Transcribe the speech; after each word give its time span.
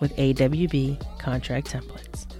with 0.00 0.16
AWB 0.16 1.18
contract 1.18 1.72
templates. 1.72 2.33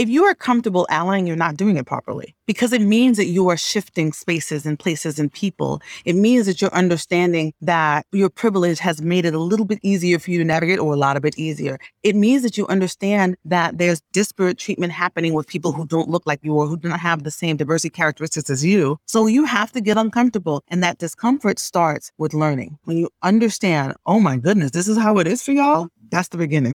If 0.00 0.08
you 0.08 0.24
are 0.24 0.34
comfortable 0.34 0.86
allying, 0.88 1.26
you're 1.26 1.36
not 1.36 1.58
doing 1.58 1.76
it 1.76 1.84
properly 1.84 2.34
because 2.46 2.72
it 2.72 2.80
means 2.80 3.18
that 3.18 3.26
you 3.26 3.50
are 3.50 3.56
shifting 3.58 4.14
spaces 4.14 4.64
and 4.64 4.78
places 4.78 5.18
and 5.18 5.30
people. 5.30 5.82
It 6.06 6.16
means 6.16 6.46
that 6.46 6.62
you're 6.62 6.72
understanding 6.72 7.52
that 7.60 8.06
your 8.10 8.30
privilege 8.30 8.78
has 8.78 9.02
made 9.02 9.26
it 9.26 9.34
a 9.34 9.38
little 9.38 9.66
bit 9.66 9.78
easier 9.82 10.18
for 10.18 10.30
you 10.30 10.38
to 10.38 10.44
navigate 10.44 10.78
or 10.78 10.94
a 10.94 10.96
lot 10.96 11.18
of 11.18 11.26
it 11.26 11.38
easier. 11.38 11.78
It 12.02 12.16
means 12.16 12.42
that 12.44 12.56
you 12.56 12.66
understand 12.68 13.36
that 13.44 13.76
there's 13.76 14.00
disparate 14.10 14.56
treatment 14.56 14.94
happening 14.94 15.34
with 15.34 15.46
people 15.46 15.72
who 15.72 15.86
don't 15.86 16.08
look 16.08 16.22
like 16.24 16.40
you 16.42 16.54
or 16.54 16.66
who 16.66 16.78
do 16.78 16.88
not 16.88 17.00
have 17.00 17.24
the 17.24 17.30
same 17.30 17.58
diversity 17.58 17.90
characteristics 17.90 18.48
as 18.48 18.64
you. 18.64 18.96
So 19.04 19.26
you 19.26 19.44
have 19.44 19.70
to 19.72 19.82
get 19.82 19.98
uncomfortable. 19.98 20.64
And 20.68 20.82
that 20.82 20.96
discomfort 20.96 21.58
starts 21.58 22.10
with 22.16 22.32
learning. 22.32 22.78
When 22.84 22.96
you 22.96 23.10
understand, 23.22 23.96
oh 24.06 24.18
my 24.18 24.38
goodness, 24.38 24.70
this 24.70 24.88
is 24.88 24.96
how 24.96 25.18
it 25.18 25.26
is 25.26 25.42
for 25.42 25.52
y'all, 25.52 25.88
that's 26.10 26.28
the 26.28 26.38
beginning. 26.38 26.72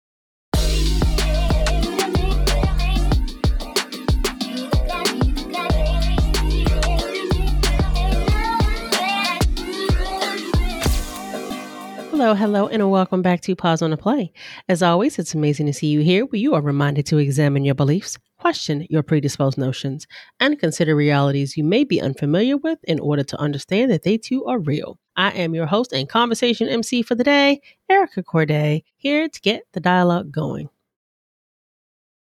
Hello, 12.32 12.40
hello, 12.48 12.68
and 12.70 12.90
welcome 12.90 13.22
back 13.22 13.42
to 13.42 13.58
Pause 13.58 13.82
on 13.82 13.90
the 13.92 13.98
Play. 13.98 14.32
As 14.70 14.82
always, 14.82 15.20
it's 15.20 15.36
amazing 15.36 15.66
to 15.66 15.74
see 15.74 15.88
you 15.88 16.00
here 16.00 16.24
where 16.24 16.40
you 16.40 16.54
are 16.54 16.62
reminded 16.62 17.06
to 17.08 17.18
examine 17.18 17.66
your 17.66 17.76
beliefs, 17.76 18.18
question 18.40 18.88
your 18.90 19.04
predisposed 19.04 19.58
notions, 19.58 20.08
and 20.40 20.58
consider 20.58 20.96
realities 20.96 21.58
you 21.58 21.66
may 21.66 21.84
be 21.84 22.00
unfamiliar 22.00 22.56
with 22.56 22.80
in 22.86 23.02
order 23.02 23.24
to 23.26 23.38
understand 23.38 23.92
that 23.92 24.04
they 24.04 24.18
too 24.18 24.46
are 24.46 24.60
real. 24.60 24.98
I 25.18 25.32
am 25.32 25.54
your 25.54 25.66
host 25.66 25.92
and 25.92 26.08
conversation 26.08 26.70
MC 26.70 27.02
for 27.02 27.16
the 27.16 27.26
day, 27.26 27.60
Erica 27.90 28.24
Courdae, 28.24 28.84
here 28.96 29.28
to 29.28 29.42
get 29.42 29.64
the 29.74 29.82
dialogue 29.82 30.32
going. 30.32 30.70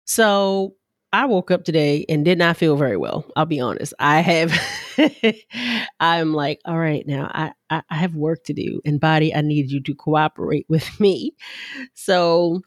So, 0.03 0.75
I 1.15 1.23
woke 1.23 1.49
up 1.49 1.63
today 1.63 2.05
and 2.09 2.25
did 2.25 2.37
not 2.37 2.57
feel 2.57 2.75
very 2.75 2.97
well. 2.97 3.25
I'll 3.37 3.45
be 3.45 3.61
honest. 3.61 3.93
I 3.99 4.19
have, 4.19 4.53
I'm 6.01 6.33
like, 6.33 6.59
all 6.65 6.77
right, 6.77 7.07
now 7.07 7.31
I, 7.33 7.53
I, 7.69 7.83
I, 7.89 7.95
have 7.95 8.15
work 8.15 8.43
to 8.43 8.53
do, 8.53 8.81
and 8.83 8.99
body, 8.99 9.33
I 9.33 9.39
need 9.39 9.71
you 9.71 9.81
to 9.83 9.95
cooperate 9.95 10.65
with 10.67 10.99
me. 10.99 11.33
So 11.93 12.63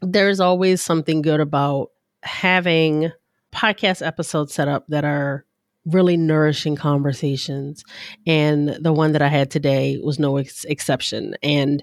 there's 0.00 0.38
always 0.38 0.80
something 0.80 1.22
good 1.22 1.40
about 1.40 1.90
having 2.22 3.10
podcast 3.52 4.06
episodes 4.06 4.54
set 4.54 4.68
up 4.68 4.86
that 4.86 5.04
are 5.04 5.44
really 5.84 6.16
nourishing 6.16 6.76
conversations. 6.76 7.82
And 8.28 8.78
the 8.80 8.92
one 8.92 9.10
that 9.10 9.22
I 9.22 9.28
had 9.28 9.50
today 9.50 9.98
was 10.00 10.20
no 10.20 10.36
ex- 10.36 10.64
exception. 10.66 11.34
And 11.42 11.82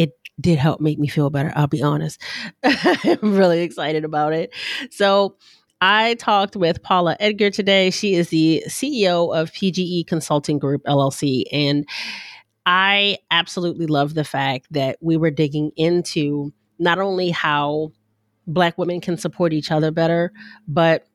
it 0.00 0.12
did 0.40 0.58
help 0.58 0.80
make 0.80 0.98
me 0.98 1.06
feel 1.06 1.28
better. 1.28 1.52
I'll 1.54 1.66
be 1.66 1.82
honest. 1.82 2.20
I'm 2.64 3.34
really 3.34 3.60
excited 3.60 4.04
about 4.04 4.32
it. 4.32 4.52
So, 4.90 5.36
I 5.82 6.14
talked 6.14 6.56
with 6.56 6.82
Paula 6.82 7.16
Edgar 7.20 7.48
today. 7.48 7.88
She 7.90 8.14
is 8.14 8.28
the 8.28 8.62
CEO 8.68 9.34
of 9.34 9.50
PGE 9.50 10.06
Consulting 10.06 10.58
Group 10.58 10.82
LLC. 10.84 11.44
And 11.50 11.88
I 12.66 13.16
absolutely 13.30 13.86
love 13.86 14.12
the 14.12 14.24
fact 14.24 14.66
that 14.72 14.98
we 15.00 15.16
were 15.16 15.30
digging 15.30 15.70
into 15.76 16.52
not 16.78 16.98
only 16.98 17.30
how 17.30 17.92
Black 18.46 18.76
women 18.76 19.00
can 19.00 19.16
support 19.16 19.54
each 19.54 19.70
other 19.70 19.90
better, 19.90 20.32
but 20.68 21.06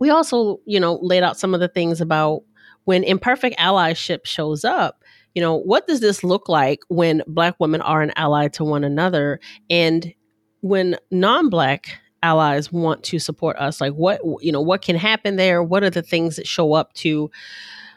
we 0.00 0.08
also, 0.08 0.58
you 0.64 0.80
know, 0.80 0.98
laid 1.02 1.22
out 1.22 1.38
some 1.38 1.52
of 1.52 1.60
the 1.60 1.68
things 1.68 2.00
about 2.00 2.44
when 2.84 3.04
imperfect 3.04 3.58
allyship 3.58 4.24
shows 4.24 4.64
up 4.64 5.01
you 5.34 5.42
know, 5.42 5.56
what 5.56 5.86
does 5.86 6.00
this 6.00 6.22
look 6.22 6.48
like 6.48 6.80
when 6.88 7.22
Black 7.26 7.54
women 7.58 7.80
are 7.80 8.02
an 8.02 8.12
ally 8.16 8.48
to 8.48 8.64
one 8.64 8.84
another? 8.84 9.40
And 9.70 10.14
when 10.60 10.96
non 11.10 11.48
Black 11.48 11.98
allies 12.22 12.72
want 12.72 13.02
to 13.04 13.18
support 13.18 13.56
us, 13.56 13.80
like 13.80 13.94
what, 13.94 14.20
you 14.40 14.52
know, 14.52 14.60
what 14.60 14.82
can 14.82 14.96
happen 14.96 15.36
there? 15.36 15.62
What 15.62 15.82
are 15.82 15.90
the 15.90 16.02
things 16.02 16.36
that 16.36 16.46
show 16.46 16.74
up 16.74 16.92
to 16.94 17.30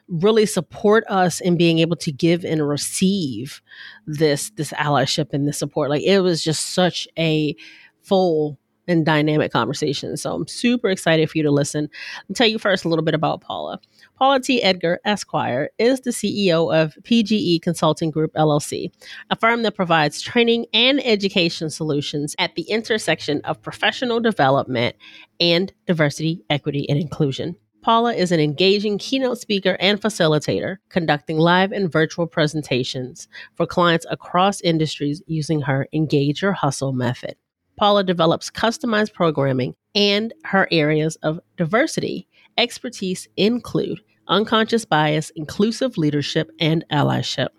really 0.07 0.45
support 0.45 1.03
us 1.07 1.39
in 1.39 1.57
being 1.57 1.79
able 1.79 1.95
to 1.95 2.11
give 2.11 2.43
and 2.45 2.67
receive 2.67 3.61
this 4.05 4.51
this 4.51 4.71
allyship 4.73 5.33
and 5.33 5.47
this 5.47 5.57
support 5.57 5.89
like 5.89 6.03
it 6.03 6.19
was 6.19 6.43
just 6.43 6.73
such 6.73 7.07
a 7.17 7.55
full 8.03 8.59
and 8.87 9.03
dynamic 9.03 9.51
conversation 9.51 10.15
so 10.15 10.31
i'm 10.31 10.47
super 10.47 10.89
excited 10.89 11.27
for 11.27 11.39
you 11.39 11.43
to 11.43 11.49
listen 11.49 11.89
i'll 12.29 12.35
tell 12.35 12.45
you 12.45 12.59
first 12.59 12.85
a 12.85 12.89
little 12.89 13.03
bit 13.03 13.15
about 13.15 13.41
paula 13.41 13.79
Paula 14.17 14.39
T. 14.39 14.63
Edgar, 14.63 15.01
Esquire, 15.03 15.71
is 15.77 15.99
the 16.01 16.11
CEO 16.11 16.73
of 16.73 16.95
PGE 17.03 17.61
Consulting 17.61 18.11
Group 18.11 18.33
LLC, 18.33 18.89
a 19.29 19.35
firm 19.35 19.63
that 19.63 19.75
provides 19.75 20.21
training 20.21 20.67
and 20.73 21.05
education 21.05 21.69
solutions 21.69 22.33
at 22.39 22.55
the 22.55 22.61
intersection 22.63 23.41
of 23.43 23.61
professional 23.61 24.21
development 24.21 24.95
and 25.41 25.73
diversity, 25.85 26.45
equity, 26.49 26.87
and 26.89 26.97
inclusion. 26.97 27.57
Paula 27.81 28.13
is 28.13 28.31
an 28.31 28.39
engaging 28.39 28.97
keynote 28.97 29.37
speaker 29.37 29.75
and 29.81 30.01
facilitator, 30.01 30.77
conducting 30.87 31.37
live 31.37 31.73
and 31.73 31.91
virtual 31.91 32.25
presentations 32.25 33.27
for 33.55 33.65
clients 33.65 34.05
across 34.09 34.61
industries 34.61 35.21
using 35.27 35.59
her 35.59 35.89
Engage 35.91 36.41
or 36.41 36.53
Hustle 36.53 36.93
method. 36.93 37.35
Paula 37.77 38.05
develops 38.05 38.49
customized 38.49 39.13
programming 39.13 39.75
and 39.93 40.33
her 40.45 40.69
areas 40.71 41.17
of 41.17 41.41
diversity 41.57 42.29
expertise 42.57 43.27
include 43.37 43.99
unconscious 44.27 44.85
bias, 44.85 45.31
inclusive 45.35 45.97
leadership, 45.97 46.49
and 46.59 46.83
allyship. 46.91 47.49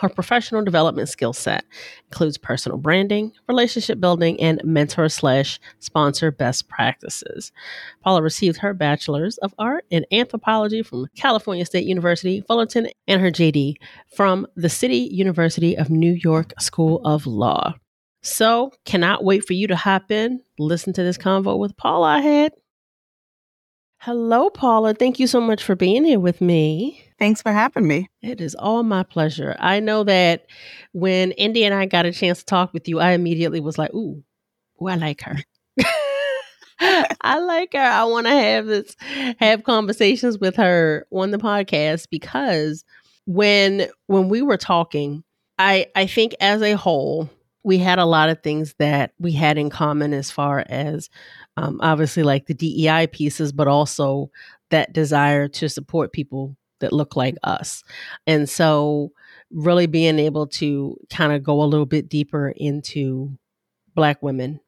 Her 0.00 0.08
professional 0.08 0.64
development 0.64 1.08
skill 1.08 1.32
set 1.32 1.64
includes 2.06 2.38
personal 2.38 2.78
branding, 2.78 3.32
relationship 3.46 4.00
building, 4.00 4.40
and 4.40 4.60
mentor 4.64 5.08
slash 5.08 5.60
sponsor 5.80 6.30
best 6.30 6.68
practices. 6.68 7.52
Paula 8.02 8.22
received 8.22 8.58
her 8.58 8.72
bachelor's 8.72 9.36
of 9.38 9.54
art 9.58 9.84
in 9.90 10.06
anthropology 10.10 10.82
from 10.82 11.08
California 11.16 11.66
State 11.66 11.84
University, 11.84 12.40
Fullerton, 12.40 12.88
and 13.06 13.20
her 13.20 13.30
JD 13.30 13.74
from 14.16 14.46
the 14.56 14.70
City 14.70 15.08
University 15.12 15.76
of 15.76 15.90
New 15.90 16.12
York 16.12 16.54
School 16.58 17.00
of 17.04 17.26
Law. 17.26 17.74
So, 18.22 18.72
cannot 18.84 19.24
wait 19.24 19.44
for 19.44 19.52
you 19.52 19.66
to 19.66 19.76
hop 19.76 20.10
in, 20.10 20.40
listen 20.58 20.92
to 20.92 21.02
this 21.02 21.18
convo 21.18 21.58
with 21.58 21.76
Paula 21.76 22.06
I 22.06 22.20
had. 22.20 22.52
Hello, 24.04 24.50
Paula. 24.50 24.94
Thank 24.94 25.20
you 25.20 25.28
so 25.28 25.40
much 25.40 25.62
for 25.62 25.76
being 25.76 26.04
here 26.04 26.18
with 26.18 26.40
me. 26.40 27.04
Thanks 27.20 27.40
for 27.40 27.52
having 27.52 27.86
me. 27.86 28.10
It 28.20 28.40
is 28.40 28.56
all 28.56 28.82
my 28.82 29.04
pleasure. 29.04 29.54
I 29.60 29.78
know 29.78 30.02
that 30.02 30.46
when 30.90 31.30
Indi 31.30 31.64
and 31.64 31.72
I 31.72 31.86
got 31.86 32.04
a 32.04 32.10
chance 32.10 32.40
to 32.40 32.44
talk 32.44 32.72
with 32.72 32.88
you, 32.88 32.98
I 32.98 33.12
immediately 33.12 33.60
was 33.60 33.78
like, 33.78 33.94
ooh, 33.94 34.24
ooh 34.82 34.88
I 34.88 34.96
like 34.96 35.20
her. 35.20 35.36
I 36.80 37.38
like 37.38 37.74
her. 37.74 37.78
I 37.78 38.02
want 38.02 38.26
to 38.26 38.32
have 38.32 38.66
this 38.66 38.96
have 39.38 39.62
conversations 39.62 40.36
with 40.36 40.56
her 40.56 41.06
on 41.12 41.30
the 41.30 41.38
podcast 41.38 42.08
because 42.10 42.84
when 43.26 43.86
when 44.08 44.28
we 44.28 44.42
were 44.42 44.56
talking, 44.56 45.22
I 45.60 45.86
I 45.94 46.08
think 46.08 46.34
as 46.40 46.60
a 46.60 46.72
whole, 46.72 47.30
we 47.62 47.78
had 47.78 48.00
a 48.00 48.04
lot 48.04 48.30
of 48.30 48.42
things 48.42 48.74
that 48.80 49.12
we 49.20 49.30
had 49.30 49.58
in 49.58 49.70
common 49.70 50.12
as 50.12 50.30
far 50.30 50.64
as 50.68 51.08
um, 51.56 51.80
obviously 51.82 52.22
like 52.22 52.46
the 52.46 52.54
DEI 52.54 53.06
pieces, 53.08 53.52
but 53.52 53.68
also 53.68 54.30
that 54.70 54.92
desire 54.92 55.48
to 55.48 55.68
support 55.68 56.12
people 56.12 56.56
that 56.80 56.92
look 56.92 57.16
like 57.16 57.36
us. 57.42 57.84
And 58.26 58.48
so 58.48 59.12
really 59.50 59.86
being 59.86 60.18
able 60.18 60.46
to 60.46 60.96
kind 61.10 61.32
of 61.32 61.42
go 61.42 61.62
a 61.62 61.64
little 61.64 61.86
bit 61.86 62.08
deeper 62.08 62.52
into 62.56 63.36
Black 63.94 64.22
women 64.22 64.60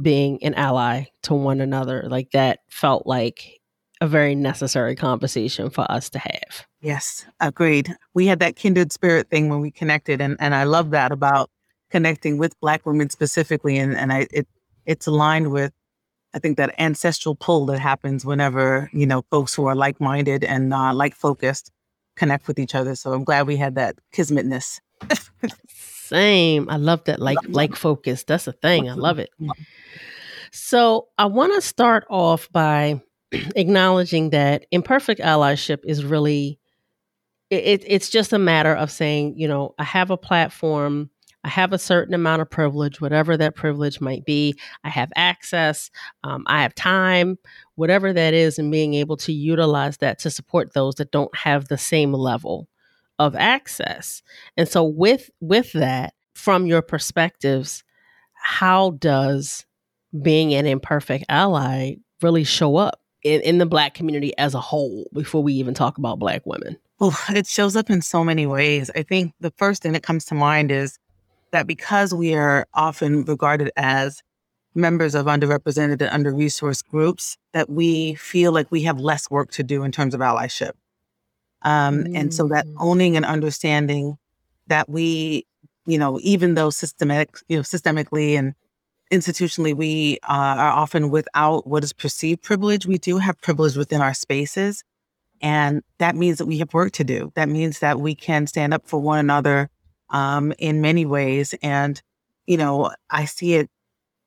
being 0.00 0.42
an 0.42 0.54
ally 0.54 1.04
to 1.22 1.34
one 1.34 1.60
another. 1.60 2.06
Like 2.08 2.32
that 2.32 2.60
felt 2.68 3.06
like 3.06 3.60
a 4.00 4.06
very 4.06 4.34
necessary 4.34 4.94
conversation 4.94 5.70
for 5.70 5.90
us 5.90 6.10
to 6.10 6.18
have. 6.18 6.66
Yes, 6.80 7.24
agreed. 7.40 7.94
We 8.12 8.26
had 8.26 8.40
that 8.40 8.56
kindred 8.56 8.92
spirit 8.92 9.30
thing 9.30 9.48
when 9.48 9.60
we 9.60 9.70
connected, 9.70 10.20
and, 10.20 10.36
and 10.38 10.54
I 10.54 10.64
love 10.64 10.90
that 10.90 11.12
about 11.12 11.50
connecting 11.90 12.36
with 12.36 12.58
Black 12.60 12.84
women 12.84 13.08
specifically. 13.08 13.78
And, 13.78 13.96
and 13.96 14.12
I, 14.12 14.26
it 14.30 14.46
it's 14.84 15.06
aligned 15.06 15.50
with, 15.50 15.72
I 16.36 16.38
think, 16.38 16.58
that 16.58 16.74
ancestral 16.78 17.34
pull 17.34 17.66
that 17.66 17.78
happens 17.80 18.24
whenever, 18.24 18.90
you 18.92 19.06
know, 19.06 19.24
folks 19.30 19.54
who 19.54 19.66
are 19.66 19.74
like 19.74 20.00
minded 20.00 20.44
and 20.44 20.72
uh, 20.72 20.92
like 20.94 21.14
focused 21.14 21.72
connect 22.16 22.46
with 22.46 22.58
each 22.58 22.74
other. 22.74 22.94
So 22.94 23.12
I'm 23.12 23.24
glad 23.24 23.46
we 23.46 23.56
had 23.56 23.76
that 23.76 23.96
kismetness. 24.14 24.80
Same. 25.68 26.68
I 26.68 26.76
love 26.76 27.04
that 27.04 27.20
like 27.28 27.38
like 27.48 27.74
focus. 27.74 28.24
That's 28.24 28.46
a 28.46 28.52
thing. 28.52 28.88
I 28.88 28.94
love 28.94 29.18
it. 29.18 29.30
So 30.52 31.08
I 31.18 31.26
want 31.26 31.54
to 31.54 31.60
start 31.60 32.04
off 32.08 32.50
by 32.52 33.02
acknowledging 33.32 34.30
that 34.30 34.66
imperfect 34.70 35.20
allyship 35.20 35.80
is 35.84 36.04
really 36.04 36.58
it, 37.50 37.84
it's 37.86 38.10
just 38.10 38.32
a 38.32 38.38
matter 38.38 38.74
of 38.74 38.90
saying, 38.90 39.38
you 39.38 39.46
know, 39.46 39.74
I 39.78 39.84
have 39.84 40.10
a 40.10 40.16
platform 40.16 41.10
I 41.46 41.48
have 41.48 41.72
a 41.72 41.78
certain 41.78 42.12
amount 42.12 42.42
of 42.42 42.50
privilege, 42.50 43.00
whatever 43.00 43.36
that 43.36 43.54
privilege 43.54 44.00
might 44.00 44.24
be. 44.24 44.58
I 44.82 44.88
have 44.88 45.12
access, 45.14 45.92
um, 46.24 46.42
I 46.48 46.62
have 46.62 46.74
time, 46.74 47.38
whatever 47.76 48.12
that 48.12 48.34
is, 48.34 48.58
and 48.58 48.72
being 48.72 48.94
able 48.94 49.16
to 49.18 49.32
utilize 49.32 49.98
that 49.98 50.18
to 50.20 50.30
support 50.30 50.74
those 50.74 50.96
that 50.96 51.12
don't 51.12 51.34
have 51.36 51.68
the 51.68 51.78
same 51.78 52.12
level 52.12 52.66
of 53.20 53.36
access. 53.36 54.22
And 54.56 54.68
so, 54.68 54.82
with 54.82 55.30
with 55.40 55.72
that, 55.74 56.14
from 56.34 56.66
your 56.66 56.82
perspectives, 56.82 57.84
how 58.32 58.90
does 58.98 59.64
being 60.20 60.52
an 60.52 60.66
imperfect 60.66 61.26
ally 61.28 61.94
really 62.22 62.42
show 62.42 62.74
up 62.74 63.00
in, 63.22 63.40
in 63.42 63.58
the 63.58 63.66
Black 63.66 63.94
community 63.94 64.36
as 64.36 64.52
a 64.54 64.60
whole? 64.60 65.08
Before 65.12 65.44
we 65.44 65.52
even 65.52 65.74
talk 65.74 65.96
about 65.96 66.18
Black 66.18 66.44
women. 66.44 66.76
Well, 66.98 67.16
it 67.28 67.46
shows 67.46 67.76
up 67.76 67.88
in 67.88 68.02
so 68.02 68.24
many 68.24 68.46
ways. 68.46 68.90
I 68.96 69.04
think 69.04 69.32
the 69.38 69.52
first 69.58 69.82
thing 69.82 69.92
that 69.92 70.02
comes 70.02 70.24
to 70.24 70.34
mind 70.34 70.72
is 70.72 70.98
that 71.52 71.66
because 71.66 72.12
we 72.14 72.34
are 72.34 72.66
often 72.74 73.24
regarded 73.24 73.70
as 73.76 74.22
members 74.74 75.14
of 75.14 75.26
underrepresented 75.26 76.02
and 76.02 76.10
under-resourced 76.10 76.86
groups, 76.88 77.38
that 77.52 77.70
we 77.70 78.14
feel 78.14 78.52
like 78.52 78.70
we 78.70 78.82
have 78.82 79.00
less 79.00 79.30
work 79.30 79.50
to 79.52 79.62
do 79.62 79.82
in 79.82 79.90
terms 79.90 80.14
of 80.14 80.20
allyship. 80.20 80.72
Um, 81.62 82.04
mm. 82.04 82.16
And 82.16 82.34
so 82.34 82.46
that 82.48 82.66
mm. 82.66 82.74
owning 82.78 83.16
and 83.16 83.24
understanding 83.24 84.18
that 84.66 84.88
we, 84.88 85.46
you 85.86 85.98
know, 85.98 86.20
even 86.22 86.54
though 86.54 86.70
systematic, 86.70 87.36
you 87.48 87.56
know, 87.56 87.62
systemically 87.62 88.38
and 88.38 88.54
institutionally 89.12 89.74
we 89.74 90.18
uh, 90.24 90.56
are 90.58 90.72
often 90.72 91.10
without 91.10 91.66
what 91.66 91.84
is 91.84 91.92
perceived 91.92 92.42
privilege, 92.42 92.86
we 92.86 92.98
do 92.98 93.18
have 93.18 93.40
privilege 93.40 93.76
within 93.76 94.00
our 94.00 94.14
spaces. 94.14 94.84
And 95.40 95.82
that 95.98 96.16
means 96.16 96.38
that 96.38 96.46
we 96.46 96.58
have 96.58 96.74
work 96.74 96.92
to 96.92 97.04
do. 97.04 97.32
That 97.34 97.48
means 97.48 97.78
that 97.80 98.00
we 98.00 98.14
can 98.14 98.46
stand 98.46 98.74
up 98.74 98.86
for 98.86 99.00
one 99.00 99.18
another 99.18 99.70
um, 100.10 100.52
in 100.58 100.80
many 100.80 101.06
ways. 101.06 101.54
And, 101.62 102.00
you 102.46 102.56
know, 102.56 102.92
I 103.10 103.24
see 103.24 103.54
it 103.54 103.70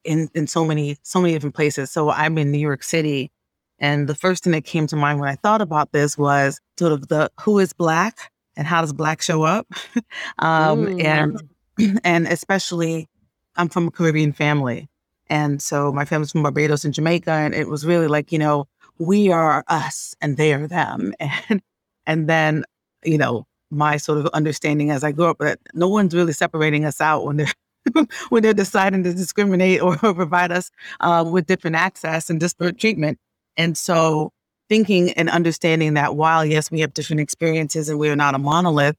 in, 0.03 0.29
in 0.33 0.47
so 0.47 0.65
many, 0.65 0.97
so 1.03 1.21
many 1.21 1.33
different 1.33 1.55
places. 1.55 1.91
So 1.91 2.09
I'm 2.09 2.37
in 2.37 2.51
New 2.51 2.59
York 2.59 2.83
City. 2.83 3.31
And 3.79 4.07
the 4.07 4.15
first 4.15 4.43
thing 4.43 4.51
that 4.51 4.65
came 4.65 4.87
to 4.87 4.95
mind 4.95 5.19
when 5.19 5.29
I 5.29 5.35
thought 5.35 5.61
about 5.61 5.91
this 5.91 6.17
was 6.17 6.59
sort 6.77 6.91
of 6.91 7.07
the 7.07 7.31
who 7.41 7.59
is 7.59 7.73
black 7.73 8.31
and 8.57 8.67
how 8.67 8.81
does 8.81 8.91
black 8.91 9.21
show 9.21 9.43
up? 9.43 9.67
um, 10.39 10.85
mm. 10.85 11.03
and, 11.03 11.99
and 12.03 12.27
especially 12.27 13.07
I'm 13.55 13.69
from 13.69 13.87
a 13.87 13.91
Caribbean 13.91 14.33
family. 14.33 14.89
And 15.29 15.61
so 15.61 15.91
my 15.93 16.05
family's 16.05 16.31
from 16.31 16.43
Barbados 16.43 16.83
and 16.83 16.93
Jamaica. 16.93 17.31
And 17.31 17.53
it 17.53 17.67
was 17.67 17.85
really 17.85 18.07
like, 18.07 18.31
you 18.31 18.39
know, 18.39 18.67
we 18.97 19.31
are 19.31 19.63
us 19.67 20.15
and 20.21 20.37
they 20.37 20.53
are 20.53 20.67
them. 20.67 21.13
And, 21.49 21.61
and 22.05 22.27
then, 22.27 22.63
you 23.03 23.19
know, 23.19 23.45
my 23.71 23.97
sort 23.97 24.17
of 24.17 24.27
understanding 24.27 24.91
as 24.91 25.03
I 25.03 25.11
grew 25.11 25.25
up 25.25 25.37
that 25.39 25.59
no 25.73 25.87
one's 25.87 26.15
really 26.15 26.33
separating 26.33 26.85
us 26.85 27.01
out 27.01 27.25
when 27.25 27.37
they're 27.37 27.53
when 28.29 28.43
they're 28.43 28.53
deciding 28.53 29.03
to 29.03 29.13
discriminate 29.13 29.81
or 29.81 29.95
provide 29.97 30.51
us 30.51 30.71
uh, 30.99 31.25
with 31.29 31.47
different 31.47 31.75
access 31.75 32.29
and 32.29 32.39
disparate 32.39 32.77
treatment. 32.77 33.17
And 33.57 33.77
so 33.77 34.31
thinking 34.67 35.11
and 35.11 35.29
understanding 35.29 35.95
that 35.95 36.15
while 36.15 36.45
yes, 36.45 36.69
we 36.69 36.81
have 36.81 36.93
different 36.93 37.21
experiences 37.21 37.89
and 37.89 37.97
we 37.97 38.09
are 38.09 38.15
not 38.15 38.35
a 38.35 38.37
monolith, 38.37 38.95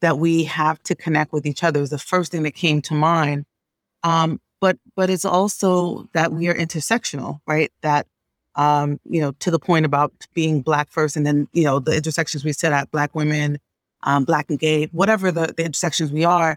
that 0.00 0.18
we 0.18 0.44
have 0.44 0.80
to 0.84 0.94
connect 0.94 1.32
with 1.32 1.46
each 1.46 1.64
other 1.64 1.80
is 1.80 1.90
the 1.90 1.98
first 1.98 2.30
thing 2.32 2.44
that 2.44 2.54
came 2.54 2.80
to 2.82 2.94
mind. 2.94 3.44
Um, 4.04 4.40
but 4.60 4.78
but 4.96 5.10
it's 5.10 5.24
also 5.24 6.08
that 6.12 6.32
we 6.32 6.48
are 6.48 6.54
intersectional, 6.54 7.40
right? 7.46 7.72
That 7.82 8.06
um, 8.58 8.98
you 9.04 9.20
know, 9.20 9.32
to 9.38 9.50
the 9.50 9.58
point 9.58 9.86
about 9.86 10.12
being 10.34 10.62
black 10.62 10.90
first 10.90 11.16
and 11.16 11.24
then, 11.24 11.48
you 11.52 11.62
know, 11.62 11.78
the 11.78 11.96
intersections 11.96 12.44
we 12.44 12.52
set 12.52 12.72
at 12.72 12.90
black 12.90 13.14
women, 13.14 13.58
um, 14.02 14.24
Black 14.24 14.46
and 14.48 14.58
gay, 14.58 14.86
whatever 14.86 15.30
the, 15.32 15.52
the 15.56 15.64
intersections 15.64 16.12
we 16.12 16.24
are, 16.24 16.56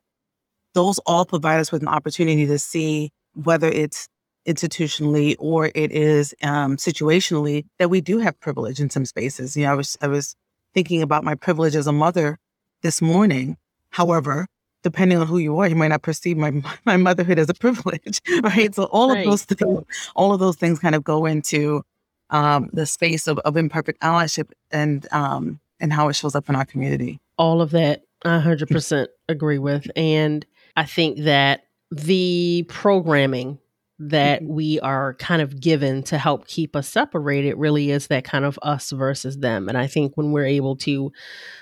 those 0.73 0.99
all 0.99 1.25
provide 1.25 1.59
us 1.59 1.71
with 1.71 1.81
an 1.81 1.87
opportunity 1.87 2.45
to 2.45 2.59
see 2.59 3.11
whether 3.33 3.67
it's 3.67 4.07
institutionally 4.47 5.35
or 5.39 5.71
it 5.75 5.91
is 5.91 6.33
um, 6.43 6.77
situationally 6.77 7.65
that 7.79 7.89
we 7.89 8.01
do 8.01 8.17
have 8.19 8.39
privilege 8.39 8.79
in 8.79 8.89
some 8.89 9.05
spaces. 9.05 9.55
You 9.55 9.63
know, 9.63 9.71
I 9.71 9.75
was 9.75 9.97
I 10.01 10.07
was 10.07 10.35
thinking 10.73 11.01
about 11.01 11.23
my 11.23 11.35
privilege 11.35 11.75
as 11.75 11.87
a 11.87 11.91
mother 11.91 12.37
this 12.81 13.01
morning. 13.01 13.57
However, 13.89 14.47
depending 14.83 15.17
on 15.19 15.27
who 15.27 15.37
you 15.37 15.59
are, 15.59 15.67
you 15.67 15.75
might 15.75 15.89
not 15.89 16.01
perceive 16.01 16.37
my 16.37 16.61
my 16.85 16.97
motherhood 16.97 17.39
as 17.39 17.49
a 17.49 17.53
privilege, 17.53 18.21
right? 18.43 18.73
So 18.73 18.85
all 18.85 19.09
right. 19.09 19.19
of 19.19 19.25
those 19.25 19.43
things, 19.43 19.83
all 20.15 20.33
of 20.33 20.39
those 20.39 20.55
things 20.55 20.79
kind 20.79 20.95
of 20.95 21.03
go 21.03 21.25
into 21.25 21.83
um, 22.29 22.69
the 22.73 22.85
space 22.85 23.27
of, 23.27 23.37
of 23.39 23.57
imperfect 23.57 24.01
allyship 24.01 24.51
and 24.71 25.07
um, 25.11 25.59
and 25.79 25.91
how 25.93 26.07
it 26.09 26.13
shows 26.13 26.35
up 26.35 26.49
in 26.49 26.55
our 26.55 26.65
community 26.65 27.19
all 27.41 27.59
of 27.59 27.71
that 27.71 28.03
I 28.23 28.39
100% 28.39 29.07
agree 29.27 29.57
with. 29.57 29.89
And 29.95 30.45
I 30.77 30.85
think 30.85 31.23
that 31.23 31.63
the 31.89 32.65
programming 32.69 33.57
that 33.97 34.43
mm-hmm. 34.43 34.53
we 34.53 34.79
are 34.81 35.15
kind 35.15 35.41
of 35.41 35.59
given 35.59 36.03
to 36.03 36.19
help 36.19 36.47
keep 36.47 36.75
us 36.75 36.87
separated 36.87 37.55
really 37.55 37.89
is 37.89 38.07
that 38.07 38.23
kind 38.23 38.45
of 38.45 38.59
us 38.61 38.91
versus 38.91 39.39
them. 39.39 39.67
And 39.67 39.77
I 39.77 39.87
think 39.87 40.15
when 40.15 40.31
we're 40.31 40.45
able 40.45 40.75
to 40.77 41.11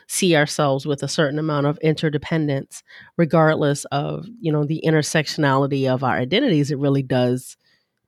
see 0.07 0.35
ourselves 0.35 0.85
with 0.85 1.01
a 1.01 1.07
certain 1.07 1.39
amount 1.39 1.67
of 1.67 1.77
interdependence, 1.77 2.83
regardless 3.17 3.85
of, 3.85 4.25
you 4.41 4.51
know, 4.51 4.65
the 4.65 4.83
intersectionality 4.85 5.89
of 5.89 6.03
our 6.03 6.17
identities, 6.17 6.71
it 6.71 6.77
really 6.77 7.03
does 7.03 7.55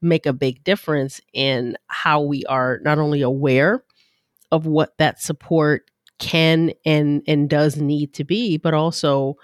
make 0.02 0.26
a 0.26 0.34
big 0.34 0.62
difference 0.66 1.22
in 1.32 1.78
how 1.88 2.20
we 2.20 2.44
are 2.46 2.82
not 2.84 3.00
only 3.00 3.22
aware 3.22 3.82
of 4.52 4.66
what 4.66 4.98
that 4.98 5.22
support 5.22 5.90
can 6.22 6.72
and 6.86 7.22
and 7.28 7.50
does 7.50 7.76
need 7.76 8.14
to 8.14 8.24
be, 8.24 8.58
but 8.58 8.74
also 8.74 9.36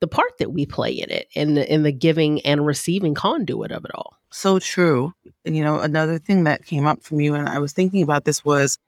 the 0.00 0.06
part 0.06 0.38
that 0.38 0.52
we 0.52 0.64
play 0.64 0.92
in 0.92 1.10
it 1.10 1.26
and 1.34 1.56
the, 1.56 1.72
in 1.72 1.82
the 1.82 1.90
giving 1.90 2.40
and 2.42 2.64
receiving 2.64 3.14
conduit 3.14 3.72
of 3.72 3.84
it 3.84 3.90
all. 3.94 4.16
So 4.30 4.60
true. 4.60 5.12
And 5.44 5.56
you 5.56 5.64
know, 5.64 5.80
another 5.80 6.18
thing 6.18 6.44
that 6.44 6.64
came 6.64 6.86
up 6.86 7.02
from 7.02 7.20
you 7.20 7.34
and 7.34 7.48
I 7.48 7.58
was 7.58 7.72
thinking 7.72 8.02
about 8.02 8.24
this 8.24 8.44
was 8.44 8.78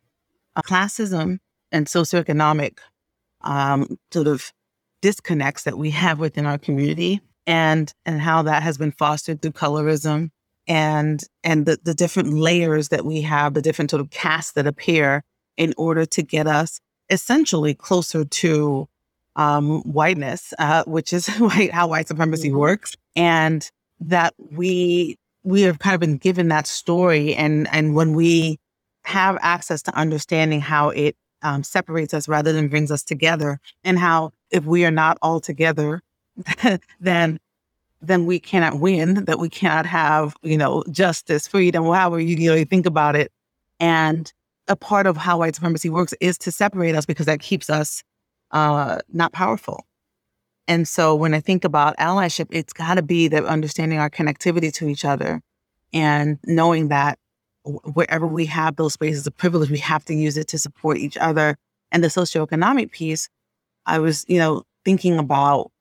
uh, 0.55 0.63
classism 0.63 1.39
and 1.73 1.87
socioeconomic 1.87 2.79
um, 3.41 3.99
sort 4.13 4.29
of 4.29 4.53
disconnects 5.03 5.65
that 5.65 5.79
we 5.79 5.91
have 5.91 6.21
within 6.21 6.47
our 6.47 6.59
community 6.59 7.21
and 7.47 7.93
and 8.05 8.21
how 8.21 8.43
that 8.43 8.63
has 8.63 8.77
been 8.79 8.93
fostered 8.93 9.41
through 9.41 9.53
colorism 9.53 10.31
and 10.69 11.25
and 11.43 11.67
the, 11.67 11.79
the 11.83 11.95
different 11.95 12.35
layers 12.35 12.91
that 12.91 13.05
we 13.05 13.23
have, 13.23 13.55
the 13.55 13.63
different 13.63 13.91
sort 13.91 14.03
of 14.03 14.11
castes 14.11 14.53
that 14.53 14.67
appear 14.67 15.25
in 15.57 15.75
order 15.77 16.05
to 16.07 16.23
get 16.23 16.47
us 16.47 16.81
essentially 17.11 17.75
closer 17.75 18.25
to 18.25 18.89
um, 19.37 19.83
whiteness, 19.83 20.55
uh, 20.59 20.85
which 20.85 21.13
is 21.13 21.27
how 21.73 21.89
white 21.89 22.09
supremacy 22.09 22.49
mm-hmm. 22.49 22.59
works, 22.59 22.97
and 23.17 23.71
that 24.01 24.35
we 24.53 25.17
we 25.43 25.63
have 25.63 25.79
kind 25.79 25.95
of 25.95 26.01
been 26.01 26.17
given 26.17 26.49
that 26.49 26.67
story, 26.67 27.35
and 27.35 27.69
and 27.73 27.95
when 27.95 28.15
we 28.15 28.59
have 29.05 29.39
access 29.41 29.83
to 29.83 29.95
understanding 29.97 30.61
how 30.61 30.91
it 30.91 31.17
um, 31.43 31.63
separates 31.63 32.13
us 32.13 32.29
rather 32.29 32.53
than 32.53 32.69
brings 32.69 32.91
us 32.91 33.03
together, 33.03 33.59
and 33.85 33.99
how 33.99 34.33
if 34.51 34.65
we 34.65 34.85
are 34.85 34.91
not 34.91 35.19
all 35.23 35.41
together, 35.41 36.03
then 37.01 37.39
then 38.03 38.25
we 38.25 38.41
cannot 38.41 38.81
win, 38.81 39.27
that 39.27 39.39
we 39.39 39.49
cannot 39.49 39.87
have 39.87 40.35
you 40.43 40.57
know 40.57 40.85
justice, 40.91 41.47
freedom, 41.47 41.85
however 41.85 42.21
you, 42.21 42.37
you 42.37 42.51
know 42.51 42.57
you 42.57 42.65
think 42.65 42.87
about 42.87 43.17
it, 43.17 43.33
and 43.79 44.33
a 44.71 44.77
part 44.77 45.07
of 45.07 45.17
how 45.17 45.39
white 45.39 45.55
supremacy 45.55 45.91
works 45.91 46.15
is 46.21 46.39
to 46.39 46.53
separate 46.53 46.95
us 46.95 47.05
because 47.05 47.27
that 47.27 47.41
keeps 47.41 47.69
us 47.69 48.03
uh, 48.53 48.99
not 49.13 49.33
powerful. 49.33 49.85
And 50.69 50.87
so 50.87 51.15
when 51.17 51.35
I 51.35 51.41
think 51.41 51.65
about 51.65 51.97
allyship, 51.99 52.47
it's 52.51 52.73
got 52.73 52.95
to 52.95 53.03
be 53.03 53.27
that 53.29 53.45
understanding 53.45 53.99
our 53.99 54.09
connectivity 54.09 54.73
to 54.75 54.89
each 54.89 55.05
other 55.05 55.43
and 55.93 56.39
knowing 56.45 56.89
that 56.89 57.19
wherever 57.65 58.27
we 58.27 58.47
have 58.47 58.77
those 58.77 58.93
spaces 58.93 59.27
of 59.27 59.37
privilege, 59.37 59.71
we 59.71 59.79
have 59.79 60.05
to 60.05 60.15
use 60.15 60.37
it 60.37 60.47
to 60.49 60.59
support 60.59 60.97
each 60.99 61.17
other. 61.17 61.57
And 61.91 62.05
the 62.05 62.09
socioeconomic 62.09 62.93
piece, 62.93 63.29
I 63.87 63.99
was, 63.99 64.25
you 64.29 64.39
know, 64.39 64.63
thinking 64.85 65.19
about, 65.19 65.73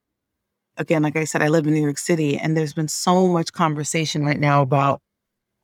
again, 0.77 1.03
like 1.03 1.15
I 1.15 1.25
said, 1.25 1.43
I 1.43 1.49
live 1.49 1.67
in 1.67 1.73
New 1.73 1.83
York 1.83 1.99
City, 1.99 2.37
and 2.37 2.57
there's 2.57 2.73
been 2.73 2.87
so 2.87 3.27
much 3.27 3.53
conversation 3.53 4.25
right 4.25 4.39
now 4.39 4.63
about 4.63 5.01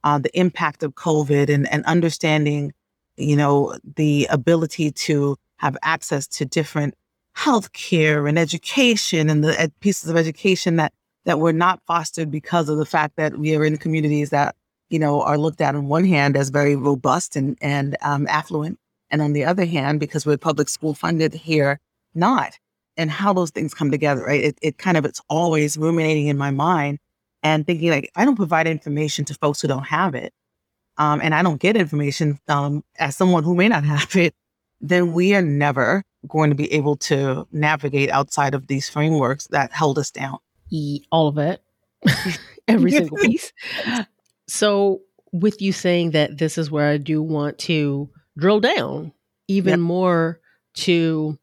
uh, 0.04 0.20
the 0.20 0.38
impact 0.40 0.84
of 0.84 0.94
COVID 0.94 1.50
and, 1.50 1.68
and 1.72 1.84
understanding, 1.86 2.72
you 3.18 3.36
know, 3.36 3.78
the 3.96 4.28
ability 4.30 4.92
to 4.92 5.38
have 5.58 5.78
access 5.84 6.28
to 6.28 6.46
different 6.46 6.96
healthcare 7.36 8.28
and 8.28 8.40
education 8.40 9.30
and 9.30 9.44
the 9.44 9.72
pieces 9.82 10.10
of 10.10 10.16
education 10.16 10.78
that 10.78 10.94
that 11.26 11.40
were 11.40 11.54
not 11.54 11.82
fostered 11.88 12.32
because 12.32 12.70
of 12.70 12.78
the 12.78 12.86
fact 12.86 13.16
that 13.18 13.38
we 13.38 13.56
are 13.56 13.66
in 13.66 13.78
communities 13.78 14.30
that 14.30 14.56
you 14.90 15.00
know 15.00 15.22
are 15.22 15.38
looked 15.38 15.62
at 15.62 15.76
on 15.76 15.88
one 15.88 16.06
hand 16.06 16.38
as 16.38 16.50
very 16.50 16.76
robust 16.76 17.36
and 17.36 17.58
and 17.62 17.98
um, 18.02 18.28
affluent, 18.28 18.80
and 19.10 19.22
on 19.22 19.34
the 19.34 19.44
other 19.44 19.66
hand, 19.66 20.00
because 20.00 20.26
we're 20.26 20.38
public 20.38 20.70
school 20.70 20.94
funded 20.94 21.34
here, 21.34 21.80
not. 22.14 22.58
And 22.98 23.12
how 23.12 23.34
those 23.34 23.52
things 23.52 23.74
come 23.74 23.92
together, 23.92 24.24
right? 24.24 24.42
It, 24.42 24.58
it 24.62 24.78
kind 24.78 24.96
of 24.96 25.04
it's 25.04 25.20
always 25.28 25.78
ruminating 25.78 26.28
in 26.28 26.38
my 26.38 26.50
mind 26.50 27.00
and 27.44 27.68
thinking 27.68 27.90
like 27.90 28.10
I 28.16 28.24
don't 28.24 28.38
provide 28.38 28.68
information 28.68 29.26
to 29.26 29.34
folks 29.34 29.62
who 29.62 29.68
don't 29.68 29.88
have 29.88 30.16
it, 30.16 30.34
um, 30.98 31.22
and 31.22 31.36
I 31.36 31.44
don't 31.44 31.60
get 31.60 31.76
information 31.76 32.40
um, 32.48 32.84
as 32.98 33.16
someone 33.16 33.44
who 33.44 33.56
may 33.56 33.68
not 33.68 33.84
have 33.84 34.16
it, 34.16 34.34
then 34.82 35.14
we 35.14 35.36
are 35.36 35.42
never 35.42 36.04
going 36.28 36.50
to 36.50 36.56
be 36.56 36.72
able 36.74 36.96
to 36.98 37.48
navigate 37.52 38.10
outside 38.10 38.54
of 38.54 38.68
these 38.68 38.90
frameworks 38.90 39.48
that 39.48 39.72
held 39.72 40.00
us 40.00 40.12
down. 40.12 40.38
All 41.12 41.28
of 41.28 41.38
it, 41.38 41.62
every 42.68 42.92
single 42.92 43.18
piece. 43.18 43.54
So, 44.48 45.02
with 45.32 45.62
you 45.62 45.72
saying 45.74 46.12
that 46.12 46.38
this 46.38 46.58
is 46.58 46.72
where 46.72 46.90
I 46.90 46.98
do 46.98 47.22
want 47.22 47.58
to 47.60 48.10
drill 48.38 48.60
down 48.60 49.12
even 49.48 49.72
yep. 49.72 49.80
more 49.80 50.40
to 50.76 51.38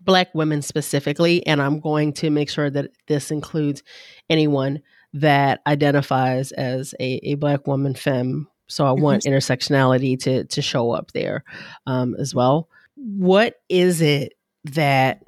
Black 0.00 0.34
women 0.34 0.62
specifically, 0.62 1.46
and 1.46 1.62
I'm 1.62 1.80
going 1.80 2.12
to 2.14 2.30
make 2.30 2.50
sure 2.50 2.68
that 2.70 2.90
this 3.06 3.30
includes 3.30 3.82
anyone 4.28 4.82
that 5.12 5.60
identifies 5.66 6.52
as 6.52 6.94
a, 7.00 7.20
a 7.22 7.34
Black 7.34 7.66
woman, 7.66 7.94
femme. 7.94 8.48
So 8.68 8.84
I 8.84 8.92
want 8.92 9.24
mm-hmm. 9.24 9.32
intersectionality 9.32 10.18
to 10.20 10.44
to 10.44 10.62
show 10.62 10.90
up 10.90 11.12
there 11.12 11.44
um, 11.86 12.14
as 12.18 12.34
well 12.34 12.68
what 12.96 13.56
is 13.68 14.00
it 14.00 14.34
that 14.64 15.22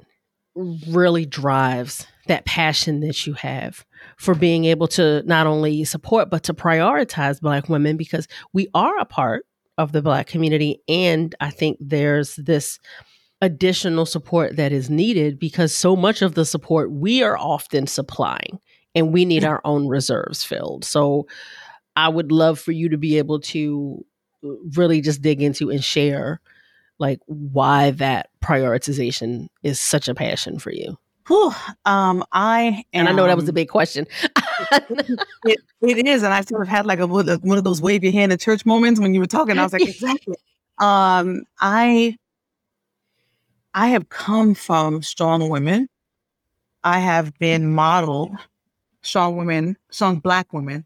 really 0.55 1.25
drives 1.25 2.05
that 2.27 2.45
passion 2.45 2.99
that 2.99 3.25
you 3.25 3.33
have 3.33 3.85
for 4.17 4.35
being 4.35 4.65
able 4.65 4.87
to 4.87 5.23
not 5.23 5.47
only 5.47 5.83
support 5.85 6.29
but 6.29 6.43
to 6.43 6.53
prioritize 6.53 7.39
black 7.39 7.69
women 7.69 7.95
because 7.95 8.27
we 8.53 8.67
are 8.73 8.97
a 8.99 9.05
part 9.05 9.45
of 9.77 9.91
the 9.91 10.01
black 10.01 10.27
community 10.27 10.81
and 10.87 11.35
i 11.39 11.49
think 11.49 11.77
there's 11.79 12.35
this 12.35 12.79
additional 13.41 14.05
support 14.05 14.57
that 14.57 14.71
is 14.73 14.89
needed 14.89 15.39
because 15.39 15.73
so 15.73 15.95
much 15.95 16.21
of 16.21 16.35
the 16.35 16.45
support 16.45 16.91
we 16.91 17.23
are 17.23 17.37
often 17.37 17.87
supplying 17.87 18.59
and 18.95 19.13
we 19.13 19.25
need 19.25 19.43
our 19.43 19.61
own 19.63 19.87
reserves 19.87 20.43
filled 20.43 20.83
so 20.83 21.25
i 21.95 22.07
would 22.07 22.31
love 22.31 22.59
for 22.59 22.71
you 22.71 22.89
to 22.89 22.97
be 22.97 23.17
able 23.17 23.39
to 23.39 24.03
really 24.75 25.01
just 25.01 25.21
dig 25.21 25.41
into 25.41 25.69
and 25.69 25.83
share 25.83 26.39
like 26.99 27.19
why 27.25 27.91
that 27.91 28.29
prioritization 28.41 29.47
is 29.63 29.79
such 29.79 30.07
a 30.07 30.13
passion 30.13 30.59
for 30.59 30.71
you. 30.71 30.97
Whew, 31.27 31.53
um, 31.85 32.23
I 32.31 32.61
am, 32.61 32.83
and 32.93 33.09
I 33.09 33.11
know 33.11 33.25
that 33.25 33.37
was 33.37 33.47
a 33.47 33.53
big 33.53 33.69
question. 33.69 34.07
it, 35.45 35.59
it 35.81 36.07
is, 36.07 36.23
and 36.23 36.33
I 36.33 36.41
sort 36.41 36.63
of 36.63 36.67
had 36.67 36.85
like 36.85 36.99
a 36.99 37.07
one 37.07 37.57
of 37.57 37.63
those 37.63 37.81
wave 37.81 38.03
your 38.03 38.11
hand 38.11 38.33
at 38.33 38.39
church 38.39 38.65
moments 38.65 38.99
when 38.99 39.13
you 39.13 39.19
were 39.19 39.27
talking. 39.27 39.57
I 39.57 39.63
was 39.63 39.73
like, 39.73 39.81
exactly. 39.87 40.35
um, 40.79 41.43
I 41.61 42.17
I 43.75 43.87
have 43.89 44.09
come 44.09 44.55
from 44.55 45.03
strong 45.03 45.49
women. 45.49 45.87
I 46.83 46.99
have 46.99 47.37
been 47.37 47.73
modeled 47.73 48.31
strong 49.01 49.37
women, 49.37 49.77
strong 49.91 50.19
black 50.19 50.53
women, 50.53 50.85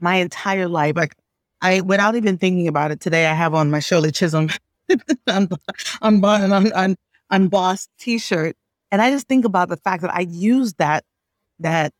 my 0.00 0.16
entire 0.16 0.68
life. 0.68 0.96
Like 0.96 1.14
I, 1.60 1.80
without 1.80 2.14
even 2.16 2.38
thinking 2.38 2.68
about 2.68 2.90
it, 2.90 3.00
today 3.00 3.26
I 3.26 3.34
have 3.34 3.54
on 3.54 3.70
my 3.70 3.80
Shirley 3.80 4.10
Chisholm 4.12 4.48
on, 5.28 6.96
on 7.30 7.48
Boss 7.48 7.88
t-shirt. 7.98 8.56
And 8.90 9.00
I 9.00 9.10
just 9.10 9.26
think 9.26 9.44
about 9.44 9.68
the 9.68 9.76
fact 9.76 10.02
that 10.02 10.14
I 10.14 10.20
use 10.20 10.74
that, 10.74 11.04
that 11.60 11.94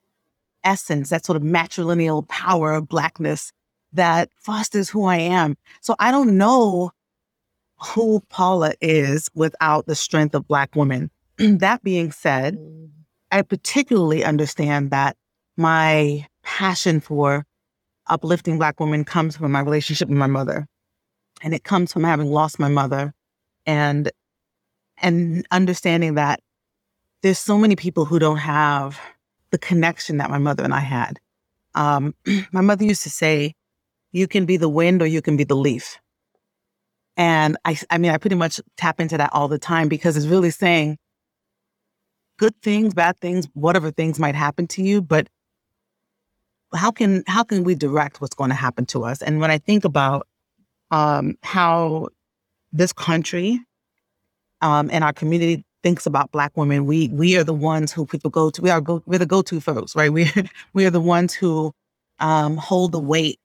essence, 0.64 1.10
that 1.10 1.24
sort 1.24 1.36
of 1.36 1.42
matrilineal 1.42 2.28
power 2.28 2.72
of 2.72 2.88
blackness 2.88 3.52
that 3.92 4.30
fosters 4.36 4.88
who 4.88 5.04
I 5.04 5.16
am. 5.16 5.56
So 5.80 5.94
I 5.98 6.10
don't 6.10 6.36
know 6.36 6.92
who 7.76 8.20
Paula 8.28 8.72
is 8.80 9.28
without 9.34 9.86
the 9.86 9.94
strength 9.94 10.34
of 10.34 10.46
black 10.46 10.74
women. 10.76 11.10
that 11.38 11.82
being 11.82 12.12
said, 12.12 12.56
mm. 12.56 12.90
I 13.30 13.42
particularly 13.42 14.24
understand 14.24 14.90
that 14.90 15.16
my 15.56 16.26
passion 16.42 17.00
for 17.00 17.44
uplifting 18.06 18.58
black 18.58 18.80
women 18.80 19.04
comes 19.04 19.36
from 19.36 19.52
my 19.52 19.60
relationship 19.60 20.08
with 20.08 20.18
my 20.18 20.26
mother 20.26 20.66
and 21.42 21.54
it 21.54 21.64
comes 21.64 21.92
from 21.92 22.04
having 22.04 22.30
lost 22.30 22.58
my 22.58 22.68
mother 22.68 23.12
and 23.66 24.10
and 24.98 25.46
understanding 25.50 26.14
that 26.14 26.40
there's 27.22 27.38
so 27.38 27.58
many 27.58 27.76
people 27.76 28.04
who 28.04 28.18
don't 28.18 28.38
have 28.38 29.00
the 29.50 29.58
connection 29.58 30.18
that 30.18 30.30
my 30.30 30.38
mother 30.38 30.64
and 30.64 30.74
I 30.74 30.80
had. 30.80 31.18
Um, 31.74 32.14
my 32.52 32.60
mother 32.60 32.84
used 32.84 33.02
to 33.04 33.10
say, 33.10 33.54
"You 34.12 34.28
can 34.28 34.46
be 34.46 34.56
the 34.56 34.68
wind 34.68 35.02
or 35.02 35.06
you 35.06 35.22
can 35.22 35.36
be 35.36 35.44
the 35.44 35.56
leaf." 35.56 35.98
And 37.16 37.56
I, 37.64 37.76
I 37.90 37.98
mean, 37.98 38.10
I 38.10 38.18
pretty 38.18 38.36
much 38.36 38.60
tap 38.76 39.00
into 39.00 39.18
that 39.18 39.30
all 39.32 39.48
the 39.48 39.58
time 39.58 39.88
because 39.88 40.16
it's 40.16 40.26
really 40.26 40.50
saying 40.50 40.98
good 42.38 42.54
things, 42.62 42.94
bad 42.94 43.18
things, 43.18 43.46
whatever 43.52 43.90
things 43.90 44.18
might 44.18 44.34
happen 44.34 44.66
to 44.68 44.82
you, 44.82 45.02
but 45.02 45.28
how 46.74 46.90
can 46.90 47.24
how 47.26 47.42
can 47.42 47.64
we 47.64 47.74
direct 47.74 48.20
what's 48.20 48.34
going 48.34 48.50
to 48.50 48.56
happen 48.56 48.86
to 48.86 49.04
us? 49.04 49.22
And 49.22 49.40
when 49.40 49.50
I 49.50 49.58
think 49.58 49.84
about 49.84 50.26
um, 50.90 51.36
how 51.42 52.08
this 52.72 52.92
country 52.92 53.60
um, 54.60 54.88
and 54.92 55.02
our 55.02 55.12
community 55.12 55.64
thinks 55.82 56.06
about 56.06 56.30
Black 56.30 56.56
women. 56.56 56.86
We 56.86 57.08
we 57.08 57.36
are 57.36 57.44
the 57.44 57.54
ones 57.54 57.92
who 57.92 58.06
people 58.06 58.30
go 58.30 58.50
to. 58.50 58.62
We 58.62 58.70
are 58.70 58.80
go, 58.80 59.02
we're 59.06 59.18
the 59.18 59.26
go 59.26 59.42
to 59.42 59.60
folks, 59.60 59.96
right? 59.96 60.12
We 60.12 60.30
we 60.72 60.86
are 60.86 60.90
the 60.90 61.00
ones 61.00 61.34
who 61.34 61.72
um, 62.20 62.56
hold 62.56 62.92
the 62.92 63.00
weight 63.00 63.38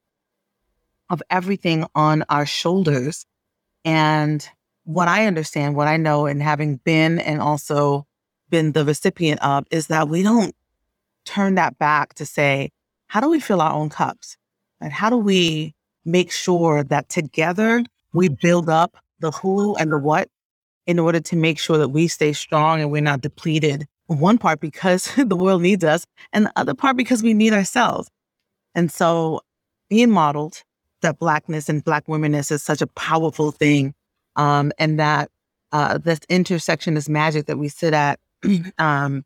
of 1.09 1.21
everything 1.29 1.85
on 1.95 2.23
our 2.29 2.45
shoulders. 2.45 3.25
And 3.83 4.47
what 4.83 5.07
I 5.07 5.25
understand, 5.25 5.75
what 5.75 5.87
I 5.87 5.97
know, 5.97 6.25
and 6.25 6.41
having 6.41 6.77
been 6.77 7.19
and 7.19 7.41
also 7.41 8.05
been 8.49 8.73
the 8.73 8.85
recipient 8.85 9.41
of, 9.41 9.65
is 9.71 9.87
that 9.87 10.09
we 10.09 10.21
don't 10.23 10.53
turn 11.25 11.55
that 11.55 11.77
back 11.77 12.13
to 12.15 12.25
say, 12.25 12.69
how 13.07 13.19
do 13.21 13.29
we 13.29 13.39
fill 13.39 13.61
our 13.61 13.73
own 13.73 13.89
cups? 13.89 14.37
And 14.79 14.91
how 14.91 15.09
do 15.09 15.17
we 15.17 15.73
make 16.05 16.31
sure 16.31 16.83
that 16.83 17.09
together 17.09 17.83
we 18.13 18.29
build 18.29 18.69
up 18.69 18.97
the 19.19 19.31
who 19.31 19.75
and 19.75 19.91
the 19.91 19.97
what 19.97 20.29
in 20.85 20.99
order 20.99 21.19
to 21.19 21.35
make 21.35 21.59
sure 21.59 21.77
that 21.77 21.89
we 21.89 22.07
stay 22.07 22.33
strong 22.33 22.79
and 22.79 22.91
we're 22.91 23.01
not 23.01 23.21
depleted. 23.21 23.85
One 24.07 24.37
part 24.37 24.61
because 24.61 25.13
the 25.17 25.35
world 25.35 25.61
needs 25.61 25.83
us, 25.83 26.05
and 26.31 26.45
the 26.45 26.53
other 26.55 26.73
part 26.73 26.97
because 26.97 27.21
we 27.21 27.33
need 27.33 27.53
ourselves. 27.53 28.09
And 28.73 28.91
so 28.91 29.41
being 29.89 30.09
modeled 30.09 30.63
that 31.01 31.19
blackness 31.19 31.69
and 31.69 31.83
black 31.83 32.07
womenness 32.07 32.51
is 32.51 32.63
such 32.63 32.81
a 32.81 32.87
powerful 32.87 33.51
thing. 33.51 33.93
Um, 34.35 34.71
and 34.79 34.99
that 34.99 35.29
uh, 35.71 35.97
this 35.97 36.19
intersection, 36.29 36.93
this 36.93 37.09
magic 37.09 37.47
that 37.47 37.57
we 37.57 37.67
sit 37.67 37.93
at 37.93 38.19
um, 38.77 39.25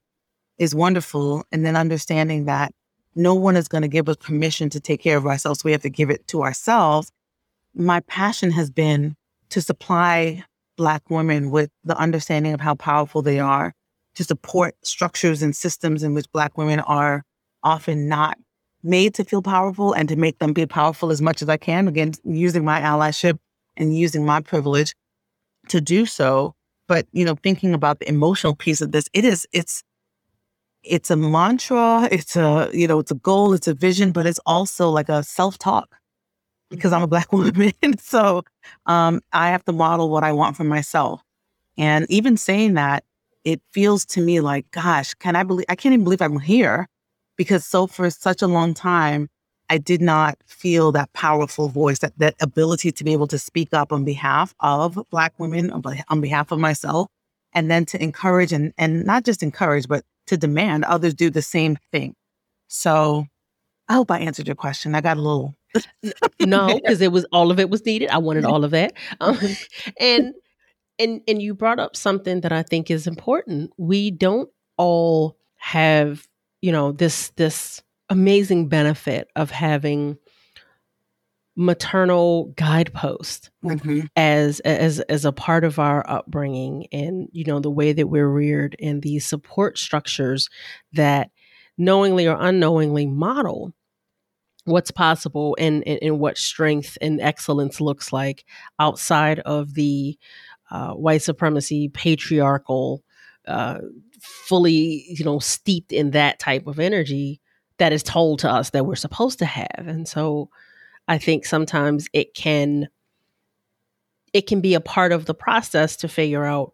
is 0.57 0.73
wonderful. 0.73 1.43
And 1.51 1.65
then 1.65 1.75
understanding 1.75 2.45
that 2.45 2.73
no 3.15 3.35
one 3.35 3.55
is 3.55 3.67
going 3.67 3.81
to 3.81 3.87
give 3.87 4.07
us 4.09 4.17
permission 4.17 4.69
to 4.69 4.79
take 4.79 5.01
care 5.01 5.17
of 5.17 5.25
ourselves. 5.25 5.63
We 5.63 5.71
have 5.71 5.81
to 5.81 5.89
give 5.89 6.09
it 6.09 6.27
to 6.29 6.43
ourselves. 6.43 7.11
My 7.75 7.99
passion 8.01 8.51
has 8.51 8.69
been 8.69 9.15
to 9.49 9.61
supply 9.61 10.43
Black 10.77 11.09
women 11.09 11.51
with 11.51 11.69
the 11.83 11.97
understanding 11.97 12.53
of 12.53 12.61
how 12.61 12.75
powerful 12.75 13.21
they 13.21 13.39
are, 13.39 13.73
to 14.15 14.23
support 14.23 14.75
structures 14.83 15.41
and 15.41 15.55
systems 15.55 16.03
in 16.03 16.13
which 16.13 16.31
Black 16.31 16.57
women 16.57 16.79
are 16.81 17.23
often 17.63 18.07
not 18.07 18.37
made 18.83 19.13
to 19.13 19.23
feel 19.23 19.41
powerful 19.41 19.93
and 19.93 20.09
to 20.09 20.15
make 20.15 20.39
them 20.39 20.53
be 20.53 20.65
powerful 20.65 21.11
as 21.11 21.21
much 21.21 21.41
as 21.41 21.49
I 21.49 21.57
can. 21.57 21.87
Again, 21.87 22.13
using 22.23 22.65
my 22.65 22.81
allyship 22.81 23.37
and 23.77 23.95
using 23.95 24.25
my 24.25 24.41
privilege 24.41 24.95
to 25.69 25.79
do 25.79 26.05
so. 26.05 26.55
But, 26.87 27.07
you 27.13 27.23
know, 27.23 27.35
thinking 27.35 27.73
about 27.73 27.99
the 27.99 28.09
emotional 28.09 28.55
piece 28.55 28.81
of 28.81 28.91
this, 28.91 29.05
it 29.13 29.23
is, 29.23 29.47
it's, 29.53 29.83
it's 30.83 31.11
a 31.11 31.15
mantra, 31.15 32.07
it's 32.11 32.35
a, 32.35 32.69
you 32.73 32.87
know, 32.87 32.99
it's 32.99 33.11
a 33.11 33.15
goal, 33.15 33.53
it's 33.53 33.67
a 33.67 33.73
vision, 33.73 34.11
but 34.11 34.25
it's 34.25 34.39
also 34.45 34.89
like 34.89 35.09
a 35.09 35.23
self-talk 35.23 35.95
because 36.69 36.93
I'm 36.93 37.03
a 37.03 37.07
black 37.07 37.31
woman. 37.33 37.73
so 37.99 38.43
um, 38.85 39.21
I 39.33 39.49
have 39.49 39.63
to 39.65 39.71
model 39.71 40.09
what 40.09 40.23
I 40.23 40.31
want 40.31 40.57
for 40.57 40.63
myself. 40.63 41.21
And 41.77 42.05
even 42.09 42.37
saying 42.37 42.75
that, 42.75 43.03
it 43.43 43.61
feels 43.71 44.05
to 44.05 44.21
me 44.21 44.39
like, 44.39 44.69
gosh, 44.71 45.13
can 45.15 45.35
I 45.35 45.43
believe 45.43 45.65
I 45.67 45.75
can't 45.75 45.93
even 45.93 46.03
believe 46.03 46.21
I'm 46.21 46.39
here 46.39 46.87
because 47.37 47.65
so 47.65 47.87
for 47.87 48.09
such 48.11 48.41
a 48.41 48.47
long 48.47 48.73
time, 48.73 49.29
I 49.69 49.77
did 49.79 50.01
not 50.01 50.37
feel 50.45 50.91
that 50.91 51.11
powerful 51.13 51.69
voice, 51.69 51.99
that 51.99 52.13
that 52.17 52.35
ability 52.41 52.91
to 52.91 53.03
be 53.03 53.13
able 53.13 53.27
to 53.27 53.39
speak 53.39 53.73
up 53.73 53.91
on 53.91 54.03
behalf 54.03 54.53
of 54.59 54.99
black 55.09 55.33
women, 55.39 55.71
on 55.71 56.21
behalf 56.21 56.51
of 56.51 56.59
myself. 56.59 57.07
and 57.53 57.69
then 57.69 57.85
to 57.85 58.01
encourage 58.01 58.53
and, 58.53 58.73
and 58.77 59.05
not 59.05 59.25
just 59.25 59.43
encourage, 59.43 59.87
but 59.87 60.03
to 60.31 60.37
demand 60.37 60.85
others 60.85 61.13
do 61.13 61.29
the 61.29 61.41
same 61.41 61.77
thing. 61.91 62.15
So 62.67 63.25
I 63.89 63.93
hope 63.95 64.09
I 64.09 64.19
answered 64.19 64.47
your 64.47 64.55
question. 64.55 64.95
I 64.95 65.01
got 65.01 65.17
a 65.17 65.21
little. 65.21 65.55
no, 66.39 66.67
because 66.81 67.01
it 67.01 67.11
was 67.11 67.25
all 67.33 67.51
of 67.51 67.59
it 67.59 67.69
was 67.69 67.85
needed. 67.85 68.09
I 68.09 68.17
wanted 68.17 68.45
all 68.45 68.63
of 68.63 68.71
that. 68.71 68.93
Um, 69.19 69.37
and 69.99 70.33
and 70.97 71.21
and 71.27 71.41
you 71.41 71.53
brought 71.53 71.79
up 71.79 71.97
something 71.97 72.41
that 72.41 72.53
I 72.53 72.63
think 72.63 72.89
is 72.89 73.07
important. 73.07 73.71
We 73.77 74.09
don't 74.09 74.49
all 74.77 75.37
have, 75.57 76.25
you 76.61 76.71
know, 76.71 76.93
this 76.93 77.31
this 77.35 77.83
amazing 78.09 78.69
benefit 78.69 79.29
of 79.35 79.51
having 79.51 80.17
maternal 81.55 82.45
guidepost 82.55 83.51
mm-hmm. 83.63 84.01
as 84.15 84.61
as 84.61 85.01
as 85.01 85.25
a 85.25 85.33
part 85.33 85.65
of 85.65 85.79
our 85.79 86.09
upbringing 86.09 86.87
and 86.93 87.27
you 87.33 87.43
know 87.43 87.59
the 87.59 87.69
way 87.69 87.91
that 87.91 88.07
we're 88.07 88.29
reared 88.29 88.75
and 88.79 89.01
these 89.01 89.25
support 89.25 89.77
structures 89.77 90.49
that 90.93 91.29
knowingly 91.77 92.25
or 92.25 92.37
unknowingly 92.39 93.05
model 93.05 93.73
what's 94.65 94.91
possible 94.91 95.57
and, 95.59 95.85
and, 95.87 95.99
and 96.01 96.19
what 96.19 96.37
strength 96.37 96.97
and 97.01 97.19
excellence 97.19 97.81
looks 97.81 98.13
like 98.13 98.45
outside 98.79 99.39
of 99.39 99.73
the 99.73 100.17
uh, 100.69 100.93
white 100.93 101.21
supremacy 101.21 101.89
patriarchal 101.89 103.03
uh, 103.47 103.79
fully 104.21 105.05
you 105.09 105.25
know 105.25 105.39
steeped 105.39 105.91
in 105.91 106.11
that 106.11 106.39
type 106.39 106.65
of 106.65 106.79
energy 106.79 107.41
that 107.77 107.91
is 107.91 108.03
told 108.03 108.39
to 108.39 108.49
us 108.49 108.69
that 108.69 108.85
we're 108.85 108.95
supposed 108.95 109.39
to 109.39 109.45
have 109.45 109.67
and 109.85 110.07
so 110.07 110.49
I 111.07 111.17
think 111.17 111.45
sometimes 111.45 112.07
it 112.13 112.33
can 112.33 112.87
it 114.33 114.47
can 114.47 114.61
be 114.61 114.73
a 114.73 114.81
part 114.81 115.11
of 115.11 115.25
the 115.25 115.33
process 115.33 115.97
to 115.97 116.07
figure 116.07 116.45
out 116.45 116.73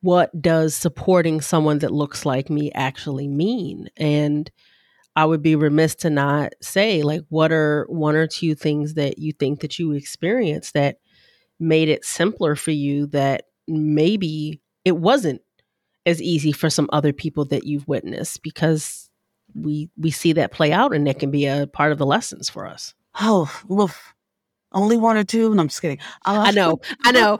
what 0.00 0.40
does 0.40 0.74
supporting 0.74 1.40
someone 1.40 1.78
that 1.78 1.92
looks 1.92 2.24
like 2.24 2.50
me 2.50 2.70
actually 2.72 3.28
mean? 3.28 3.88
And 3.96 4.50
I 5.16 5.24
would 5.24 5.42
be 5.42 5.56
remiss 5.56 5.94
to 5.96 6.10
not 6.10 6.52
say 6.62 7.02
like 7.02 7.22
what 7.28 7.52
are 7.52 7.86
one 7.88 8.14
or 8.14 8.26
two 8.26 8.54
things 8.54 8.94
that 8.94 9.18
you 9.18 9.32
think 9.32 9.60
that 9.60 9.78
you 9.78 9.92
experienced 9.92 10.74
that 10.74 10.98
made 11.58 11.88
it 11.88 12.04
simpler 12.04 12.54
for 12.54 12.70
you 12.70 13.06
that 13.08 13.46
maybe 13.66 14.60
it 14.84 14.96
wasn't 14.96 15.42
as 16.06 16.22
easy 16.22 16.52
for 16.52 16.70
some 16.70 16.88
other 16.92 17.12
people 17.12 17.44
that 17.46 17.64
you've 17.64 17.88
witnessed? 17.88 18.42
Because 18.42 19.07
we 19.62 19.90
we 19.96 20.10
see 20.10 20.32
that 20.34 20.52
play 20.52 20.72
out 20.72 20.94
and 20.94 21.06
that 21.06 21.18
can 21.18 21.30
be 21.30 21.46
a 21.46 21.66
part 21.66 21.92
of 21.92 21.98
the 21.98 22.06
lessons 22.06 22.48
for 22.48 22.66
us. 22.66 22.94
Oh, 23.20 23.50
woof. 23.66 24.14
Only 24.72 24.96
one 24.96 25.16
or 25.16 25.24
two? 25.24 25.54
No, 25.54 25.62
I'm 25.62 25.68
just 25.68 25.80
kidding. 25.80 25.98
Uh, 26.26 26.44
I 26.46 26.50
know. 26.50 26.80
I 27.04 27.12
know. 27.12 27.38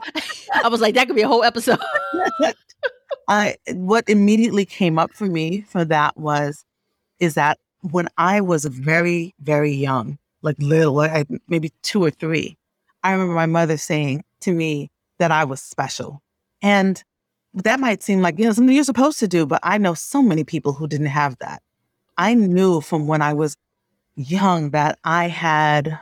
I 0.63 0.67
was 0.67 0.81
like, 0.81 0.95
that 0.95 1.07
could 1.07 1.15
be 1.15 1.21
a 1.21 1.27
whole 1.27 1.43
episode. 1.43 1.79
I 3.27 3.55
what 3.73 4.09
immediately 4.09 4.65
came 4.65 4.97
up 4.97 5.13
for 5.13 5.25
me 5.25 5.61
for 5.61 5.85
that 5.85 6.17
was 6.17 6.65
is 7.19 7.35
that 7.35 7.59
when 7.81 8.07
I 8.17 8.41
was 8.41 8.65
very, 8.65 9.35
very 9.39 9.71
young, 9.71 10.17
like 10.41 10.57
little, 10.59 10.93
like 10.95 11.27
maybe 11.47 11.71
two 11.81 12.03
or 12.03 12.11
three, 12.11 12.57
I 13.03 13.11
remember 13.11 13.33
my 13.33 13.45
mother 13.45 13.77
saying 13.77 14.23
to 14.41 14.51
me 14.51 14.89
that 15.19 15.31
I 15.31 15.43
was 15.43 15.61
special. 15.61 16.21
And 16.61 17.01
that 17.53 17.79
might 17.79 18.03
seem 18.03 18.21
like, 18.21 18.37
you 18.37 18.45
know, 18.45 18.51
something 18.51 18.75
you're 18.75 18.83
supposed 18.83 19.19
to 19.19 19.27
do, 19.27 19.45
but 19.45 19.59
I 19.63 19.77
know 19.77 19.93
so 19.93 20.21
many 20.21 20.43
people 20.43 20.73
who 20.73 20.87
didn't 20.87 21.07
have 21.07 21.37
that. 21.39 21.61
I 22.19 22.33
knew 22.33 22.81
from 22.81 23.07
when 23.07 23.21
I 23.21 23.33
was 23.33 23.55
young 24.15 24.71
that 24.71 24.99
I 25.05 25.27
had 25.27 25.97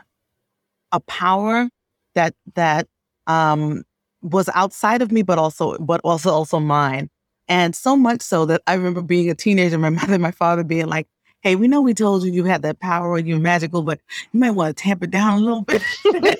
a 0.92 1.00
power 1.00 1.68
that 2.14 2.34
that 2.56 2.88
um, 3.28 3.84
was 4.22 4.48
outside 4.54 5.00
of 5.00 5.12
me, 5.12 5.22
but 5.22 5.38
also 5.38 5.78
but 5.78 6.00
also 6.02 6.30
also 6.30 6.58
mine. 6.58 7.08
And 7.46 7.74
so 7.76 7.96
much 7.96 8.20
so 8.20 8.44
that 8.46 8.62
I 8.66 8.74
remember 8.74 9.00
being 9.00 9.30
a 9.30 9.34
teenager, 9.36 9.78
my 9.78 9.90
mother 9.98 10.14
and 10.14 10.22
my 10.22 10.32
father 10.32 10.64
being 10.64 10.88
like, 10.88 11.06
"Hey, 11.42 11.54
we 11.54 11.68
know 11.68 11.80
we 11.80 11.94
told 11.94 12.24
you 12.24 12.32
you 12.32 12.44
had 12.44 12.62
that 12.62 12.80
power 12.80 13.16
and 13.16 13.28
you're 13.28 13.38
magical, 13.38 13.82
but 13.82 14.00
you 14.32 14.40
might 14.40 14.50
want 14.52 14.76
to 14.76 14.82
tamp 14.82 15.04
it 15.04 15.12
down 15.12 15.38
a 15.38 15.44
little 15.44 15.62
bit." 15.62 15.82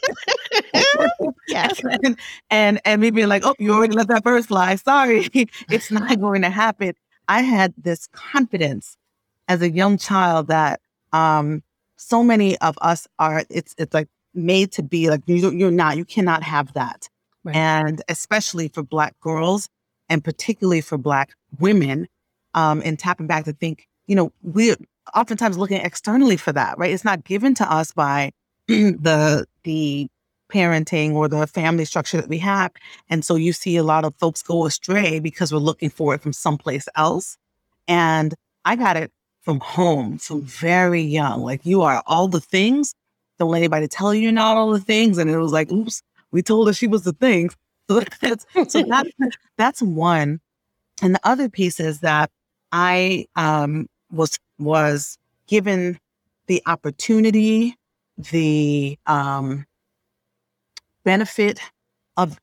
yes. 1.48 1.80
And, 2.02 2.18
and 2.50 2.80
and 2.84 3.00
me 3.00 3.10
being 3.10 3.28
like, 3.28 3.44
"Oh, 3.44 3.54
you 3.60 3.72
already 3.72 3.94
let 3.94 4.08
that 4.08 4.24
bird 4.24 4.44
fly. 4.44 4.74
Sorry, 4.74 5.28
it's 5.70 5.92
not 5.92 6.20
going 6.20 6.42
to 6.42 6.50
happen." 6.50 6.94
I 7.28 7.42
had 7.42 7.74
this 7.76 8.08
confidence 8.08 8.96
as 9.48 9.62
a 9.62 9.70
young 9.70 9.98
child 9.98 10.48
that 10.48 10.80
um, 11.12 11.62
so 11.96 12.22
many 12.22 12.56
of 12.58 12.78
us 12.80 13.08
are. 13.18 13.44
It's 13.50 13.74
it's 13.78 13.94
like 13.94 14.08
made 14.34 14.70
to 14.72 14.82
be 14.82 15.10
like 15.10 15.22
you, 15.26 15.50
you're 15.50 15.70
not. 15.70 15.96
You 15.96 16.04
cannot 16.04 16.42
have 16.42 16.72
that. 16.74 17.08
Right. 17.44 17.56
And 17.56 18.02
especially 18.08 18.68
for 18.68 18.82
Black 18.82 19.18
girls, 19.20 19.68
and 20.08 20.22
particularly 20.22 20.80
for 20.80 20.98
Black 20.98 21.32
women, 21.58 22.06
um, 22.54 22.82
and 22.84 22.98
tapping 22.98 23.26
back 23.26 23.44
to 23.46 23.52
think, 23.52 23.88
you 24.06 24.14
know, 24.14 24.32
we're 24.42 24.76
oftentimes 25.14 25.56
looking 25.58 25.80
externally 25.80 26.36
for 26.36 26.52
that. 26.52 26.78
Right? 26.78 26.92
It's 26.92 27.04
not 27.04 27.24
given 27.24 27.54
to 27.54 27.72
us 27.72 27.92
by 27.92 28.32
the 28.68 29.46
the 29.64 30.08
parenting 30.52 31.12
or 31.12 31.28
the 31.28 31.46
family 31.46 31.84
structure 31.84 32.18
that 32.18 32.28
we 32.28 32.38
have. 32.38 32.72
And 33.10 33.22
so 33.22 33.34
you 33.34 33.52
see 33.52 33.76
a 33.76 33.82
lot 33.82 34.06
of 34.06 34.14
folks 34.16 34.42
go 34.42 34.64
astray 34.64 35.20
because 35.20 35.52
we're 35.52 35.58
looking 35.58 35.90
for 35.90 36.14
it 36.14 36.22
from 36.22 36.32
someplace 36.32 36.88
else. 36.96 37.36
And 37.86 38.34
I 38.64 38.76
got 38.76 38.96
it 38.96 39.12
from 39.48 39.60
home 39.60 40.18
from 40.18 40.42
very 40.42 41.00
young. 41.00 41.40
Like 41.40 41.64
you 41.64 41.80
are 41.80 42.02
all 42.06 42.28
the 42.28 42.38
things. 42.38 42.94
Don't 43.38 43.50
let 43.50 43.60
anybody 43.60 43.88
tell 43.88 44.12
you 44.12 44.20
you're 44.20 44.30
not 44.30 44.58
all 44.58 44.72
the 44.72 44.78
things. 44.78 45.16
And 45.16 45.30
it 45.30 45.38
was 45.38 45.52
like, 45.52 45.72
oops, 45.72 46.02
we 46.32 46.42
told 46.42 46.66
her 46.66 46.74
she 46.74 46.86
was 46.86 47.04
the 47.04 47.14
things. 47.14 47.56
So 47.88 48.02
that's 48.20 48.44
so 48.70 48.82
that, 48.82 49.06
that's 49.56 49.80
one. 49.80 50.40
And 51.00 51.14
the 51.14 51.20
other 51.24 51.48
piece 51.48 51.80
is 51.80 52.00
that 52.00 52.30
I 52.70 53.24
um, 53.34 53.86
was 54.12 54.38
was 54.58 55.16
given 55.46 55.98
the 56.48 56.62
opportunity, 56.66 57.76
the 58.18 58.98
um, 59.06 59.64
benefit 61.04 61.60
of 62.18 62.38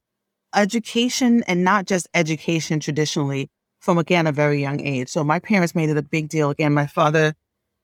education, 0.55 1.43
and 1.43 1.63
not 1.63 1.85
just 1.85 2.07
education 2.15 2.79
traditionally, 2.79 3.51
from 3.85 3.99
again 3.99 4.25
a 4.25 4.31
very 4.31 4.59
young 4.59 4.81
age. 4.81 5.07
So 5.09 5.23
my 5.23 5.39
parents 5.39 5.75
made 5.75 5.89
it 5.89 5.97
a 5.97 6.01
big 6.01 6.27
deal. 6.27 6.49
Again, 6.49 6.73
my 6.73 6.87
father 6.87 7.35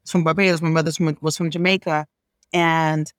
was 0.04 0.12
from 0.12 0.24
Barbados, 0.24 0.62
my 0.62 0.70
mother 0.70 0.92
was 1.22 1.38
from 1.38 1.52
Jamaica, 1.52 2.08
and 2.52 3.14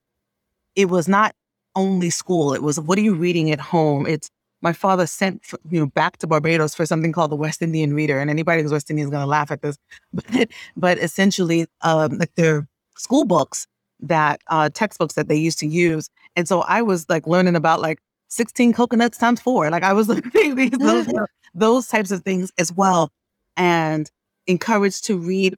it 0.75 0.87
was 0.91 1.07
not 1.07 1.35
only 1.77 2.11
school. 2.11 2.53
It 2.53 2.63
was 2.63 2.81
what 2.81 2.99
are 2.99 3.03
you 3.03 3.15
reading 3.15 3.53
at 3.53 3.61
home? 3.61 4.05
It's 4.07 4.29
my 4.63 4.73
father 4.73 5.07
sent 5.07 5.43
you 5.71 5.81
know 5.81 5.87
back 5.87 6.19
to 6.19 6.27
Barbados 6.27 6.75
for 6.75 6.85
something 6.85 7.13
called 7.13 7.31
the 7.31 7.37
West 7.37 7.63
Indian 7.63 7.95
Reader, 7.95 8.19
and 8.19 8.29
anybody 8.29 8.63
who's 8.63 8.73
West 8.73 8.91
Indian 8.91 9.07
is 9.07 9.11
going 9.11 9.23
to 9.23 9.29
laugh 9.31 9.53
at 9.53 9.63
this, 9.63 9.79
but 10.13 10.49
but 10.77 10.99
essentially 10.99 11.67
um, 11.83 12.19
like 12.19 12.35
their 12.35 12.67
school 12.99 13.25
books 13.25 13.69
that 14.01 14.41
uh, 14.49 14.69
textbooks 14.75 15.15
that 15.15 15.29
they 15.29 15.37
used 15.37 15.61
to 15.61 15.69
use, 15.69 16.11
and 16.35 16.49
so 16.49 16.63
I 16.63 16.83
was 16.83 17.09
like 17.09 17.29
learning 17.29 17.55
about 17.55 17.81
like 17.81 18.01
16 18.29 18.73
coconuts 18.73 19.19
times 19.19 19.41
four. 19.41 19.71
Like 19.71 19.85
I 19.85 19.93
was 19.93 20.09
like 20.09 20.25
those, 20.33 21.07
those 21.55 21.89
types 21.89 22.11
of 22.11 22.23
things 22.23 22.53
as 22.59 22.73
well. 22.73 23.11
And 23.57 24.11
encouraged 24.47 25.05
to 25.05 25.19
read 25.19 25.57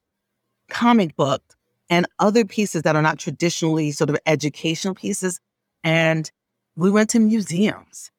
comic 0.68 1.16
books 1.16 1.56
and 1.90 2.06
other 2.18 2.44
pieces 2.44 2.82
that 2.82 2.96
are 2.96 3.02
not 3.02 3.18
traditionally 3.18 3.92
sort 3.92 4.10
of 4.10 4.18
educational 4.26 4.94
pieces. 4.94 5.40
And 5.82 6.30
we 6.76 6.90
went 6.90 7.10
to 7.10 7.20
museums. 7.20 8.10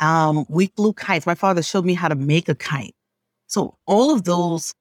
Um, 0.00 0.44
we 0.48 0.66
flew 0.66 0.92
kites. 0.92 1.26
My 1.26 1.34
father 1.34 1.62
showed 1.62 1.84
me 1.84 1.94
how 1.94 2.08
to 2.08 2.14
make 2.14 2.48
a 2.48 2.54
kite. 2.54 2.94
So 3.46 3.76
all 3.86 4.12
of 4.12 4.24
those 4.24 4.74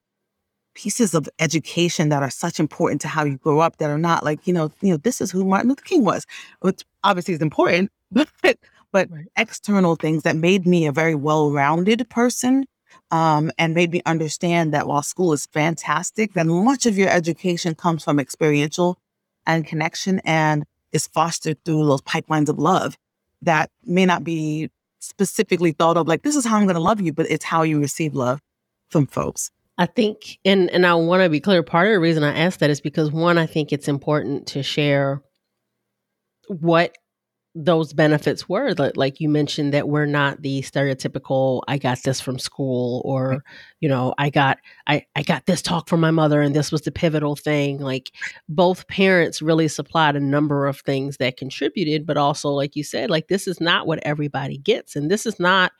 pieces 0.73 1.13
of 1.13 1.27
education 1.39 2.09
that 2.09 2.23
are 2.23 2.29
such 2.29 2.59
important 2.59 3.01
to 3.01 3.07
how 3.07 3.25
you 3.25 3.37
grow 3.37 3.59
up 3.59 3.77
that 3.77 3.89
are 3.89 3.97
not 3.97 4.23
like, 4.23 4.47
you 4.47 4.53
know, 4.53 4.71
you 4.81 4.91
know, 4.91 4.97
this 4.97 5.21
is 5.21 5.29
who 5.29 5.45
Martin 5.45 5.69
Luther 5.69 5.83
King 5.83 6.05
was, 6.05 6.25
which 6.61 6.83
obviously 7.03 7.33
is 7.33 7.41
important, 7.41 7.91
but 8.11 8.57
but 8.91 9.09
right. 9.09 9.25
external 9.37 9.95
things 9.95 10.23
that 10.23 10.35
made 10.35 10.65
me 10.65 10.85
a 10.85 10.91
very 10.91 11.15
well-rounded 11.15 12.09
person 12.09 12.65
um, 13.09 13.51
and 13.57 13.73
made 13.73 13.91
me 13.91 14.01
understand 14.05 14.73
that 14.73 14.87
while 14.87 15.01
school 15.01 15.33
is 15.33 15.47
fantastic, 15.47 16.33
then 16.33 16.49
much 16.49 16.85
of 16.85 16.97
your 16.97 17.09
education 17.09 17.75
comes 17.75 18.03
from 18.03 18.19
experiential 18.19 18.97
and 19.45 19.65
connection 19.65 20.19
and 20.23 20.65
is 20.91 21.07
fostered 21.07 21.57
through 21.63 21.85
those 21.85 22.01
pipelines 22.01 22.49
of 22.49 22.59
love 22.59 22.97
that 23.41 23.69
may 23.83 24.05
not 24.05 24.23
be 24.23 24.69
specifically 24.99 25.71
thought 25.71 25.97
of 25.97 26.07
like 26.07 26.21
this 26.21 26.35
is 26.35 26.45
how 26.45 26.57
I'm 26.57 26.65
going 26.65 26.75
to 26.75 26.81
love 26.81 27.01
you, 27.01 27.11
but 27.13 27.29
it's 27.29 27.45
how 27.45 27.63
you 27.63 27.79
receive 27.79 28.13
love 28.13 28.39
from 28.89 29.07
folks. 29.07 29.49
I 29.77 29.87
think, 29.87 30.37
and 30.45 30.69
and 30.69 30.85
I 30.85 30.93
want 30.93 31.23
to 31.23 31.29
be 31.29 31.39
clear. 31.39 31.63
Part 31.63 31.87
of 31.87 31.93
the 31.93 31.99
reason 31.99 32.23
I 32.23 32.37
asked 32.37 32.59
that 32.59 32.69
is 32.69 32.81
because 32.81 33.11
one, 33.11 33.37
I 33.37 33.47
think 33.47 33.71
it's 33.73 33.87
important 33.87 34.47
to 34.47 34.61
share 34.61 35.21
what 36.47 36.95
those 37.53 37.91
benefits 37.91 38.47
were 38.47 38.73
like 38.95 39.19
you 39.19 39.27
mentioned 39.27 39.73
that 39.73 39.89
we're 39.89 40.05
not 40.05 40.41
the 40.41 40.61
stereotypical 40.61 41.61
i 41.67 41.77
got 41.77 42.01
this 42.03 42.21
from 42.21 42.39
school 42.39 43.01
or 43.03 43.43
you 43.81 43.89
know 43.89 44.13
i 44.17 44.29
got 44.29 44.57
i 44.87 45.05
i 45.17 45.21
got 45.21 45.45
this 45.47 45.61
talk 45.61 45.89
from 45.89 45.99
my 45.99 46.11
mother 46.11 46.39
and 46.39 46.55
this 46.55 46.71
was 46.71 46.81
the 46.83 46.91
pivotal 46.91 47.35
thing 47.35 47.77
like 47.77 48.13
both 48.47 48.87
parents 48.87 49.41
really 49.41 49.67
supplied 49.67 50.15
a 50.15 50.19
number 50.21 50.65
of 50.65 50.79
things 50.79 51.17
that 51.17 51.35
contributed 51.35 52.05
but 52.05 52.15
also 52.15 52.47
like 52.51 52.73
you 52.77 52.85
said 52.85 53.09
like 53.09 53.27
this 53.27 53.47
is 53.47 53.59
not 53.59 53.85
what 53.85 53.99
everybody 54.03 54.57
gets 54.57 54.95
and 54.95 55.11
this 55.11 55.25
is 55.25 55.37
not 55.37 55.73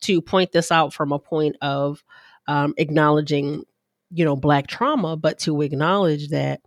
to 0.00 0.20
point 0.20 0.52
this 0.52 0.70
out 0.70 0.92
from 0.92 1.12
a 1.12 1.18
point 1.18 1.56
of 1.62 2.04
um, 2.46 2.74
acknowledging, 2.76 3.64
you 4.10 4.24
know, 4.24 4.36
Black 4.36 4.66
trauma, 4.66 5.16
but 5.16 5.38
to 5.40 5.62
acknowledge 5.62 6.28
that 6.28 6.60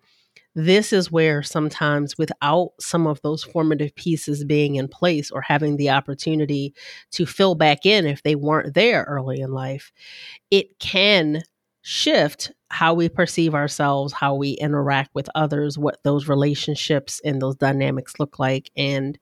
this 0.57 0.91
is 0.91 1.11
where 1.11 1.43
sometimes 1.43 2.17
without 2.17 2.71
some 2.79 3.05
of 3.05 3.21
those 3.21 3.43
formative 3.43 3.93
pieces 3.93 4.43
being 4.43 4.73
in 4.75 4.87
place 4.87 5.29
or 5.29 5.39
having 5.39 5.77
the 5.77 5.91
opportunity 5.91 6.73
to 7.11 7.27
fill 7.27 7.53
back 7.53 7.85
in 7.85 8.07
if 8.07 8.23
they 8.23 8.33
weren't 8.33 8.73
there 8.73 9.05
early 9.07 9.39
in 9.39 9.51
life, 9.51 9.91
it 10.49 10.79
can 10.79 11.43
shift 11.83 12.51
how 12.69 12.95
we 12.95 13.07
perceive 13.07 13.53
ourselves, 13.53 14.13
how 14.13 14.33
we 14.33 14.53
interact 14.53 15.11
with 15.13 15.29
others, 15.35 15.77
what 15.77 15.99
those 16.03 16.27
relationships 16.27 17.21
and 17.23 17.39
those 17.39 17.55
dynamics 17.55 18.13
look 18.17 18.39
like. 18.39 18.71
And 18.75 19.19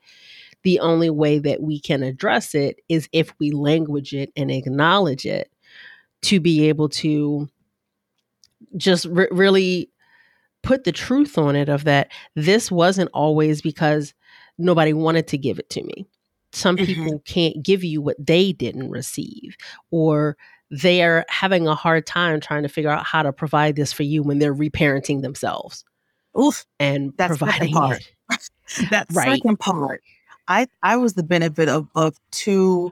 the 0.64 0.80
only 0.80 1.10
way 1.10 1.40
that 1.40 1.62
we 1.62 1.82
can 1.82 2.02
address 2.02 2.56
it 2.56 2.78
is 2.88 3.10
if 3.12 3.34
we 3.40 3.52
language 3.52 4.14
it 4.14 4.32
and 4.38 4.50
acknowledge 4.50 5.26
it 5.26 5.52
to 6.22 6.40
be 6.40 6.70
able 6.70 6.88
to 6.88 7.50
just 8.78 9.06
re- 9.08 9.28
really 9.32 9.92
put 10.66 10.84
the 10.84 10.92
truth 10.92 11.38
on 11.38 11.56
it 11.56 11.70
of 11.70 11.84
that 11.86 12.12
this 12.36 12.72
wasn't 12.72 13.10
always 13.14 13.62
because 13.62 14.14
nobody 14.58 14.94
wanted 14.94 15.28
to 15.28 15.38
give 15.38 15.60
it 15.60 15.70
to 15.70 15.84
me. 15.84 16.08
Some 16.52 16.76
mm-hmm. 16.76 16.86
people 16.86 17.20
can't 17.26 17.62
give 17.64 17.84
you 17.84 18.02
what 18.02 18.18
they 18.20 18.52
didn't 18.52 18.90
receive, 18.90 19.56
or 19.92 20.38
they're 20.72 21.26
having 21.30 21.68
a 21.68 21.76
hard 21.76 22.06
time 22.08 22.40
trying 22.40 22.64
to 22.64 22.70
figure 22.70 22.90
out 22.90 23.06
how 23.06 23.22
to 23.24 23.32
provide 23.32 23.76
this 23.76 23.94
for 23.94 24.04
you 24.04 24.24
when 24.24 24.40
they're 24.40 24.56
reparenting 24.56 25.22
themselves. 25.22 25.86
Oof. 26.40 26.66
And 26.80 27.14
that's 27.18 27.38
providing 27.38 27.74
part. 27.74 28.02
it. 28.30 28.50
that 28.90 29.08
right. 29.14 29.38
second 29.38 29.60
part. 29.60 30.02
I, 30.48 30.68
I 30.82 30.98
was 30.98 31.14
the 31.14 31.24
benefit 31.24 31.70
of, 31.70 31.88
of 31.96 32.16
two 32.32 32.92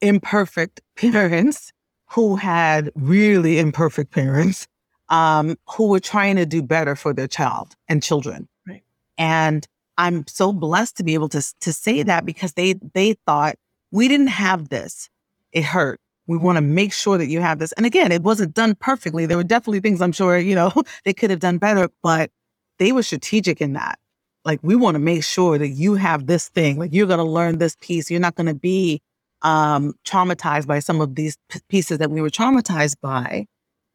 imperfect 0.00 0.80
parents 0.96 1.72
who 2.10 2.36
had 2.36 2.90
really 2.94 3.58
imperfect 3.58 4.12
parents 4.12 4.66
um, 5.08 5.56
who 5.68 5.88
were 5.88 6.00
trying 6.00 6.36
to 6.36 6.46
do 6.46 6.62
better 6.62 6.96
for 6.96 7.12
their 7.12 7.28
child 7.28 7.74
and 7.88 8.02
children. 8.02 8.48
Right. 8.66 8.82
And 9.18 9.66
I'm 9.98 10.26
so 10.26 10.52
blessed 10.52 10.96
to 10.98 11.04
be 11.04 11.14
able 11.14 11.28
to 11.30 11.42
to 11.60 11.72
say 11.72 12.02
that 12.02 12.24
because 12.24 12.52
they 12.52 12.74
they 12.94 13.14
thought 13.26 13.56
we 13.90 14.08
didn't 14.08 14.28
have 14.28 14.68
this. 14.68 15.08
It 15.52 15.64
hurt. 15.64 16.00
We 16.26 16.36
want 16.36 16.56
to 16.56 16.60
make 16.60 16.92
sure 16.92 17.18
that 17.18 17.28
you 17.28 17.40
have 17.40 17.58
this. 17.58 17.72
And 17.72 17.86
again, 17.86 18.10
it 18.10 18.22
wasn't 18.22 18.54
done 18.54 18.74
perfectly. 18.74 19.26
There 19.26 19.36
were 19.36 19.44
definitely 19.44 19.80
things 19.80 20.02
I'm 20.02 20.12
sure, 20.12 20.36
you 20.38 20.54
know, 20.54 20.72
they 21.04 21.12
could 21.12 21.30
have 21.30 21.40
done 21.40 21.58
better, 21.58 21.88
but 22.02 22.30
they 22.78 22.92
were 22.92 23.02
strategic 23.02 23.60
in 23.60 23.74
that. 23.74 23.98
Like, 24.44 24.60
we 24.62 24.76
want 24.76 24.96
to 24.96 25.00
make 25.00 25.24
sure 25.24 25.58
that 25.58 25.68
you 25.68 25.94
have 25.94 26.26
this 26.26 26.48
thing. 26.48 26.78
Like, 26.78 26.92
you're 26.92 27.06
going 27.06 27.18
to 27.18 27.24
learn 27.24 27.58
this 27.58 27.76
piece. 27.80 28.10
You're 28.10 28.20
not 28.20 28.34
going 28.34 28.46
to 28.46 28.54
be 28.54 29.00
um, 29.42 29.94
traumatized 30.04 30.66
by 30.66 30.78
some 30.78 31.00
of 31.00 31.14
these 31.14 31.36
p- 31.48 31.60
pieces 31.68 31.98
that 31.98 32.10
we 32.10 32.20
were 32.20 32.30
traumatized 32.30 32.96
by. 33.00 33.46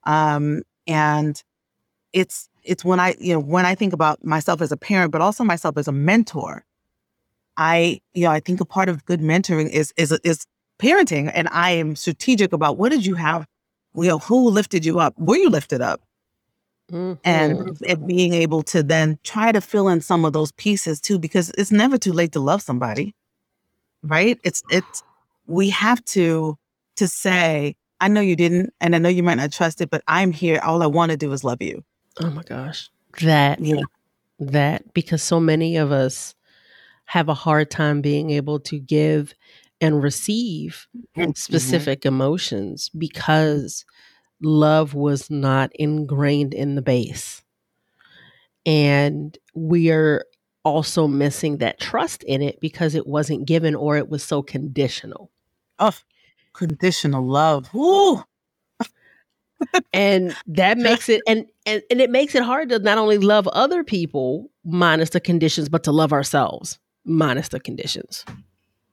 Um, 0.04 0.63
and 0.91 1.41
it's, 2.13 2.49
it's 2.63 2.84
when 2.86 2.99
I, 2.99 3.15
you 3.19 3.34
know, 3.34 3.39
when 3.39 3.65
I 3.65 3.75
think 3.75 3.93
about 3.93 4.23
myself 4.23 4.62
as 4.62 4.71
a 4.71 4.77
parent, 4.77 5.12
but 5.12 5.21
also 5.21 5.43
myself 5.43 5.77
as 5.77 5.88
a 5.88 5.91
mentor, 5.91 6.65
I, 7.58 8.01
you 8.13 8.23
know, 8.23 8.32
I 8.32 8.39
think 8.39 8.62
a 8.62 8.65
part 8.65 8.89
of 8.89 9.06
good 9.06 9.21
mentoring 9.21 9.69
is, 9.69 9.93
is, 9.97 10.12
is 10.23 10.45
parenting 10.80 11.32
and 11.34 11.47
I 11.51 11.71
am 11.71 11.95
strategic 11.95 12.54
about 12.54 12.77
what 12.77 12.91
did 12.91 13.06
you 13.06 13.15
have, 13.15 13.45
you 13.95 14.08
know, 14.08 14.19
who 14.19 14.49
lifted 14.49 14.86
you 14.86 14.99
up? 14.99 15.17
Were 15.17 15.38
you 15.38 15.49
lifted 15.49 15.82
up? 15.82 16.01
Mm-hmm. 16.91 17.19
And, 17.23 17.77
and 17.88 18.08
being 18.08 18.34
able 18.34 18.63
to 18.63 18.84
then 18.84 19.17
try 19.23 19.51
to 19.51 19.62
fill 19.62 19.88
in 19.88 20.01
some 20.01 20.25
of 20.25 20.34
those 20.34 20.51
pieces 20.51 20.99
too, 20.99 21.17
because 21.17 21.51
it's 21.58 21.71
never 21.71 21.97
too 21.97 22.12
late 22.12 22.34
to 22.34 22.39
love 22.39 22.62
somebody, 22.62 23.15
right? 24.04 24.38
It's, 24.43 24.62
it's, 24.69 25.04
we 25.47 25.69
have 25.69 26.04
to, 26.06 26.58
to 26.97 27.08
say, 27.08 27.75
I 28.01 28.07
know 28.07 28.19
you 28.19 28.35
didn't, 28.35 28.73
and 28.81 28.95
I 28.95 28.97
know 28.97 29.09
you 29.09 29.21
might 29.21 29.35
not 29.35 29.53
trust 29.53 29.79
it, 29.79 29.91
but 29.91 30.03
I'm 30.07 30.31
here. 30.31 30.59
All 30.63 30.81
I 30.81 30.87
want 30.87 31.11
to 31.11 31.17
do 31.17 31.31
is 31.31 31.43
love 31.43 31.61
you. 31.61 31.83
Oh 32.19 32.31
my 32.31 32.41
gosh. 32.41 32.89
That, 33.21 33.59
yeah. 33.59 33.83
that, 34.39 34.93
because 34.93 35.21
so 35.21 35.39
many 35.39 35.77
of 35.77 35.91
us 35.91 36.33
have 37.05 37.29
a 37.29 37.35
hard 37.35 37.69
time 37.69 38.01
being 38.01 38.31
able 38.31 38.59
to 38.61 38.79
give 38.79 39.35
and 39.79 40.01
receive 40.01 40.87
mm-hmm. 41.15 41.31
specific 41.35 42.05
emotions 42.05 42.89
because 42.97 43.85
love 44.41 44.95
was 44.95 45.29
not 45.29 45.71
ingrained 45.75 46.55
in 46.55 46.73
the 46.73 46.81
base. 46.81 47.43
And 48.65 49.37
we 49.53 49.91
are 49.91 50.25
also 50.63 51.07
missing 51.07 51.57
that 51.57 51.79
trust 51.79 52.23
in 52.23 52.41
it 52.41 52.59
because 52.59 52.95
it 52.95 53.05
wasn't 53.05 53.47
given 53.47 53.75
or 53.75 53.97
it 53.97 54.09
was 54.09 54.23
so 54.23 54.41
conditional. 54.41 55.29
Oh, 55.79 55.93
conditional 56.53 57.25
love. 57.25 57.73
Ooh. 57.75 58.23
and 59.93 60.35
that 60.47 60.77
makes 60.79 61.07
it 61.07 61.21
and, 61.27 61.45
and 61.67 61.83
and 61.91 62.01
it 62.01 62.09
makes 62.09 62.33
it 62.33 62.41
hard 62.41 62.69
to 62.69 62.79
not 62.79 62.97
only 62.97 63.19
love 63.19 63.47
other 63.49 63.83
people 63.83 64.49
minus 64.65 65.11
the 65.11 65.19
conditions 65.19 65.69
but 65.69 65.83
to 65.83 65.91
love 65.91 66.11
ourselves 66.11 66.79
minus 67.05 67.49
the 67.49 67.59
conditions 67.59 68.25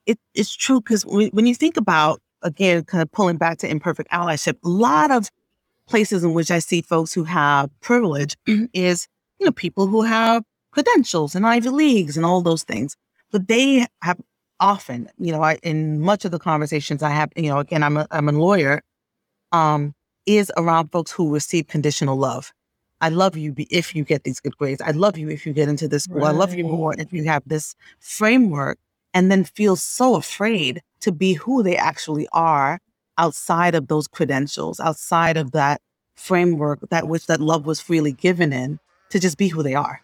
it, 0.05 0.19
it's 0.35 0.55
true 0.55 0.83
because 0.83 1.07
when, 1.07 1.29
when 1.29 1.47
you 1.47 1.55
think 1.55 1.79
about 1.79 2.21
again, 2.43 2.85
kind 2.85 3.03
of 3.03 3.11
pulling 3.13 3.37
back 3.37 3.59
to 3.59 3.69
imperfect 3.69 4.11
allyship, 4.11 4.57
a 4.65 4.69
lot 4.69 5.11
of 5.11 5.31
places 5.87 6.25
in 6.25 6.35
which 6.35 6.51
I 6.51 6.59
see 6.59 6.83
folks 6.83 7.13
who 7.13 7.25
have 7.25 7.71
privilege 7.81 8.37
mm-hmm. 8.47 8.67
is, 8.73 9.09
you 9.39 9.47
know, 9.47 9.53
people 9.53 9.87
who 9.87 10.03
have 10.03 10.43
credentials 10.71 11.35
and 11.35 11.47
Ivy 11.47 11.71
Leagues 11.71 12.17
and 12.17 12.27
all 12.27 12.43
those 12.43 12.63
things. 12.63 12.97
But 13.31 13.49
they 13.49 13.87
have 14.03 14.19
often, 14.61 15.09
you 15.19 15.33
know, 15.33 15.43
I, 15.43 15.57
in 15.63 16.01
much 16.01 16.25
of 16.25 16.31
the 16.31 16.39
conversations 16.39 17.03
I 17.03 17.11
have, 17.11 17.31
you 17.37 17.49
know, 17.49 17.59
again, 17.59 17.83
I'm 17.83 17.97
a, 17.97 18.07
I'm 18.11 18.29
a 18.29 18.33
lawyer, 18.33 18.83
um, 19.53 19.95
is 20.27 20.53
around 20.57 20.89
folks 20.93 21.11
who 21.11 21.33
receive 21.33 21.69
conditional 21.69 22.17
love. 22.17 22.53
I 23.01 23.09
love 23.09 23.37
you 23.37 23.55
if 23.71 23.95
you 23.95 24.05
get 24.05 24.25
these 24.25 24.41
good 24.41 24.57
grades. 24.57 24.83
I 24.83 24.91
love 24.91 25.17
you 25.17 25.31
if 25.31 25.47
you 25.47 25.53
get 25.53 25.69
into 25.69 25.89
this 25.89 26.05
school. 26.05 26.19
Right. 26.19 26.29
I 26.29 26.33
love 26.33 26.55
you 26.55 26.65
more 26.65 26.95
if 26.99 27.13
you 27.13 27.25
have 27.25 27.43
this 27.47 27.75
framework 28.01 28.79
and 29.15 29.31
then 29.31 29.45
feel 29.45 29.77
so 29.77 30.17
afraid 30.17 30.83
to 31.01 31.13
be 31.13 31.35
who 31.35 31.63
they 31.63 31.77
actually 31.77 32.27
are 32.33 32.81
outside 33.17 33.75
of 33.75 33.89
those 33.89 34.09
credentials, 34.09 34.81
outside 34.81 35.37
of 35.37 35.53
that 35.53 35.81
framework 36.17 36.81
that 36.91 37.07
which 37.07 37.27
that 37.27 37.41
love 37.41 37.65
was 37.65 37.81
freely 37.81 38.13
given 38.13 38.53
in 38.53 38.81
to 39.11 39.21
just 39.21 39.39
be 39.39 39.49
who 39.49 39.63
they 39.63 39.75
are. 39.75 40.01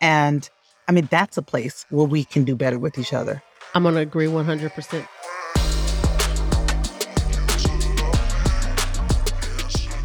And 0.00 0.48
I 0.88 0.92
mean, 0.92 1.08
that's 1.10 1.36
a 1.36 1.42
place 1.42 1.86
where 1.90 2.06
we 2.06 2.24
can 2.24 2.44
do 2.44 2.56
better 2.56 2.78
with 2.78 2.98
each 2.98 3.12
other. 3.12 3.42
I'm 3.74 3.82
going 3.82 3.96
to 3.96 4.00
agree 4.00 4.26
100%. 4.26 5.06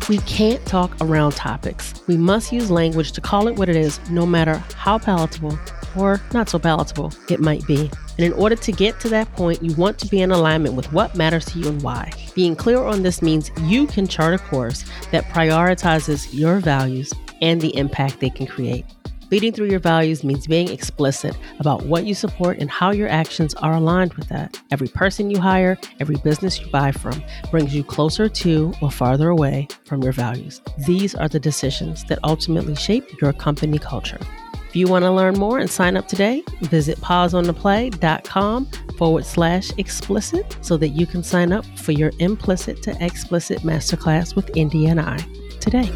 We 0.09 0.17
can't 0.19 0.65
talk 0.65 0.97
around 1.01 1.33
topics. 1.33 1.93
We 2.07 2.17
must 2.17 2.51
use 2.51 2.71
language 2.71 3.11
to 3.11 3.21
call 3.21 3.47
it 3.47 3.57
what 3.57 3.69
it 3.69 3.75
is, 3.75 3.99
no 4.09 4.25
matter 4.25 4.55
how 4.75 4.97
palatable 4.97 5.59
or 5.95 6.19
not 6.33 6.49
so 6.49 6.57
palatable 6.57 7.13
it 7.29 7.39
might 7.39 7.65
be. 7.67 7.91
And 8.17 8.25
in 8.25 8.33
order 8.33 8.55
to 8.55 8.71
get 8.71 8.99
to 9.01 9.09
that 9.09 9.31
point, 9.33 9.61
you 9.61 9.75
want 9.75 9.99
to 9.99 10.07
be 10.07 10.19
in 10.19 10.31
alignment 10.31 10.73
with 10.73 10.91
what 10.91 11.15
matters 11.15 11.45
to 11.45 11.59
you 11.59 11.67
and 11.67 11.81
why. 11.83 12.11
Being 12.33 12.55
clear 12.55 12.79
on 12.79 13.03
this 13.03 13.21
means 13.21 13.51
you 13.61 13.85
can 13.85 14.07
chart 14.07 14.33
a 14.33 14.39
course 14.39 14.83
that 15.11 15.25
prioritizes 15.25 16.27
your 16.33 16.59
values 16.59 17.13
and 17.41 17.61
the 17.61 17.75
impact 17.77 18.19
they 18.19 18.31
can 18.31 18.47
create. 18.47 18.85
Leading 19.31 19.53
through 19.53 19.69
your 19.69 19.79
values 19.79 20.23
means 20.23 20.47
being 20.47 20.69
explicit 20.69 21.37
about 21.59 21.83
what 21.83 22.05
you 22.05 22.15
support 22.15 22.57
and 22.57 22.69
how 22.69 22.91
your 22.91 23.07
actions 23.07 23.53
are 23.55 23.73
aligned 23.73 24.13
with 24.15 24.27
that. 24.29 24.59
Every 24.71 24.87
person 24.87 25.29
you 25.29 25.39
hire, 25.39 25.77
every 25.99 26.15
business 26.17 26.59
you 26.59 26.67
buy 26.71 26.91
from, 26.91 27.23
brings 27.51 27.75
you 27.75 27.83
closer 27.83 28.27
to 28.27 28.73
or 28.81 28.89
farther 28.89 29.29
away 29.29 29.67
from 29.85 30.01
your 30.01 30.13
values. 30.13 30.61
These 30.79 31.13
are 31.13 31.27
the 31.27 31.39
decisions 31.39 32.03
that 32.05 32.19
ultimately 32.23 32.75
shape 32.75 33.05
your 33.21 33.33
company 33.33 33.77
culture. 33.77 34.19
If 34.67 34.75
you 34.75 34.87
want 34.87 35.03
to 35.03 35.11
learn 35.11 35.35
more 35.35 35.59
and 35.59 35.69
sign 35.69 35.97
up 35.97 36.07
today, 36.07 36.43
visit 36.61 36.99
pauseontheplay.com 36.99 38.65
forward 38.97 39.25
slash 39.25 39.71
explicit 39.77 40.57
so 40.61 40.77
that 40.77 40.89
you 40.89 41.07
can 41.07 41.23
sign 41.23 41.51
up 41.51 41.65
for 41.77 41.91
your 41.91 42.11
implicit 42.19 42.83
to 42.83 43.03
explicit 43.03 43.59
masterclass 43.59 44.35
with 44.35 44.55
Indi 44.55 44.87
and 44.87 45.01
I 45.01 45.17
today. 45.59 45.89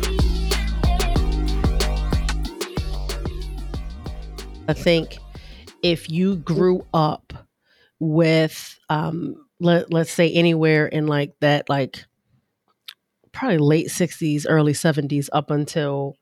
I 4.67 4.73
think 4.73 5.17
if 5.81 6.09
you 6.09 6.37
grew 6.37 6.85
up 6.93 7.33
with, 7.99 8.79
um, 8.89 9.35
let, 9.59 9.91
let's 9.91 10.11
say 10.11 10.31
anywhere 10.31 10.87
in 10.87 11.07
like 11.07 11.33
that, 11.41 11.69
like 11.69 12.05
probably 13.31 13.57
late 13.57 13.87
60s, 13.87 14.45
early 14.47 14.73
70s 14.73 15.29
up 15.33 15.51
until 15.51 16.15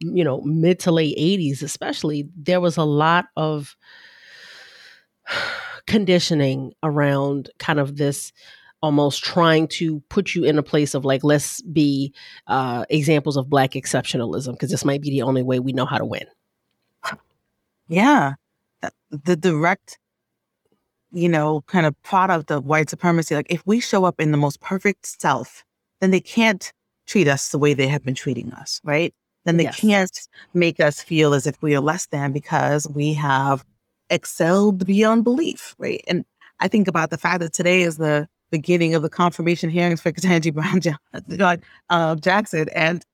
you 0.00 0.24
know, 0.24 0.40
mid 0.42 0.78
to 0.80 0.92
late 0.92 1.16
80s, 1.18 1.62
especially, 1.62 2.28
there 2.36 2.60
was 2.60 2.76
a 2.76 2.84
lot 2.84 3.26
of 3.36 3.76
conditioning 5.86 6.72
around 6.82 7.50
kind 7.58 7.80
of 7.80 7.96
this 7.96 8.32
almost 8.80 9.24
trying 9.24 9.66
to 9.66 10.00
put 10.08 10.36
you 10.36 10.44
in 10.44 10.56
a 10.56 10.62
place 10.62 10.94
of 10.94 11.04
like, 11.04 11.24
let's 11.24 11.60
be 11.62 12.14
uh, 12.46 12.84
examples 12.90 13.36
of 13.36 13.50
Black 13.50 13.72
exceptionalism, 13.72 14.52
because 14.52 14.70
this 14.70 14.84
might 14.84 15.02
be 15.02 15.10
the 15.10 15.22
only 15.22 15.42
way 15.42 15.58
we 15.58 15.72
know 15.72 15.86
how 15.86 15.98
to 15.98 16.04
win. 16.04 16.26
Yeah. 17.88 18.34
The 19.10 19.36
direct 19.36 19.98
you 21.10 21.28
know, 21.28 21.62
kind 21.62 21.86
of 21.86 22.00
product 22.02 22.50
of 22.50 22.66
white 22.66 22.90
supremacy. 22.90 23.34
Like 23.34 23.50
if 23.50 23.62
we 23.66 23.80
show 23.80 24.04
up 24.04 24.20
in 24.20 24.30
the 24.30 24.36
most 24.36 24.60
perfect 24.60 25.06
self, 25.06 25.64
then 26.00 26.10
they 26.10 26.20
can't 26.20 26.72
treat 27.06 27.28
us 27.28 27.48
the 27.48 27.58
way 27.58 27.74
they 27.74 27.88
have 27.88 28.04
been 28.04 28.14
treating 28.14 28.52
us, 28.52 28.80
right? 28.84 29.14
Then 29.44 29.56
they 29.56 29.64
yes. 29.64 29.80
can't 29.80 30.28
make 30.52 30.80
us 30.80 31.02
feel 31.02 31.32
as 31.32 31.46
if 31.46 31.60
we 31.62 31.74
are 31.74 31.80
less 31.80 32.06
than 32.06 32.32
because 32.32 32.86
we 32.88 33.14
have 33.14 33.64
excelled 34.10 34.86
beyond 34.86 35.24
belief, 35.24 35.74
right? 35.78 36.02
And 36.06 36.24
I 36.60 36.68
think 36.68 36.88
about 36.88 37.10
the 37.10 37.18
fact 37.18 37.40
that 37.40 37.54
today 37.54 37.82
is 37.82 37.96
the 37.96 38.28
beginning 38.50 38.94
of 38.94 39.02
the 39.02 39.08
confirmation 39.08 39.70
hearings 39.70 40.00
for 40.00 40.12
Ketanji 40.12 40.52
Brown 40.52 40.80
uh, 41.90 42.14
Jackson, 42.16 42.68
and 42.74 43.04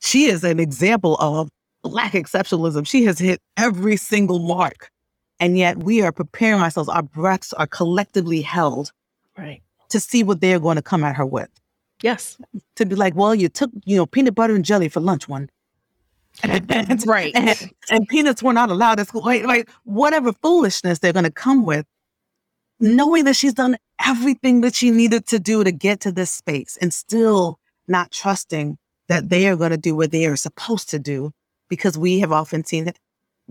she 0.00 0.24
is 0.24 0.42
an 0.42 0.58
example 0.58 1.16
of 1.16 1.50
Black 1.82 2.12
exceptionalism. 2.12 2.86
She 2.86 3.04
has 3.04 3.18
hit 3.18 3.40
every 3.56 3.96
single 3.96 4.38
mark. 4.38 4.90
And 5.38 5.56
yet 5.56 5.78
we 5.78 6.02
are 6.02 6.12
preparing 6.12 6.60
ourselves, 6.60 6.90
our 6.90 7.02
breaths 7.02 7.54
are 7.54 7.66
collectively 7.66 8.42
held 8.42 8.92
right. 9.38 9.62
to 9.88 9.98
see 9.98 10.22
what 10.22 10.42
they're 10.42 10.60
going 10.60 10.76
to 10.76 10.82
come 10.82 11.02
at 11.02 11.16
her 11.16 11.24
with. 11.24 11.48
Yes. 12.02 12.36
To 12.76 12.86
be 12.86 12.94
like, 12.94 13.14
well, 13.14 13.34
you 13.34 13.48
took, 13.48 13.70
you 13.84 13.96
know, 13.96 14.06
peanut 14.06 14.34
butter 14.34 14.54
and 14.54 14.64
jelly 14.64 14.88
for 14.88 15.00
lunch 15.00 15.28
one. 15.28 15.48
And, 16.42 17.06
right. 17.06 17.32
And, 17.34 17.70
and, 17.90 18.08
peanuts 18.08 18.42
were 18.42 18.52
not 18.52 18.70
allowed 18.70 19.00
at 19.00 19.08
school. 19.08 19.22
Like, 19.24 19.44
like 19.44 19.70
whatever 19.84 20.32
foolishness 20.32 20.98
they're 20.98 21.12
going 21.12 21.24
to 21.24 21.30
come 21.30 21.64
with, 21.64 21.86
knowing 22.78 23.24
that 23.24 23.36
she's 23.36 23.54
done 23.54 23.76
everything 24.04 24.60
that 24.62 24.74
she 24.74 24.90
needed 24.90 25.26
to 25.28 25.38
do 25.38 25.64
to 25.64 25.72
get 25.72 26.00
to 26.00 26.12
this 26.12 26.30
space 26.30 26.78
and 26.80 26.92
still 26.92 27.58
not 27.88 28.10
trusting 28.10 28.78
that 29.08 29.28
they 29.28 29.48
are 29.48 29.56
going 29.56 29.72
to 29.72 29.76
do 29.76 29.94
what 29.96 30.12
they 30.12 30.26
are 30.26 30.36
supposed 30.36 30.88
to 30.90 30.98
do 30.98 31.32
because 31.70 31.96
we 31.96 32.18
have 32.20 32.32
often 32.32 32.64
seen 32.64 32.86
it 32.86 32.98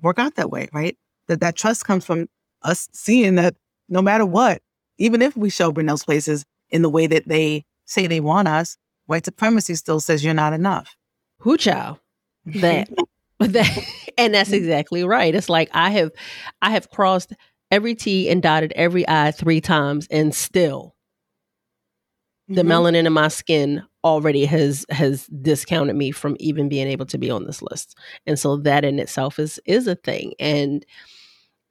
work 0.02 0.20
out 0.20 0.36
that 0.36 0.52
way, 0.52 0.70
right? 0.72 0.96
That 1.28 1.40
that 1.40 1.56
trust 1.56 1.86
comes 1.86 2.06
from 2.06 2.28
us 2.62 2.88
seeing 2.94 3.36
that 3.36 3.56
no 3.88 4.02
matter 4.04 4.26
what, 4.26 4.62
even 5.00 5.24
if 5.24 5.36
we 5.36 5.50
show 5.50 5.70
up 5.70 5.80
in 5.80 5.88
those 5.88 6.04
places 6.04 6.46
in 6.70 6.84
the 6.84 6.90
way 6.90 7.08
that 7.08 7.28
they 7.28 7.66
say 7.86 8.06
they 8.06 8.20
want 8.20 8.48
us, 8.48 8.78
white 9.08 9.26
supremacy 9.26 9.74
still 9.74 10.00
says 10.00 10.24
you're 10.24 10.36
not 10.36 10.54
enough. 10.54 10.96
Who 11.40 11.58
child? 11.58 12.00
That 12.46 12.90
that 13.40 13.86
and 14.18 14.34
that's 14.34 14.52
exactly 14.52 15.04
right. 15.04 15.34
It's 15.34 15.48
like 15.48 15.70
I 15.74 15.92
have 15.92 16.12
I 16.62 16.72
have 16.72 16.90
crossed 16.90 17.34
every 17.72 17.96
T 17.96 18.30
and 18.30 18.42
dotted 18.42 18.74
every 18.76 19.08
I 19.08 19.32
three 19.32 19.62
times 19.62 20.08
and 20.12 20.36
still 20.36 20.94
the 22.50 22.64
mm-hmm. 22.64 22.72
melanin 22.72 23.06
in 23.06 23.14
my 23.14 23.30
skin 23.30 23.84
already 24.04 24.46
has 24.46 24.86
has 24.90 25.28
discounted 25.28 25.96
me 25.96 26.12
from 26.12 26.38
even 26.40 26.70
being 26.70 26.88
able 26.88 27.06
to 27.08 27.18
be 27.18 27.30
on 27.30 27.46
this 27.46 27.62
list. 27.62 27.98
And 28.26 28.40
so 28.40 28.58
that 28.58 28.86
in 28.86 29.00
itself 29.00 29.40
is 29.40 29.60
is 29.66 29.88
a 29.88 29.96
thing. 29.96 30.34
And 30.40 30.86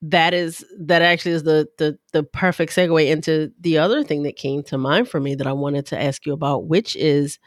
that 0.03 0.35
is 0.35 0.65
that 0.79 1.03
actually 1.03 1.33
is 1.33 1.43
the 1.43 1.69
the 1.79 1.99
the 2.13 2.23
perfect 2.23 2.73
segue 2.73 3.09
into 3.09 3.51
the 3.61 3.79
other 3.79 4.05
thing 4.05 4.23
that 4.23 4.37
came 4.37 4.63
to 4.65 4.79
mind 4.79 5.09
for 5.09 5.21
me 5.21 5.35
that 5.35 5.47
I 5.47 5.53
wanted 5.53 5.87
to 5.87 6.01
ask 6.01 6.25
you 6.25 6.33
about 6.33 6.67
which 6.67 6.95
is 6.97 7.39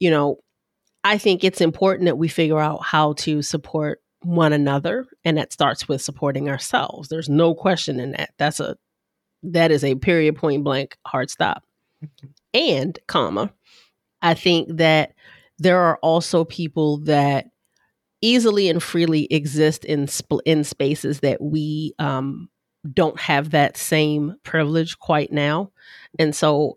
you 0.00 0.10
know 0.10 0.38
I 1.04 1.18
think 1.18 1.44
it's 1.44 1.60
important 1.60 2.06
that 2.06 2.18
we 2.18 2.28
figure 2.28 2.58
out 2.58 2.82
how 2.82 3.12
to 3.14 3.42
support 3.42 4.00
one 4.22 4.52
another 4.52 5.06
and 5.24 5.36
that 5.36 5.52
starts 5.52 5.86
with 5.86 6.02
supporting 6.02 6.48
ourselves. 6.48 7.08
There's 7.08 7.28
no 7.28 7.54
question 7.54 8.00
in 8.00 8.12
that. 8.12 8.30
That's 8.38 8.58
a 8.58 8.76
that 9.42 9.70
is 9.70 9.84
a 9.84 9.94
period 9.96 10.36
point 10.36 10.64
blank 10.64 10.96
hard 11.06 11.30
stop. 11.30 11.62
Mm-hmm. 12.04 12.26
and 12.52 12.98
comma 13.06 13.50
I 14.22 14.34
think 14.34 14.76
that 14.78 15.14
there 15.58 15.78
are 15.78 15.98
also 16.02 16.44
people 16.44 16.98
that 16.98 17.46
easily 18.20 18.68
and 18.68 18.82
freely 18.82 19.26
exist 19.26 19.84
in 19.84 20.08
sp- 20.08 20.44
in 20.44 20.64
spaces 20.64 21.20
that 21.20 21.40
we 21.40 21.94
um, 21.98 22.48
don't 22.92 23.18
have 23.20 23.50
that 23.50 23.76
same 23.76 24.36
privilege 24.42 24.98
quite 24.98 25.32
now, 25.32 25.70
and 26.18 26.34
so 26.34 26.76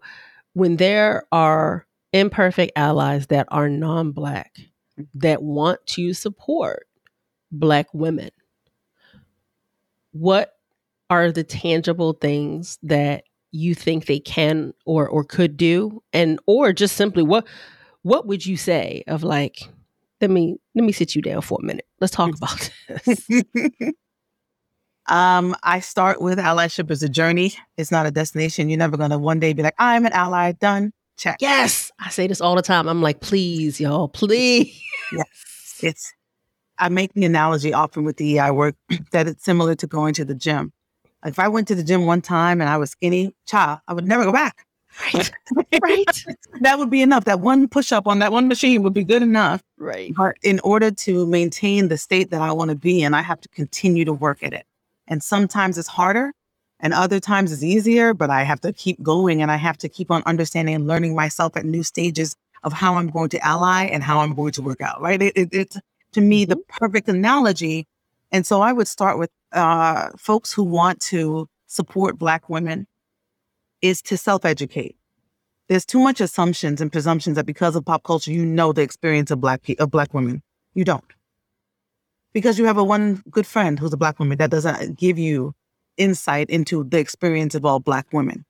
when 0.54 0.78
there 0.78 1.26
are 1.32 1.86
imperfect 2.14 2.74
allies 2.76 3.28
that 3.28 3.48
are 3.52 3.70
non-black 3.70 4.58
that 5.14 5.44
want 5.44 5.80
to 5.86 6.14
support 6.14 6.88
black 7.52 7.88
women 7.94 8.30
what 10.12 10.54
are 11.10 11.32
the 11.32 11.44
tangible 11.44 12.14
things 12.14 12.78
that 12.84 13.24
you 13.52 13.76
think 13.76 14.06
they 14.06 14.20
can 14.20 14.74
or 14.86 15.08
or 15.08 15.24
could 15.24 15.58
do? 15.58 16.02
And 16.14 16.40
or 16.46 16.74
just 16.74 16.96
simply 16.96 17.24
what 17.24 17.48
what 18.04 18.26
would 18.28 18.46
you 18.46 18.58
say 18.58 19.04
of 19.08 19.24
like 19.24 19.62
let 20.22 20.30
me 20.30 20.58
let 20.76 20.84
me 20.84 20.92
sit 20.92 21.16
you 21.16 21.22
down 21.22 21.42
for 21.42 21.60
a 21.62 21.66
minute. 21.66 21.86
Let's 22.00 22.14
talk 22.14 22.36
about 22.38 22.70
this. 23.06 23.30
Um 25.08 25.56
i 25.64 25.80
start 25.80 26.22
with 26.22 26.38
allyship 26.38 26.92
as 26.92 27.02
a 27.02 27.10
journey. 27.10 27.54
It's 27.78 27.92
not 27.92 28.06
a 28.06 28.12
destination. 28.12 28.70
You're 28.70 28.78
never 28.78 28.98
going 28.98 29.10
to 29.10 29.18
one 29.18 29.40
day 29.40 29.54
be 29.54 29.64
like 29.64 29.76
i'm 29.80 30.06
an 30.06 30.14
ally. 30.14 30.52
Done. 30.54 30.94
Check. 31.18 31.38
Yes! 31.42 31.92
I 32.00 32.10
say 32.10 32.28
this 32.28 32.40
all 32.40 32.56
the 32.56 32.62
time. 32.62 32.88
I'm 32.88 33.02
like 33.02 33.20
please 33.22 33.80
y'all 33.80 34.08
please. 34.08 34.82
Yes. 35.12 35.80
It's 35.82 36.14
i 36.78 36.90
make 36.90 37.14
the 37.14 37.26
analogy 37.26 37.74
often 37.74 38.04
with 38.04 38.18
the 38.18 38.40
ei 38.40 38.52
work 38.52 38.76
that 39.12 39.28
it's 39.28 39.44
similar 39.44 39.76
to 39.76 39.88
going 39.88 40.14
to 40.14 40.26
the 40.26 40.36
gym 40.36 40.72
if 41.26 41.40
I 41.40 41.48
went 41.48 41.68
to 41.70 41.76
the 41.76 41.84
gym 41.84 42.06
one 42.06 42.22
time 42.22 42.62
and 42.62 42.70
I 42.70 42.78
was 42.78 42.92
skinny, 42.92 43.34
child, 43.46 43.80
I 43.88 43.94
would 43.94 44.08
never 44.08 44.24
go 44.24 44.32
back. 44.32 44.66
Right. 45.14 45.32
right. 45.82 46.26
that 46.62 46.80
would 46.80 46.90
be 46.90 47.02
enough. 47.02 47.26
That 47.26 47.40
one 47.40 47.68
push 47.68 47.92
up 47.92 48.08
on 48.08 48.20
that 48.20 48.32
one 48.32 48.48
machine 48.48 48.84
would 48.84 48.94
be 48.94 49.04
good 49.04 49.22
enough. 49.22 49.62
Right. 49.78 50.14
But 50.16 50.36
in 50.44 50.60
order 50.62 50.92
to 50.92 51.26
maintain 51.28 51.88
the 51.88 51.98
state 51.98 52.32
that 52.32 52.42
I 52.42 52.52
want 52.52 52.70
to 52.70 52.76
be 52.76 53.02
in, 53.04 53.14
I 53.14 53.22
have 53.22 53.42
to 53.42 53.50
continue 53.50 54.06
to 54.06 54.14
work 54.14 54.44
at 54.44 54.54
it. 54.54 54.66
And 55.08 55.24
sometimes 55.24 55.78
it's 55.78 55.88
harder 55.88 56.34
and 56.80 56.94
other 56.94 57.20
times 57.20 57.52
it's 57.52 57.64
easier, 57.64 58.14
but 58.14 58.30
I 58.30 58.44
have 58.44 58.62
to 58.62 58.74
keep 58.74 59.02
going 59.02 59.42
and 59.42 59.52
I 59.52 59.58
have 59.58 59.78
to 59.80 59.90
keep 59.90 60.12
on 60.12 60.24
understanding 60.26 60.76
and 60.76 60.88
learning 60.88 61.16
myself 61.16 61.58
at 61.58 61.66
new 61.66 61.84
stages 61.84 62.36
of 62.64 62.74
how 62.74 62.96
I'm 62.96 63.10
going 63.10 63.30
to 63.30 63.46
ally 63.46 63.86
and 63.86 64.04
how 64.04 64.20
I'm 64.20 64.34
going 64.34 64.52
to 64.54 64.62
work 64.62 64.82
out. 64.82 65.02
Right. 65.02 65.22
It, 65.22 65.34
it, 65.36 65.50
it's 65.52 65.78
to 66.14 66.22
me 66.22 66.46
the 66.46 66.56
mm-hmm. 66.56 66.78
perfect 66.78 67.08
analogy. 67.10 67.88
And 68.32 68.46
so 68.46 68.62
I 68.62 68.74
would 68.74 68.88
start 68.88 69.18
with 69.18 69.32
uh, 69.52 70.10
folks 70.18 70.54
who 70.54 70.64
want 70.64 71.00
to 71.02 71.48
support 71.68 72.18
Black 72.18 72.50
women 72.50 72.88
is 73.82 74.02
to 74.04 74.18
self 74.18 74.46
educate. 74.46 74.96
There's 75.68 75.86
too 75.86 76.00
much 76.00 76.20
assumptions 76.20 76.82
and 76.82 76.92
presumptions 76.92 77.36
that 77.36 77.46
because 77.46 77.76
of 77.76 77.86
pop 77.86 78.04
culture, 78.04 78.32
you 78.32 78.46
know 78.46 78.74
the 78.74 78.82
experience 78.82 79.30
of 79.30 79.40
Black, 79.40 79.62
of 79.80 79.92
black 79.92 80.14
women. 80.14 80.42
You 80.74 80.84
don't. 80.84 81.04
Because 82.34 82.58
you 82.58 82.66
have 82.66 82.78
a 82.78 82.84
one 82.84 83.24
good 83.30 83.46
friend 83.46 83.78
who's 83.80 83.94
a 83.94 83.98
Black 83.98 84.20
woman 84.20 84.38
that 84.38 84.52
doesn't 84.52 84.98
give 84.98 85.18
you 85.18 85.54
insight 85.98 86.50
into 86.50 86.84
the 86.84 87.00
experience 87.00 87.56
of 87.56 87.66
all 87.66 87.80
Black 87.80 88.12
women. 88.14 88.46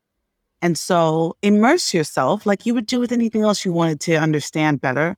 And 0.61 0.77
so 0.77 1.37
immerse 1.41 1.93
yourself 1.93 2.45
like 2.45 2.65
you 2.65 2.73
would 2.73 2.85
do 2.85 2.99
with 2.99 3.11
anything 3.11 3.41
else 3.41 3.63
you 3.63 3.71
wanted 3.71 3.99
to 4.01 4.15
understand 4.15 4.81
better. 4.81 5.15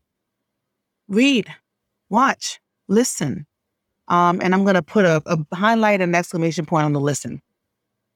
Read, 1.08 1.54
watch, 2.10 2.60
listen, 2.88 3.48
um, 4.12 4.42
and 4.44 4.54
I'm 4.54 4.64
going 4.64 4.76
to 4.76 4.82
put 4.82 5.06
a, 5.06 5.24
a 5.26 5.56
highlight 5.56 6.02
and 6.02 6.14
exclamation 6.14 6.66
point 6.66 6.84
on 6.84 6.92
the 6.92 7.00
listen. 7.00 7.42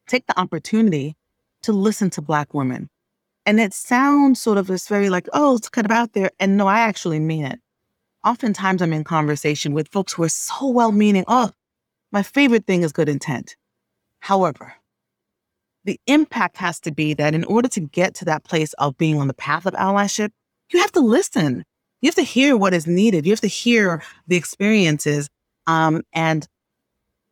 Take 0.08 0.28
the 0.28 0.38
opportunity 0.38 1.16
to 1.64 1.72
listen 1.72 2.10
to 2.12 2.22
Black 2.22 2.54
women. 2.54 2.90
And 3.46 3.62
it 3.62 3.74
sounds 3.74 4.42
sort 4.42 4.58
of 4.58 4.68
this 4.68 4.90
very 4.90 5.10
like, 5.10 5.30
oh, 5.32 5.56
it's 5.56 5.70
kind 5.70 5.86
of 5.86 5.92
out 5.92 6.12
there. 6.12 6.32
And 6.38 6.58
no, 6.58 6.68
I 6.68 6.80
actually 6.80 7.20
mean 7.20 7.46
it. 7.46 7.62
Oftentimes 8.26 8.82
I'm 8.82 8.92
in 8.92 9.06
conversation 9.06 9.74
with 9.74 9.88
folks 9.88 10.12
who 10.12 10.24
are 10.24 10.30
so 10.30 10.68
well 10.68 10.92
meaning. 10.92 11.24
Oh, 11.30 11.52
my 12.12 12.24
favorite 12.24 12.68
thing 12.68 12.82
is 12.82 12.92
good 12.92 13.08
intent. 13.08 13.56
However, 14.20 14.74
the 15.86 15.98
impact 16.08 16.58
has 16.58 16.82
to 16.82 16.92
be 16.92 17.14
that 17.14 17.34
in 17.34 17.46
order 17.46 17.70
to 17.70 17.80
get 17.80 18.16
to 18.16 18.26
that 18.26 18.44
place 18.44 18.74
of 18.74 18.98
being 18.98 19.18
on 19.18 19.28
the 19.28 19.34
path 19.34 19.66
of 19.66 19.74
allyship, 19.76 20.32
you 20.74 20.82
have 20.82 20.92
to 20.92 21.00
listen. 21.00 21.64
You 22.02 22.10
have 22.10 22.16
to 22.16 22.24
hear 22.24 22.58
what 22.58 22.74
is 22.74 22.86
needed. 22.86 23.26
You 23.26 23.32
have 23.32 23.42
to 23.42 23.48
hear 23.48 24.04
the 24.28 24.36
experiences 24.36 25.30
um, 25.68 26.04
and 26.14 26.48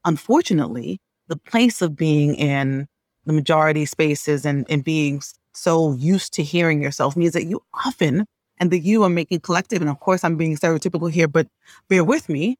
unfortunately, 0.06 1.00
the 1.28 1.38
place 1.38 1.82
of 1.82 1.96
being 1.96 2.36
in 2.36 2.88
the 3.26 3.34
majority 3.34 3.86
spaces 3.86 4.46
and, 4.46 4.66
and 4.70 4.84
being 4.84 5.22
so 5.54 5.94
used 5.94 6.34
to 6.34 6.44
hearing 6.44 6.82
yourself 6.82 7.16
means 7.16 7.34
that 7.34 7.46
you 7.46 7.62
often, 7.86 8.26
and 8.58 8.72
the 8.72 8.80
you 8.80 9.04
are 9.04 9.10
making 9.10 9.40
collective, 9.40 9.82
and 9.82 9.90
of 9.90 10.00
course 10.00 10.24
I'm 10.24 10.38
being 10.38 10.58
stereotypical 10.58 11.12
here, 11.12 11.28
but 11.28 11.48
bear 11.88 12.04
with 12.04 12.30
me, 12.30 12.58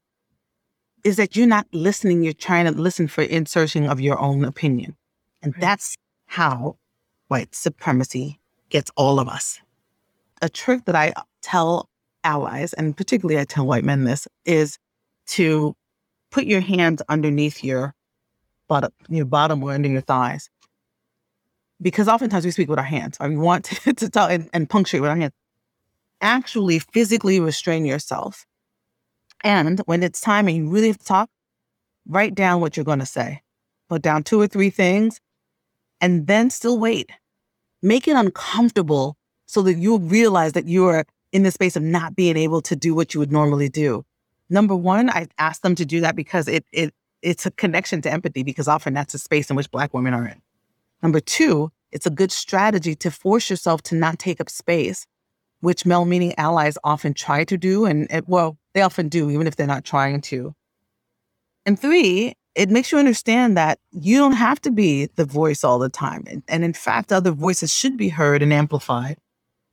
is 1.04 1.16
that 1.16 1.36
you're 1.36 1.46
not 1.46 1.66
listening, 1.72 2.22
you're 2.22 2.32
trying 2.32 2.64
to 2.64 2.80
listen 2.80 3.08
for 3.08 3.22
insertion 3.22 3.86
of 3.86 4.00
your 4.00 4.18
own 4.18 4.44
opinion. 4.44 4.96
And 5.42 5.54
right. 5.54 5.60
that's 5.60 5.96
how 6.26 6.78
white 7.28 7.54
supremacy 7.54 8.40
gets 8.70 8.90
all 8.96 9.20
of 9.20 9.28
us. 9.28 9.60
A 10.40 10.48
trick 10.48 10.86
that 10.86 10.96
I 10.96 11.12
tell 11.42 11.88
allies, 12.22 12.72
and 12.72 12.96
particularly 12.96 13.38
I 13.38 13.44
tell 13.44 13.66
white 13.66 13.84
men 13.84 14.04
this, 14.04 14.26
is 14.46 14.78
to 15.26 15.74
put 16.30 16.44
your 16.44 16.60
hands 16.60 17.02
underneath 17.08 17.62
your 17.62 17.94
bottom, 18.68 18.92
your 19.08 19.24
bottom 19.24 19.62
or 19.62 19.72
under 19.72 19.88
your 19.88 20.00
thighs. 20.00 20.50
Because 21.80 22.08
oftentimes 22.08 22.44
we 22.44 22.50
speak 22.50 22.68
with 22.68 22.78
our 22.78 22.84
hands, 22.84 23.16
or 23.20 23.28
we 23.28 23.36
want 23.36 23.64
to, 23.66 23.92
to 23.92 24.08
talk 24.08 24.30
and, 24.30 24.48
and 24.52 24.68
punctuate 24.68 25.02
with 25.02 25.10
our 25.10 25.16
hands. 25.16 25.32
Actually, 26.20 26.78
physically 26.78 27.40
restrain 27.40 27.84
yourself. 27.84 28.46
And 29.42 29.80
when 29.86 30.02
it's 30.02 30.20
time 30.20 30.48
and 30.48 30.56
you 30.56 30.68
really 30.68 30.88
have 30.88 30.98
to 30.98 31.04
talk, 31.04 31.28
write 32.06 32.34
down 32.34 32.60
what 32.60 32.76
you're 32.76 32.84
going 32.84 33.00
to 33.00 33.06
say. 33.06 33.42
put 33.88 34.02
down 34.02 34.22
two 34.22 34.40
or 34.40 34.46
three 34.46 34.70
things, 34.70 35.20
and 36.00 36.26
then 36.26 36.50
still 36.50 36.78
wait. 36.78 37.10
Make 37.82 38.08
it 38.08 38.16
uncomfortable 38.16 39.16
so 39.46 39.62
that 39.62 39.74
you'll 39.74 40.00
realize 40.00 40.52
that 40.52 40.66
you 40.66 40.86
are 40.86 41.04
in 41.32 41.42
the 41.42 41.50
space 41.50 41.76
of 41.76 41.82
not 41.82 42.16
being 42.16 42.36
able 42.36 42.62
to 42.62 42.76
do 42.76 42.94
what 42.94 43.12
you 43.12 43.20
would 43.20 43.32
normally 43.32 43.68
do. 43.68 44.04
Number 44.50 44.76
one, 44.76 45.10
I 45.10 45.28
ask 45.38 45.62
them 45.62 45.74
to 45.76 45.84
do 45.84 46.00
that 46.00 46.16
because 46.16 46.48
it 46.48 46.64
it 46.72 46.94
it's 47.22 47.46
a 47.46 47.50
connection 47.50 48.02
to 48.02 48.12
empathy 48.12 48.42
because 48.42 48.68
often 48.68 48.94
that's 48.94 49.14
a 49.14 49.18
space 49.18 49.50
in 49.50 49.56
which 49.56 49.70
Black 49.70 49.94
women 49.94 50.14
are 50.14 50.26
in. 50.26 50.40
Number 51.02 51.20
two, 51.20 51.70
it's 51.90 52.06
a 52.06 52.10
good 52.10 52.32
strategy 52.32 52.94
to 52.96 53.10
force 53.10 53.48
yourself 53.48 53.82
to 53.84 53.94
not 53.94 54.18
take 54.18 54.40
up 54.40 54.50
space, 54.50 55.06
which 55.60 55.86
male 55.86 56.04
meaning 56.04 56.34
allies 56.36 56.76
often 56.84 57.14
try 57.14 57.44
to 57.44 57.56
do. 57.56 57.86
And 57.86 58.06
it, 58.10 58.28
well, 58.28 58.58
they 58.74 58.82
often 58.82 59.08
do, 59.08 59.30
even 59.30 59.46
if 59.46 59.56
they're 59.56 59.66
not 59.66 59.84
trying 59.84 60.20
to. 60.22 60.54
And 61.64 61.78
three, 61.78 62.34
it 62.54 62.68
makes 62.70 62.92
you 62.92 62.98
understand 62.98 63.56
that 63.56 63.78
you 63.90 64.18
don't 64.18 64.32
have 64.32 64.60
to 64.62 64.70
be 64.70 65.06
the 65.14 65.24
voice 65.24 65.64
all 65.64 65.78
the 65.78 65.88
time. 65.88 66.24
And, 66.26 66.42
and 66.48 66.64
in 66.64 66.72
fact, 66.72 67.12
other 67.12 67.30
voices 67.30 67.72
should 67.72 67.96
be 67.96 68.08
heard 68.10 68.42
and 68.42 68.52
amplified. 68.52 69.16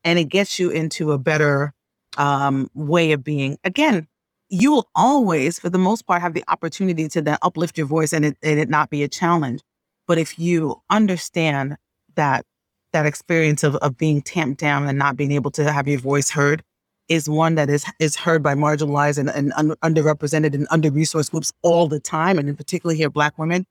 And 0.04 0.18
it 0.18 0.26
gets 0.26 0.58
you 0.58 0.70
into 0.70 1.12
a 1.12 1.18
better 1.18 1.74
um, 2.18 2.70
way 2.74 3.12
of 3.12 3.24
being. 3.24 3.58
Again, 3.64 4.08
you 4.52 4.72
will 4.72 4.90
always, 4.94 5.58
for 5.58 5.70
the 5.70 5.78
most 5.78 6.06
part, 6.06 6.22
have 6.22 6.34
the 6.34 6.44
opportunity 6.50 7.08
to 7.08 7.22
then 7.22 7.38
uplift 7.42 7.78
your 7.78 7.88
voice 7.88 8.12
and 8.14 8.26
it, 8.26 8.38
and 8.44 8.60
it 8.60 8.70
not 8.70 8.90
be 8.90 9.02
a 9.02 9.08
challenge. 9.08 9.62
But 10.08 10.18
if 10.18 10.38
you 10.38 10.82
understand 10.90 11.78
that 12.16 12.46
that 12.92 13.06
experience 13.06 13.64
of, 13.64 13.78
of 13.78 13.98
being 13.98 14.22
tamped 14.22 14.60
down 14.60 14.86
and 14.88 15.00
not 15.00 15.16
being 15.16 15.32
able 15.32 15.52
to 15.52 15.72
have 15.72 15.88
your 15.88 16.00
voice 16.00 16.30
heard 16.30 16.62
is 17.08 17.30
one 17.30 17.56
that 17.56 17.70
is 17.70 17.86
is 18.00 18.18
heard 18.18 18.44
by 18.44 18.54
marginalized 18.54 19.18
and, 19.18 19.30
and 19.30 19.54
un- 19.56 19.76
underrepresented 19.84 20.54
and 20.54 20.68
under-resourced 20.70 21.32
groups 21.32 21.54
all 21.62 21.88
the 21.88 22.00
time, 22.00 22.38
and 22.38 22.50
in 22.50 22.56
particular 22.56 22.94
here, 22.94 23.10
Black 23.10 23.38
women. 23.38 23.66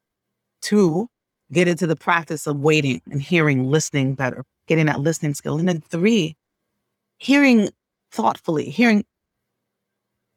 Two, 0.62 1.09
get 1.53 1.69
into 1.69 1.87
the 1.87 1.97
practice 1.97 2.47
of 2.47 2.59
waiting 2.61 3.03
and 3.11 3.21
hearing, 3.21 3.71
listening 3.71 4.14
better, 4.14 4.45
getting 4.66 4.87
that 4.87 5.01
listening 5.01 5.35
skill. 5.35 5.59
And 5.59 5.69
then 5.69 5.81
three, 5.81 6.37
hearing 7.19 7.71
thoughtfully, 8.12 8.71
hearing 8.71 9.05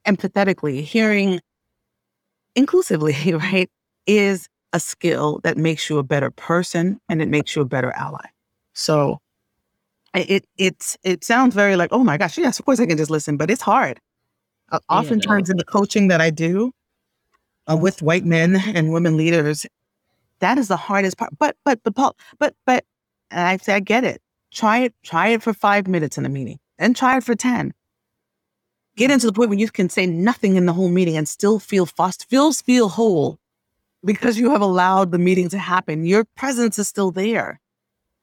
empathetically, 0.08 0.82
hearing 0.84 1.40
inclusively, 2.56 3.34
right, 3.34 3.70
is 4.08 4.48
a 4.74 4.80
skill 4.80 5.40
that 5.44 5.58
makes 5.58 5.90
you 5.90 5.98
a 6.00 6.04
better 6.04 6.32
person 6.32 7.00
and 7.10 7.22
it 7.22 7.30
makes 7.30 7.56
you 7.56 7.62
a 7.62 7.66
better 7.66 7.92
ally. 7.92 8.26
So 8.74 9.20
it 10.14 10.46
it 10.58 10.96
it 11.04 11.24
sounds 11.24 11.56
very 11.56 11.76
like, 11.76 11.92
oh 11.92 12.04
my 12.04 12.18
gosh, 12.18 12.38
yes, 12.38 12.60
of 12.60 12.66
course 12.66 12.80
I 12.80 12.86
can 12.86 12.98
just 12.98 13.12
listen, 13.12 13.38
but 13.38 13.50
it's 13.50 13.62
hard. 13.62 14.00
Uh, 14.72 14.80
oftentimes 14.90 15.50
in 15.50 15.58
the 15.58 15.64
coaching 15.64 16.08
that 16.08 16.22
I 16.22 16.30
do 16.32 16.72
uh, 17.68 17.78
with 17.78 18.02
white 18.02 18.26
men 18.26 18.56
and 18.56 18.92
women 18.92 19.18
leaders, 19.18 19.66
that 20.40 20.58
is 20.58 20.68
the 20.68 20.78
hardest 20.78 21.18
part. 21.18 21.32
But 21.38 21.56
but 21.64 21.80
but 21.84 21.96
Paul, 21.96 22.16
but 22.40 22.56
but 22.66 22.84
and 23.30 23.42
I 23.42 23.58
say 23.58 23.74
I 23.74 23.80
get 23.80 24.04
it. 24.04 24.22
Try 24.52 24.80
it, 24.80 24.94
try 25.04 25.30
it 25.30 25.42
for 25.42 25.54
five 25.54 25.88
minutes 25.88 26.18
in 26.18 26.26
a 26.26 26.30
meeting, 26.30 26.60
and 26.78 26.96
try 26.96 27.18
it 27.18 27.24
for 27.24 27.36
ten 27.36 27.74
get 28.96 29.12
into 29.12 29.26
the 29.26 29.34
point 29.34 29.50
where 29.50 29.60
you 29.60 29.70
can 29.70 29.90
say 29.90 30.06
nothing 30.06 30.56
in 30.56 30.66
the 30.66 30.74
whole 30.74 30.90
meeting 30.90 31.18
and 31.18 31.28
still 31.28 31.60
feel 31.60 31.86
fast, 31.86 32.30
feels 32.30 32.62
feel 32.62 32.90
whole 32.90 33.40
because 34.06 34.38
you 34.38 34.52
have 34.52 34.62
allowed 34.62 35.12
the 35.12 35.18
meeting 35.18 35.50
to 35.50 35.58
happen. 35.58 36.06
Your 36.06 36.26
presence 36.36 36.78
is 36.78 36.88
still 36.88 37.12
there. 37.12 37.60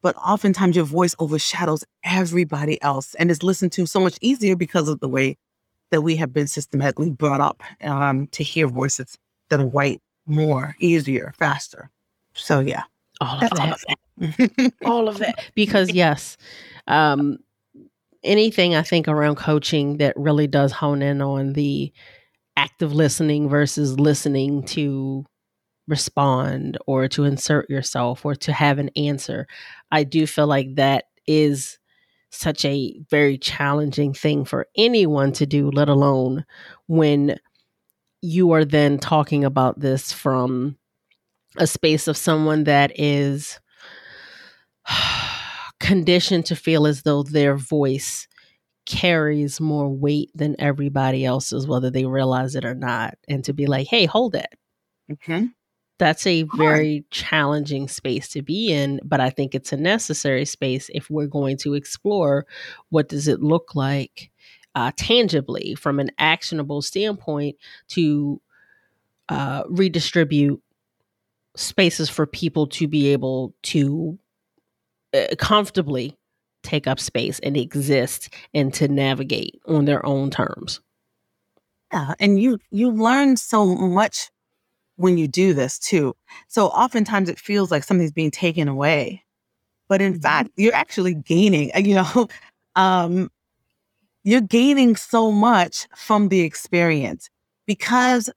But 0.03 0.17
oftentimes 0.17 0.77
your 0.77 0.87
voice 0.87 1.15
overshadows 1.19 1.85
everybody 2.05 2.81
else 2.83 3.15
and 3.17 3.31
is 3.31 3.43
listened 3.43 3.73
to 3.73 3.87
so 3.87 4.01
much 4.01 4.17
easier 4.23 4.57
because 4.57 4.89
of 4.89 5.01
the 5.01 5.09
way 5.09 5.37
that 5.91 6.01
we 6.01 6.17
have 6.17 6.33
been 6.33 6.47
systematically 6.47 7.11
brought 7.11 7.41
up 7.41 7.63
um, 7.83 8.27
to 8.29 8.43
hear 8.43 8.67
voices 8.67 9.19
that 9.51 9.61
are 9.61 9.67
white 9.67 10.01
more, 10.27 10.77
easier, 10.79 11.35
faster. 11.39 11.91
So 12.33 12.61
yeah. 12.61 12.85
All 13.21 13.43
of 13.45 13.51
that. 13.51 13.61
All 13.61 13.73
of 13.73 13.81
that. 13.87 14.73
all 14.85 15.09
of 15.09 15.19
that. 15.19 15.51
Because 15.55 15.93
yes, 15.93 16.39
um, 16.87 17.39
anything 18.23 18.75
I 18.75 18.83
think 18.83 19.09
around 19.09 19.37
coaching 19.37 19.99
that 19.99 20.15
really 20.17 20.47
does 20.47 20.73
hone 20.73 21.03
in 21.03 21.21
on 21.23 21.53
the 21.53 21.93
active 22.57 22.93
listening 22.93 23.49
versus 23.49 23.99
listening 23.99 24.63
to 24.65 25.25
respond 25.89 26.79
or 26.87 27.09
to 27.09 27.25
insert 27.25 27.69
yourself 27.71 28.25
or 28.25 28.35
to 28.37 28.53
have 28.53 28.79
an 28.79 28.91
answer. 28.97 29.47
I 29.91 30.05
do 30.05 30.27
feel 30.27 30.47
like 30.47 30.75
that 30.77 31.05
is 31.27 31.79
such 32.31 32.65
a 32.65 33.01
very 33.11 33.39
challenging 33.39 34.15
thing 34.15 34.45
for 34.45 34.67
anyone 34.77 35.33
to 35.33 35.47
do, 35.47 35.71
let 35.71 35.89
alone 35.89 36.45
when 36.87 37.37
you 38.23 38.53
are 38.53 38.65
then 38.65 38.99
talking 38.99 39.45
about 39.45 39.81
this 39.81 40.13
from 40.13 40.77
a 41.57 41.67
space 41.67 42.07
of 42.07 42.17
someone 42.17 42.65
that 42.65 42.93
is 42.95 43.59
conditioned 45.81 46.47
to 46.47 46.57
feel 46.57 46.87
as 46.87 47.03
though 47.03 47.23
their 47.23 47.57
voice 47.57 48.29
carries 48.87 49.61
more 49.61 49.88
weight 49.88 50.31
than 50.35 50.57
everybody 50.59 51.25
else's, 51.25 51.66
whether 51.66 51.90
they 51.90 52.05
realize 52.05 52.55
it 52.55 52.64
or 52.64 52.75
not, 52.75 53.14
and 53.29 53.45
to 53.45 53.53
be 53.53 53.66
like, 53.66 53.87
hey, 53.88 54.07
hold 54.07 54.35
it. 54.35 54.55
Mm-hmm. 55.11 55.47
That's 55.99 56.27
a 56.27 56.45
very 56.57 57.05
challenging 57.11 57.87
space 57.87 58.29
to 58.29 58.40
be 58.40 58.73
in, 58.73 59.01
but 59.05 59.21
I 59.21 59.29
think 59.29 59.55
it's 59.55 59.71
a 59.71 59.77
necessary 59.77 60.47
space 60.47 60.90
if 60.95 61.11
we're 61.11 61.27
going 61.27 61.59
to 61.59 61.75
explore 61.75 62.47
what 62.88 63.11
does 63.11 63.29
it 63.29 63.43
look 63.43 63.75
like 63.75 64.31
uh, 64.75 64.93
tangibly 64.97 65.75
from 65.75 66.01
an 66.01 66.11
actionable 66.16 66.81
standpoint 66.81 67.57
to 67.88 68.40
uh, 69.29 69.64
redistribute 69.69 70.62
spaces 71.55 72.09
for 72.09 72.27
people 72.27 72.66
to 72.69 72.88
be 72.88 73.09
able 73.09 73.55
to 73.62 74.19
comfortably 75.38 76.16
take 76.62 76.87
up 76.87 77.01
space 77.01 77.38
and 77.40 77.57
exist 77.57 78.29
and 78.55 78.73
to 78.75 78.88
navigate 78.88 79.61
on 79.66 79.85
their 79.85 80.05
own 80.05 80.31
terms. 80.31 80.81
Yeah, 81.92 82.14
and 82.20 82.40
you 82.40 82.59
you 82.70 82.90
learn 82.90 83.37
so 83.37 83.66
much 83.66 84.31
when 84.96 85.18
you 85.18 85.27
do 85.27 85.55
this 85.55 85.79
too. 85.79 86.14
So 86.49 86.66
oftentimes 86.68 87.29
it 87.29 87.38
feels 87.38 87.70
like 87.70 87.83
something's 87.83 88.12
being 88.12 88.31
taken 88.31 88.68
away, 88.68 89.25
but 89.88 90.01
in 90.01 90.12
mm-hmm. 90.12 90.23
fact 90.23 90.51
you're 90.57 90.75
actually 90.75 91.14
gaining. 91.14 91.70
You 91.77 91.96
know, 91.96 92.29
um, 92.77 93.31
you're 94.23 94.40
gaining 94.40 94.96
so 94.96 95.33
much 95.33 95.88
from 95.96 96.29
the 96.29 96.40
experience 96.42 97.29
because 97.66 98.31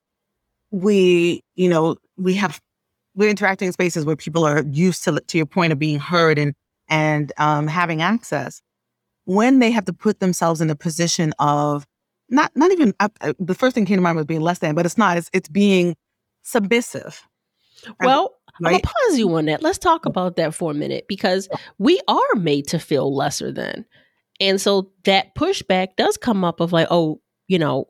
we, 0.72 1.44
you 1.56 1.70
know, 1.70 1.98
we 2.18 2.34
have 2.36 2.60
we're 3.16 3.30
interacting 3.30 3.68
in 3.68 3.74
spaces 3.74 4.06
where 4.06 4.16
people 4.16 4.44
are 4.46 4.64
used 4.64 5.04
to 5.04 5.20
to 5.20 5.38
your 5.38 5.46
point 5.46 5.74
of 5.74 5.78
being 5.80 6.00
heard 6.00 6.40
and 6.40 6.56
and 6.90 7.32
um, 7.38 7.68
having 7.68 8.02
access, 8.02 8.62
when 9.26 9.60
they 9.60 9.72
have 9.72 9.86
to 9.86 9.94
put 9.94 10.20
themselves 10.20 10.62
in 10.62 10.70
a 10.70 10.76
position 10.76 11.34
of 11.40 11.86
not 12.30 12.52
not 12.56 12.72
even 12.72 12.94
uh, 13.00 13.10
uh, 13.22 13.34
the 13.40 13.56
first 13.56 13.76
thing 13.76 13.86
came 13.86 13.98
to 13.98 14.02
mind 14.02 14.18
was 14.18 14.26
being 14.26 14.42
less 14.42 14.60
than, 14.60 14.76
but 14.76 14.86
it's 14.86 14.98
not. 14.98 15.18
It's 15.18 15.30
it's 15.34 15.50
being 15.50 15.96
submissive. 16.42 17.22
Well, 18.00 18.34
right? 18.62 18.76
I'm 18.76 18.82
gonna 18.82 18.94
pause 19.08 19.18
you 19.18 19.34
on 19.36 19.46
that. 19.46 19.62
Let's 19.62 19.78
talk 19.78 20.06
about 20.06 20.36
that 20.38 20.54
for 20.54 20.72
a 20.72 20.74
minute 20.74 21.06
because 21.08 21.50
we 21.78 22.00
are 22.08 22.36
made 22.36 22.68
to 22.70 22.80
feel 22.80 23.14
lesser 23.14 23.52
than, 23.52 23.86
and 24.40 24.60
so 24.60 24.92
that 25.04 25.36
pushback 25.36 25.96
does 25.98 26.18
come 26.18 26.44
up 26.44 26.60
of 26.60 26.74
like, 26.74 26.88
oh, 26.90 27.22
you 27.48 27.60
know, 27.60 27.88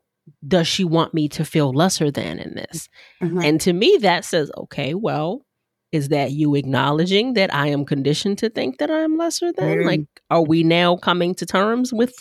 does 0.48 0.68
she 0.68 0.84
want 0.84 1.14
me 1.14 1.28
to 1.30 1.46
feel 1.46 1.72
lesser 1.72 2.12
than 2.12 2.40
in 2.40 2.56
this? 2.56 2.90
Mm-hmm. 3.22 3.42
And 3.42 3.62
to 3.62 3.74
me, 3.74 3.98
that 4.02 4.26
says, 4.26 4.52
okay, 4.58 4.94
well, 4.94 5.46
is 5.94 6.10
that 6.10 6.32
you 6.32 6.56
acknowledging 6.56 7.34
that 7.34 7.54
I 7.54 7.68
am 7.68 7.86
conditioned 7.86 8.40
to 8.40 8.50
think 8.50 8.80
that 8.80 8.90
I 8.90 9.02
am 9.02 9.16
lesser 9.16 9.54
than? 9.54 9.78
Mm. 9.78 9.86
Like, 9.86 10.02
are 10.32 10.42
we 10.42 10.64
now 10.64 10.98
coming 10.98 11.36
to 11.36 11.46
terms 11.46 11.94
with 11.94 12.16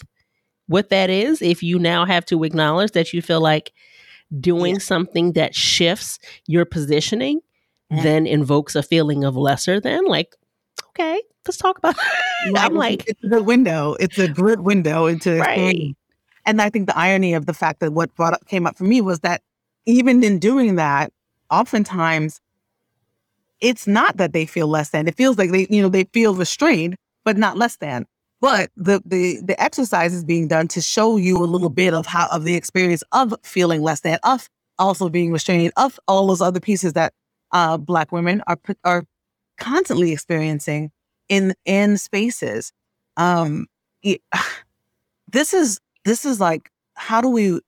what 0.67 0.91
that 0.91 1.09
is? 1.09 1.41
If 1.41 1.63
you 1.63 1.79
now 1.79 2.05
have 2.05 2.27
to 2.27 2.45
acknowledge 2.45 2.93
that 2.93 3.15
you 3.15 3.23
feel 3.23 3.41
like 3.41 3.73
doing 4.39 4.75
yeah. 4.75 4.81
something 4.81 5.33
that 5.33 5.55
shifts 5.55 6.19
your 6.47 6.67
positioning, 6.67 7.41
yeah. 7.91 8.03
then 8.03 8.27
invokes 8.27 8.77
a 8.77 8.83
feeling 8.83 9.25
of 9.25 9.37
lesser 9.37 9.81
than, 9.81 10.05
like, 10.05 10.37
okay, 10.91 11.23
let's 11.47 11.57
talk 11.57 11.79
about 11.79 11.97
it. 12.47 12.59
I'm 12.59 12.75
like, 12.75 13.09
it's 13.09 13.21
the 13.23 13.43
window. 13.43 13.97
It's 13.99 14.19
a 14.19 14.29
good 14.29 14.61
window 14.61 15.07
into 15.07 15.39
right. 15.39 15.97
And 16.45 16.61
I 16.61 16.69
think 16.69 16.89
the 16.89 16.99
irony 16.99 17.33
of 17.33 17.47
the 17.47 17.55
fact 17.55 17.81
that 17.81 17.95
what 17.95 18.15
brought 18.17 18.35
up, 18.35 18.47
came 18.49 18.67
up 18.67 18.77
for 18.77 18.85
me 18.85 19.01
was 19.01 19.21
that 19.21 19.41
even 19.87 20.23
in 20.23 20.39
doing 20.39 20.77
that, 20.77 21.11
oftentimes 21.51 22.41
it's 23.63 23.87
not 23.87 24.19
that 24.19 24.35
they 24.35 24.45
feel 24.45 24.67
less 24.67 24.91
than. 24.91 25.09
It 25.09 25.17
feels 25.17 25.39
like 25.39 25.53
they, 25.53 25.67
you 25.71 25.81
know, 25.81 25.89
they 25.89 26.05
feel 26.13 26.35
restrained, 26.35 26.97
but 27.25 27.39
not 27.39 27.57
less 27.57 27.77
than. 27.77 28.05
But 28.41 28.71
the 28.77 29.01
the 29.07 29.41
the 29.41 29.63
exercise 29.63 30.13
is 30.13 30.25
being 30.25 30.49
done 30.49 30.67
to 30.69 30.83
show 30.83 31.17
you 31.17 31.39
a 31.39 31.47
little 31.47 31.71
bit 31.71 31.95
of 31.95 32.07
how 32.07 32.27
of 32.33 32.43
the 32.43 32.57
experience 32.57 33.05
of 33.13 33.33
feeling 33.45 33.83
less 33.83 34.01
than, 34.01 34.19
of 34.25 34.49
also 34.79 35.09
being 35.09 35.31
restrained, 35.33 35.73
of 35.77 35.99
all 36.09 36.27
those 36.27 36.43
other 36.43 36.59
pieces 36.59 36.95
that 36.95 37.15
uh, 37.53 37.77
Black 37.77 38.11
women 38.11 38.43
are 38.49 38.59
are 38.83 39.05
constantly 39.59 40.11
experiencing 40.13 40.91
in 41.29 41.55
in 41.65 41.97
spaces. 41.97 42.73
Um, 43.17 43.69
it, 44.03 44.21
this 45.29 45.55
is 45.55 45.79
this 46.05 46.25
is 46.25 46.41
like 46.41 46.69
how 46.95 47.21
do 47.21 47.29
we 47.29 47.61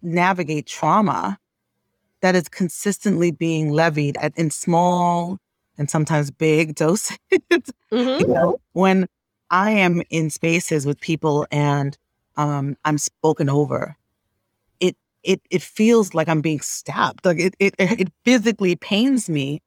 navigate 0.00 0.66
trauma 0.66 1.38
that 2.20 2.34
is 2.34 2.48
consistently 2.48 3.30
being 3.30 3.70
levied 3.70 4.16
at, 4.20 4.36
in 4.36 4.50
small 4.50 5.38
and 5.76 5.88
sometimes 5.88 6.30
big 6.30 6.74
doses. 6.74 7.18
mm-hmm. 7.32 8.20
you 8.20 8.26
know, 8.26 8.60
when 8.72 9.08
I 9.50 9.70
am 9.70 10.02
in 10.10 10.30
spaces 10.30 10.84
with 10.84 11.00
people 11.00 11.46
and 11.50 11.96
um, 12.36 12.76
I'm 12.84 12.98
spoken 12.98 13.48
over, 13.48 13.96
it 14.80 14.96
it 15.22 15.40
it 15.50 15.62
feels 15.62 16.14
like 16.14 16.28
I'm 16.28 16.40
being 16.40 16.60
stabbed. 16.60 17.24
Like 17.24 17.38
it 17.38 17.54
it 17.58 17.74
it 17.78 18.12
physically 18.24 18.76
pains 18.76 19.28
me, 19.28 19.62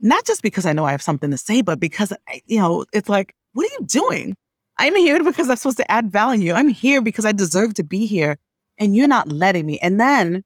not 0.00 0.24
just 0.26 0.42
because 0.42 0.66
I 0.66 0.72
know 0.72 0.84
I 0.84 0.90
have 0.90 1.02
something 1.02 1.30
to 1.30 1.38
say, 1.38 1.62
but 1.62 1.80
because 1.80 2.12
you 2.46 2.58
know 2.58 2.84
it's 2.92 3.08
like, 3.08 3.34
what 3.52 3.70
are 3.70 3.74
you 3.80 3.86
doing? 3.86 4.36
I'm 4.78 4.96
here 4.96 5.22
because 5.22 5.48
I'm 5.48 5.56
supposed 5.56 5.76
to 5.78 5.90
add 5.90 6.10
value. 6.10 6.52
I'm 6.52 6.68
here 6.68 7.02
because 7.02 7.24
I 7.24 7.32
deserve 7.32 7.74
to 7.74 7.84
be 7.84 8.06
here, 8.06 8.36
and 8.78 8.96
you're 8.96 9.08
not 9.08 9.30
letting 9.30 9.66
me. 9.66 9.78
And 9.78 10.00
then, 10.00 10.44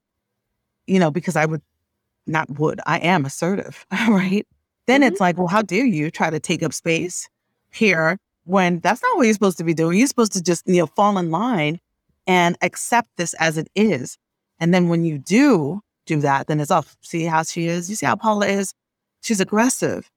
you 0.87 0.99
know, 0.99 1.11
because 1.11 1.37
I 1.37 1.47
would 1.47 1.63
not 2.27 2.59
would 2.59 2.81
I 2.87 2.99
am 2.99 3.25
assertive, 3.25 3.87
right? 4.09 4.47
Then 4.87 5.01
mm-hmm. 5.01 5.09
it's 5.09 5.21
like, 5.21 5.39
well, 5.39 5.47
how 5.47 5.63
dare 5.63 5.87
you 5.87 6.11
try 6.11 6.31
to 6.31 6.41
take 6.41 6.63
up 6.63 6.73
space 6.73 7.29
here 7.71 8.19
when 8.45 8.79
that's 8.81 9.03
not 9.03 9.17
what 9.17 9.25
you're 9.25 9.35
supposed 9.35 9.59
to 9.59 9.65
be 9.65 9.75
doing. 9.75 9.99
You're 9.99 10.07
supposed 10.07 10.33
to 10.33 10.43
just, 10.43 10.67
you 10.67 10.79
know, 10.79 10.87
fall 10.87 11.19
in 11.19 11.31
line 11.31 11.81
and 12.27 12.57
accept 12.63 13.11
this 13.17 13.35
as 13.35 13.59
it 13.59 13.69
is. 13.75 14.19
And 14.59 14.73
then 14.73 14.89
when 14.89 15.05
you 15.05 15.19
do 15.19 15.83
do 16.07 16.21
that, 16.21 16.47
then 16.47 16.61
it's 16.61 16.71
off. 16.71 16.97
Oh, 16.97 16.99
see 17.03 17.25
how 17.25 17.43
she 17.43 17.67
is? 17.67 17.91
You 17.91 17.97
see 17.97 18.07
how 18.07 18.17
Paula 18.17 18.47
is? 18.47 18.73
She's 19.23 19.41
aggressive. 19.41 20.11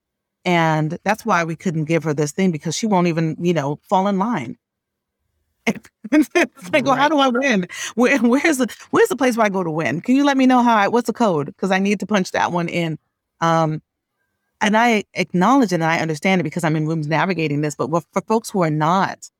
And 0.44 0.98
that's 1.04 1.26
why 1.26 1.44
we 1.44 1.56
couldn't 1.56 1.84
give 1.84 2.04
her 2.04 2.14
this 2.14 2.32
thing 2.32 2.50
because 2.50 2.74
she 2.74 2.86
won't 2.86 3.08
even, 3.08 3.36
you 3.38 3.52
know, 3.52 3.78
fall 3.82 4.06
in 4.06 4.18
line. 4.18 4.56
it's 6.12 6.72
like, 6.72 6.84
well, 6.84 6.96
how 6.96 7.08
do 7.08 7.18
I 7.18 7.28
win? 7.28 7.66
Where, 7.94 8.18
where's 8.18 8.58
the 8.58 8.74
where's 8.90 9.08
the 9.08 9.16
place 9.16 9.36
where 9.36 9.46
I 9.46 9.50
go 9.50 9.62
to 9.62 9.70
win? 9.70 10.00
Can 10.00 10.16
you 10.16 10.24
let 10.24 10.36
me 10.36 10.46
know 10.46 10.62
how 10.62 10.76
I 10.76 10.88
what's 10.88 11.06
the 11.06 11.12
code? 11.12 11.46
Because 11.46 11.70
I 11.70 11.78
need 11.78 12.00
to 12.00 12.06
punch 12.06 12.32
that 12.32 12.52
one 12.52 12.68
in. 12.68 12.98
Um, 13.40 13.82
and 14.60 14.76
I 14.76 15.04
acknowledge 15.14 15.72
it 15.72 15.76
and 15.76 15.84
I 15.84 16.00
understand 16.00 16.40
it 16.40 16.44
because 16.44 16.64
I'm 16.64 16.76
in 16.76 16.86
rooms 16.86 17.06
navigating 17.06 17.62
this. 17.62 17.74
But 17.74 17.90
for 18.12 18.20
folks 18.22 18.50
who 18.50 18.62
are 18.62 18.70
not, 18.70 19.30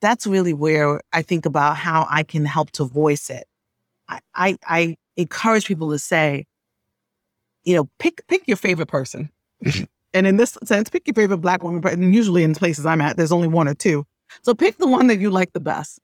that's 0.00 0.26
really 0.26 0.52
where 0.52 1.00
I 1.12 1.22
think 1.22 1.46
about 1.46 1.76
how 1.76 2.06
I 2.10 2.22
can 2.22 2.44
help 2.44 2.70
to 2.72 2.84
voice 2.84 3.30
it. 3.30 3.46
I, 4.08 4.20
I, 4.34 4.58
I 4.66 4.96
encourage 5.16 5.66
people 5.66 5.90
to 5.90 5.98
say, 5.98 6.46
you 7.64 7.74
know, 7.74 7.88
pick 7.98 8.26
pick 8.28 8.46
your 8.46 8.56
favorite 8.56 8.88
person. 8.88 9.30
and 10.14 10.26
in 10.26 10.36
this 10.36 10.56
sense, 10.64 10.88
pick 10.88 11.06
your 11.06 11.14
favorite 11.14 11.38
black 11.38 11.62
woman. 11.62 11.86
And 11.86 12.14
usually 12.14 12.42
in 12.42 12.54
places 12.54 12.86
I'm 12.86 13.00
at, 13.00 13.16
there's 13.16 13.32
only 13.32 13.48
one 13.48 13.68
or 13.68 13.74
two. 13.74 14.06
So 14.42 14.54
pick 14.54 14.78
the 14.78 14.86
one 14.86 15.06
that 15.08 15.18
you 15.18 15.30
like 15.30 15.52
the 15.52 15.60
best. 15.60 16.00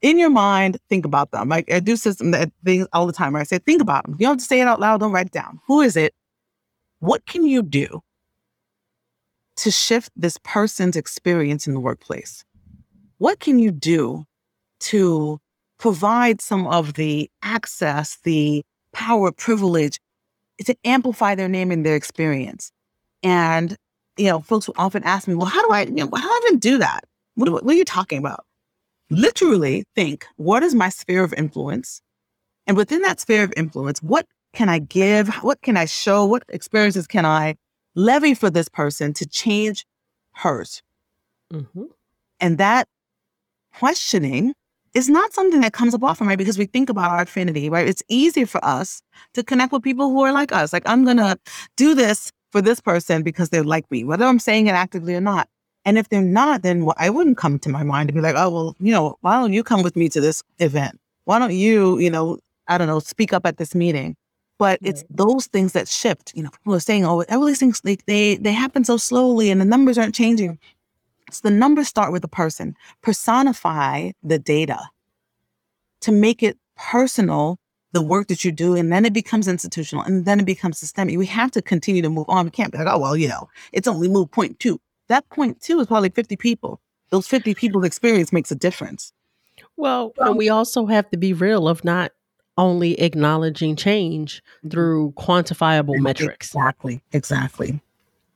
In 0.00 0.18
your 0.18 0.30
mind, 0.30 0.78
think 0.88 1.04
about 1.04 1.32
them. 1.32 1.48
Like 1.48 1.72
I 1.72 1.80
do 1.80 1.96
system 1.96 2.30
that 2.30 2.52
things 2.64 2.86
all 2.92 3.06
the 3.06 3.12
time 3.12 3.32
where 3.32 3.40
I 3.40 3.44
say, 3.44 3.58
think 3.58 3.82
about 3.82 4.04
them. 4.04 4.16
You 4.18 4.26
don't 4.26 4.34
have 4.34 4.38
to 4.38 4.44
say 4.44 4.60
it 4.60 4.66
out 4.68 4.80
loud, 4.80 5.00
don't 5.00 5.12
write 5.12 5.26
it 5.26 5.32
down. 5.32 5.60
Who 5.66 5.80
is 5.80 5.96
it? 5.96 6.14
What 7.00 7.26
can 7.26 7.44
you 7.44 7.62
do 7.62 8.02
to 9.56 9.70
shift 9.70 10.12
this 10.14 10.38
person's 10.44 10.96
experience 10.96 11.66
in 11.66 11.74
the 11.74 11.80
workplace? 11.80 12.44
What 13.18 13.40
can 13.40 13.58
you 13.58 13.72
do 13.72 14.24
to 14.80 15.40
provide 15.78 16.40
some 16.40 16.66
of 16.68 16.94
the 16.94 17.28
access, 17.42 18.18
the 18.22 18.64
power, 18.92 19.32
privilege 19.32 19.98
to 20.64 20.76
amplify 20.84 21.34
their 21.34 21.48
name 21.48 21.72
and 21.72 21.84
their 21.84 21.96
experience? 21.96 22.70
And, 23.24 23.76
you 24.16 24.26
know, 24.26 24.40
folks 24.40 24.68
will 24.68 24.76
often 24.78 25.02
ask 25.02 25.26
me, 25.26 25.34
well, 25.34 25.46
how 25.46 25.66
do 25.66 25.72
I, 25.72 25.82
you 25.82 25.92
know, 25.92 26.10
how 26.14 26.22
do 26.22 26.28
I 26.28 26.40
even 26.46 26.58
do 26.60 26.78
that? 26.78 27.00
What, 27.38 27.64
what 27.64 27.74
are 27.74 27.78
you 27.78 27.84
talking 27.84 28.18
about? 28.18 28.44
Literally 29.10 29.84
think, 29.94 30.26
what 30.36 30.62
is 30.64 30.74
my 30.74 30.88
sphere 30.88 31.22
of 31.22 31.32
influence? 31.34 32.02
And 32.66 32.76
within 32.76 33.00
that 33.02 33.20
sphere 33.20 33.44
of 33.44 33.52
influence, 33.56 34.02
what 34.02 34.26
can 34.52 34.68
I 34.68 34.80
give? 34.80 35.28
What 35.36 35.62
can 35.62 35.76
I 35.76 35.84
show? 35.84 36.26
What 36.26 36.42
experiences 36.48 37.06
can 37.06 37.24
I 37.24 37.54
levy 37.94 38.34
for 38.34 38.50
this 38.50 38.68
person 38.68 39.12
to 39.14 39.26
change 39.26 39.86
hers? 40.34 40.82
Mm-hmm. 41.52 41.84
And 42.40 42.58
that 42.58 42.88
questioning 43.72 44.52
is 44.94 45.08
not 45.08 45.32
something 45.32 45.60
that 45.60 45.72
comes 45.72 45.94
up 45.94 46.02
often, 46.02 46.26
right? 46.26 46.38
Because 46.38 46.58
we 46.58 46.66
think 46.66 46.90
about 46.90 47.12
our 47.12 47.22
affinity, 47.22 47.70
right? 47.70 47.86
It's 47.86 48.02
easier 48.08 48.46
for 48.46 48.62
us 48.64 49.00
to 49.34 49.44
connect 49.44 49.72
with 49.72 49.84
people 49.84 50.10
who 50.10 50.22
are 50.22 50.32
like 50.32 50.50
us. 50.50 50.72
Like, 50.72 50.82
I'm 50.86 51.04
going 51.04 51.18
to 51.18 51.38
do 51.76 51.94
this 51.94 52.32
for 52.50 52.60
this 52.60 52.80
person 52.80 53.22
because 53.22 53.50
they're 53.50 53.62
like 53.62 53.88
me, 53.92 54.02
whether 54.02 54.24
I'm 54.24 54.40
saying 54.40 54.66
it 54.66 54.72
actively 54.72 55.14
or 55.14 55.20
not. 55.20 55.48
And 55.84 55.96
if 55.96 56.08
they're 56.08 56.20
not, 56.20 56.62
then 56.62 56.84
well, 56.84 56.96
I 56.98 57.10
wouldn't 57.10 57.38
come 57.38 57.58
to 57.60 57.68
my 57.68 57.82
mind 57.82 58.08
to 58.08 58.12
be 58.12 58.20
like, 58.20 58.34
oh, 58.36 58.50
well, 58.50 58.76
you 58.78 58.92
know, 58.92 59.16
why 59.20 59.40
don't 59.40 59.52
you 59.52 59.62
come 59.62 59.82
with 59.82 59.96
me 59.96 60.08
to 60.10 60.20
this 60.20 60.42
event? 60.58 61.00
Why 61.24 61.38
don't 61.38 61.54
you, 61.54 61.98
you 61.98 62.10
know, 62.10 62.38
I 62.66 62.78
don't 62.78 62.88
know, 62.88 62.98
speak 62.98 63.32
up 63.32 63.46
at 63.46 63.56
this 63.56 63.74
meeting? 63.74 64.16
But 64.58 64.80
right. 64.82 64.90
it's 64.90 65.04
those 65.08 65.46
things 65.46 65.72
that 65.72 65.88
shift. 65.88 66.32
You 66.34 66.42
know, 66.42 66.50
people 66.50 66.74
are 66.74 66.80
saying, 66.80 67.06
oh, 67.06 67.24
all 67.30 67.44
these 67.44 67.60
things, 67.60 67.80
they, 67.82 67.96
they, 68.06 68.36
they 68.36 68.52
happen 68.52 68.84
so 68.84 68.96
slowly 68.96 69.50
and 69.50 69.60
the 69.60 69.64
numbers 69.64 69.96
aren't 69.96 70.14
changing. 70.14 70.58
So 71.30 71.48
the 71.48 71.54
numbers 71.54 71.88
start 71.88 72.12
with 72.12 72.22
the 72.22 72.28
person. 72.28 72.74
Personify 73.02 74.10
the 74.22 74.38
data 74.38 74.80
to 76.00 76.12
make 76.12 76.42
it 76.42 76.58
personal, 76.76 77.58
the 77.92 78.02
work 78.02 78.28
that 78.28 78.44
you 78.44 78.52
do, 78.52 78.74
and 78.74 78.92
then 78.92 79.04
it 79.04 79.12
becomes 79.12 79.48
institutional 79.48 80.04
and 80.04 80.24
then 80.24 80.40
it 80.40 80.46
becomes 80.46 80.78
systemic. 80.78 81.16
We 81.16 81.26
have 81.26 81.50
to 81.52 81.62
continue 81.62 82.02
to 82.02 82.10
move 82.10 82.28
on. 82.28 82.46
We 82.46 82.50
can't 82.50 82.72
be 82.72 82.78
like, 82.78 82.86
oh, 82.88 82.98
well, 82.98 83.16
you 83.16 83.28
know, 83.28 83.48
it's 83.72 83.88
only 83.88 84.08
move 84.08 84.30
point 84.30 84.58
two. 84.58 84.80
That 85.08 85.28
point 85.30 85.48
point 85.48 85.60
too 85.60 85.80
is 85.80 85.86
probably 85.86 86.10
50 86.10 86.36
people. 86.36 86.80
Those 87.10 87.26
50 87.26 87.54
people's 87.54 87.84
experience 87.84 88.32
makes 88.32 88.50
a 88.50 88.54
difference. 88.54 89.12
Well, 89.76 90.12
and 90.18 90.36
we 90.36 90.48
also 90.48 90.86
have 90.86 91.08
to 91.10 91.16
be 91.16 91.32
real 91.32 91.68
of 91.68 91.84
not 91.84 92.12
only 92.58 93.00
acknowledging 93.00 93.76
change 93.76 94.42
mm-hmm. 94.58 94.68
through 94.70 95.12
quantifiable 95.16 95.98
metrics. 95.98 96.48
Exactly. 96.48 97.00
Exactly. 97.12 97.80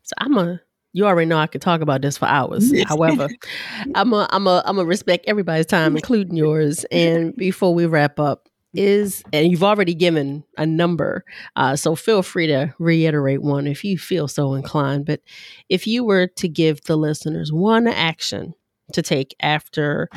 So 0.04 0.14
I'm 0.18 0.38
a 0.38 0.60
you 0.94 1.06
already 1.06 1.26
know 1.26 1.38
I 1.38 1.46
could 1.46 1.62
talk 1.62 1.80
about 1.80 2.02
this 2.02 2.18
for 2.18 2.26
hours. 2.26 2.70
However, 2.86 3.28
I'm 3.94 4.12
a 4.12 4.28
I'm 4.30 4.46
a 4.46 4.62
I'm 4.66 4.78
a 4.78 4.84
respect 4.84 5.24
everybody's 5.26 5.66
time, 5.66 5.96
including 5.96 6.36
yours. 6.36 6.84
And 6.90 7.34
before 7.36 7.74
we 7.74 7.86
wrap 7.86 8.20
up, 8.20 8.48
is 8.74 9.22
and 9.32 9.50
you've 9.50 9.64
already 9.64 9.94
given 9.94 10.44
a 10.56 10.66
number, 10.66 11.24
uh, 11.56 11.76
so 11.76 11.94
feel 11.94 12.22
free 12.22 12.46
to 12.46 12.74
reiterate 12.78 13.42
one 13.42 13.66
if 13.66 13.84
you 13.84 13.98
feel 13.98 14.28
so 14.28 14.54
inclined. 14.54 15.06
But 15.06 15.20
if 15.68 15.86
you 15.86 16.04
were 16.04 16.26
to 16.26 16.48
give 16.48 16.82
the 16.84 16.96
listeners 16.96 17.52
one 17.52 17.86
action 17.86 18.54
to 18.92 19.02
take 19.02 19.34
after 19.40 20.08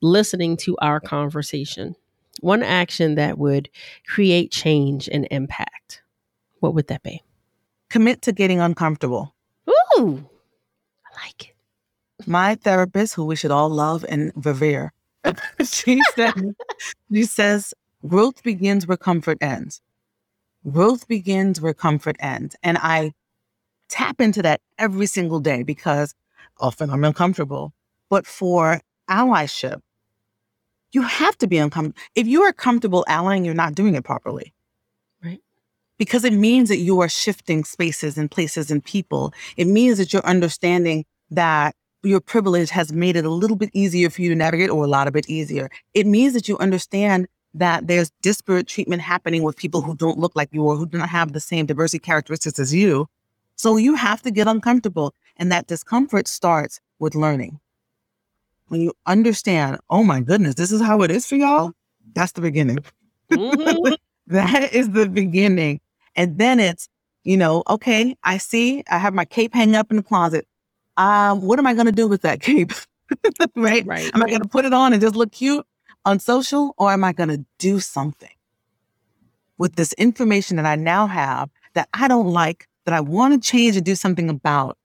listening 0.00 0.56
to 0.58 0.76
our 0.78 1.00
conversation, 1.00 1.94
one 2.40 2.62
action 2.62 3.16
that 3.16 3.38
would 3.38 3.68
create 4.06 4.50
change 4.50 5.08
and 5.08 5.26
impact, 5.30 6.02
what 6.60 6.74
would 6.74 6.88
that 6.88 7.02
be? 7.02 7.22
Commit 7.88 8.22
to 8.22 8.32
getting 8.32 8.60
uncomfortable. 8.60 9.34
Ooh, 9.68 10.24
I 11.06 11.26
like 11.26 11.48
it. 11.48 12.26
My 12.26 12.54
therapist, 12.54 13.14
who 13.14 13.24
we 13.24 13.36
should 13.36 13.50
all 13.50 13.68
love 13.68 14.04
and 14.08 14.32
revere, 14.36 14.92
she 15.64 16.00
said, 16.14 16.54
she 17.12 17.24
says, 17.24 17.74
growth 18.06 18.42
begins 18.42 18.86
where 18.86 18.96
comfort 18.96 19.38
ends. 19.40 19.80
Growth 20.70 21.08
begins 21.08 21.60
where 21.60 21.74
comfort 21.74 22.16
ends. 22.20 22.56
And 22.62 22.78
I 22.78 23.12
tap 23.88 24.20
into 24.20 24.42
that 24.42 24.60
every 24.78 25.06
single 25.06 25.40
day 25.40 25.62
because 25.62 26.14
often 26.58 26.90
I'm 26.90 27.04
uncomfortable. 27.04 27.72
But 28.08 28.26
for 28.26 28.80
allyship, 29.08 29.80
you 30.92 31.02
have 31.02 31.36
to 31.38 31.46
be 31.46 31.58
uncomfortable. 31.58 32.00
If 32.14 32.26
you 32.26 32.42
are 32.42 32.52
comfortable 32.52 33.04
allying, 33.08 33.44
you're 33.44 33.54
not 33.54 33.74
doing 33.74 33.94
it 33.94 34.04
properly. 34.04 34.52
Right. 35.22 35.40
Because 35.98 36.24
it 36.24 36.32
means 36.32 36.68
that 36.68 36.78
you 36.78 37.00
are 37.00 37.08
shifting 37.08 37.64
spaces 37.64 38.18
and 38.18 38.30
places 38.30 38.70
and 38.70 38.84
people. 38.84 39.32
It 39.56 39.66
means 39.66 39.98
that 39.98 40.12
you're 40.12 40.26
understanding 40.26 41.04
that 41.30 41.74
your 42.02 42.20
privilege 42.20 42.70
has 42.70 42.92
made 42.92 43.16
it 43.16 43.24
a 43.24 43.30
little 43.30 43.56
bit 43.56 43.70
easier 43.72 44.08
for 44.10 44.22
you 44.22 44.30
to 44.30 44.34
navigate 44.34 44.70
or 44.70 44.84
a 44.84 44.88
lot 44.88 45.06
of 45.06 45.16
it 45.16 45.28
easier. 45.28 45.70
It 45.94 46.06
means 46.06 46.32
that 46.32 46.48
you 46.48 46.58
understand 46.58 47.28
that 47.54 47.86
there's 47.86 48.10
disparate 48.22 48.66
treatment 48.66 49.02
happening 49.02 49.42
with 49.42 49.56
people 49.56 49.80
who 49.80 49.96
don't 49.96 50.18
look 50.18 50.36
like 50.36 50.48
you 50.52 50.62
or 50.62 50.76
who 50.76 50.86
do 50.86 50.98
not 50.98 51.08
have 51.08 51.32
the 51.32 51.40
same 51.40 51.66
diversity 51.66 51.98
characteristics 51.98 52.58
as 52.58 52.72
you. 52.72 53.06
So 53.56 53.76
you 53.76 53.94
have 53.94 54.22
to 54.22 54.30
get 54.30 54.46
uncomfortable. 54.46 55.14
And 55.36 55.50
that 55.50 55.66
discomfort 55.66 56.28
starts 56.28 56.80
with 56.98 57.14
learning 57.14 57.60
when 58.70 58.80
you 58.80 58.92
understand, 59.06 59.78
oh 59.90 60.04
my 60.04 60.20
goodness, 60.20 60.54
this 60.54 60.70
is 60.70 60.80
how 60.80 61.02
it 61.02 61.10
is 61.10 61.26
for 61.26 61.34
y'all, 61.34 61.72
that's 62.14 62.32
the 62.32 62.40
beginning. 62.40 62.78
Mm-hmm. 63.30 63.94
that 64.28 64.72
is 64.72 64.90
the 64.90 65.08
beginning. 65.08 65.80
And 66.14 66.38
then 66.38 66.60
it's, 66.60 66.88
you 67.24 67.36
know, 67.36 67.64
okay, 67.68 68.16
I 68.22 68.38
see, 68.38 68.84
I 68.88 68.98
have 68.98 69.12
my 69.12 69.24
cape 69.24 69.54
hanging 69.54 69.74
up 69.74 69.90
in 69.90 69.96
the 69.96 70.02
closet. 70.04 70.46
Um, 70.96 71.42
what 71.42 71.58
am 71.58 71.66
I 71.66 71.74
going 71.74 71.86
to 71.86 71.92
do 71.92 72.06
with 72.06 72.22
that 72.22 72.40
cape? 72.40 72.72
right? 73.56 73.84
Right. 73.84 74.10
Am 74.14 74.22
I 74.22 74.28
going 74.28 74.42
to 74.42 74.48
put 74.48 74.64
it 74.64 74.72
on 74.72 74.92
and 74.92 75.02
just 75.02 75.16
look 75.16 75.32
cute 75.32 75.66
on 76.04 76.18
social 76.18 76.74
or 76.78 76.92
am 76.92 77.04
I 77.04 77.12
going 77.12 77.28
to 77.28 77.44
do 77.58 77.80
something 77.80 78.30
with 79.58 79.76
this 79.76 79.92
information 79.94 80.56
that 80.56 80.66
I 80.66 80.76
now 80.76 81.06
have 81.06 81.50
that 81.74 81.88
I 81.94 82.08
don't 82.08 82.28
like, 82.28 82.68
that 82.84 82.94
I 82.94 83.00
want 83.00 83.34
to 83.34 83.50
change 83.50 83.76
and 83.76 83.84
do 83.84 83.94
something 83.94 84.28
about? 84.28 84.78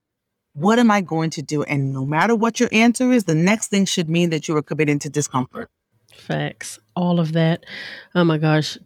What 0.53 0.79
am 0.79 0.89
I 0.89 1.01
going 1.01 1.31
to 1.31 1.41
do? 1.41 1.63
And 1.63 1.93
no 1.93 2.05
matter 2.05 2.35
what 2.35 2.59
your 2.59 2.69
answer 2.71 3.11
is, 3.11 3.25
the 3.25 3.35
next 3.35 3.67
thing 3.67 3.85
should 3.85 4.09
mean 4.09 4.29
that 4.29 4.47
you 4.47 4.55
are 4.55 4.61
committed 4.61 5.01
to 5.01 5.09
discomfort. 5.09 5.69
Facts. 6.13 6.79
All 6.95 7.19
of 7.19 7.33
that. 7.33 7.65
Oh 8.13 8.23
my 8.23 8.37
gosh. 8.37 8.77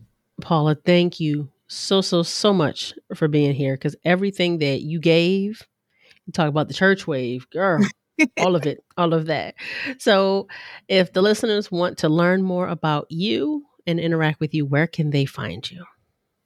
Paula, 0.42 0.76
thank 0.76 1.20
you 1.20 1.50
so, 1.68 2.02
so, 2.02 2.24
so 2.24 2.54
much 2.54 2.94
for 3.14 3.28
being 3.28 3.54
here 3.54 3.76
because 3.76 3.96
everything 4.04 4.60
that 4.60 4.82
you 4.82 5.00
gave, 5.00 5.62
you 6.26 6.34
talk 6.34 6.50
about 6.50 6.68
the 6.68 6.74
church 6.74 7.06
wave, 7.06 7.48
girl, 7.52 7.86
all 8.40 8.56
of 8.56 8.66
it, 8.66 8.84
all 8.98 9.14
of 9.14 9.26
that. 9.28 9.56
So, 9.98 10.48
if 10.88 11.14
the 11.14 11.22
listeners 11.22 11.72
want 11.72 11.98
to 12.00 12.10
learn 12.10 12.44
more 12.44 12.68
about 12.68 13.08
you 13.10 13.66
and 13.88 14.00
interact 14.00 14.40
with 14.40 14.54
you, 14.54 14.66
where 14.66 14.88
can 14.88 15.12
they 15.12 15.26
find 15.26 15.70
you? 15.70 15.86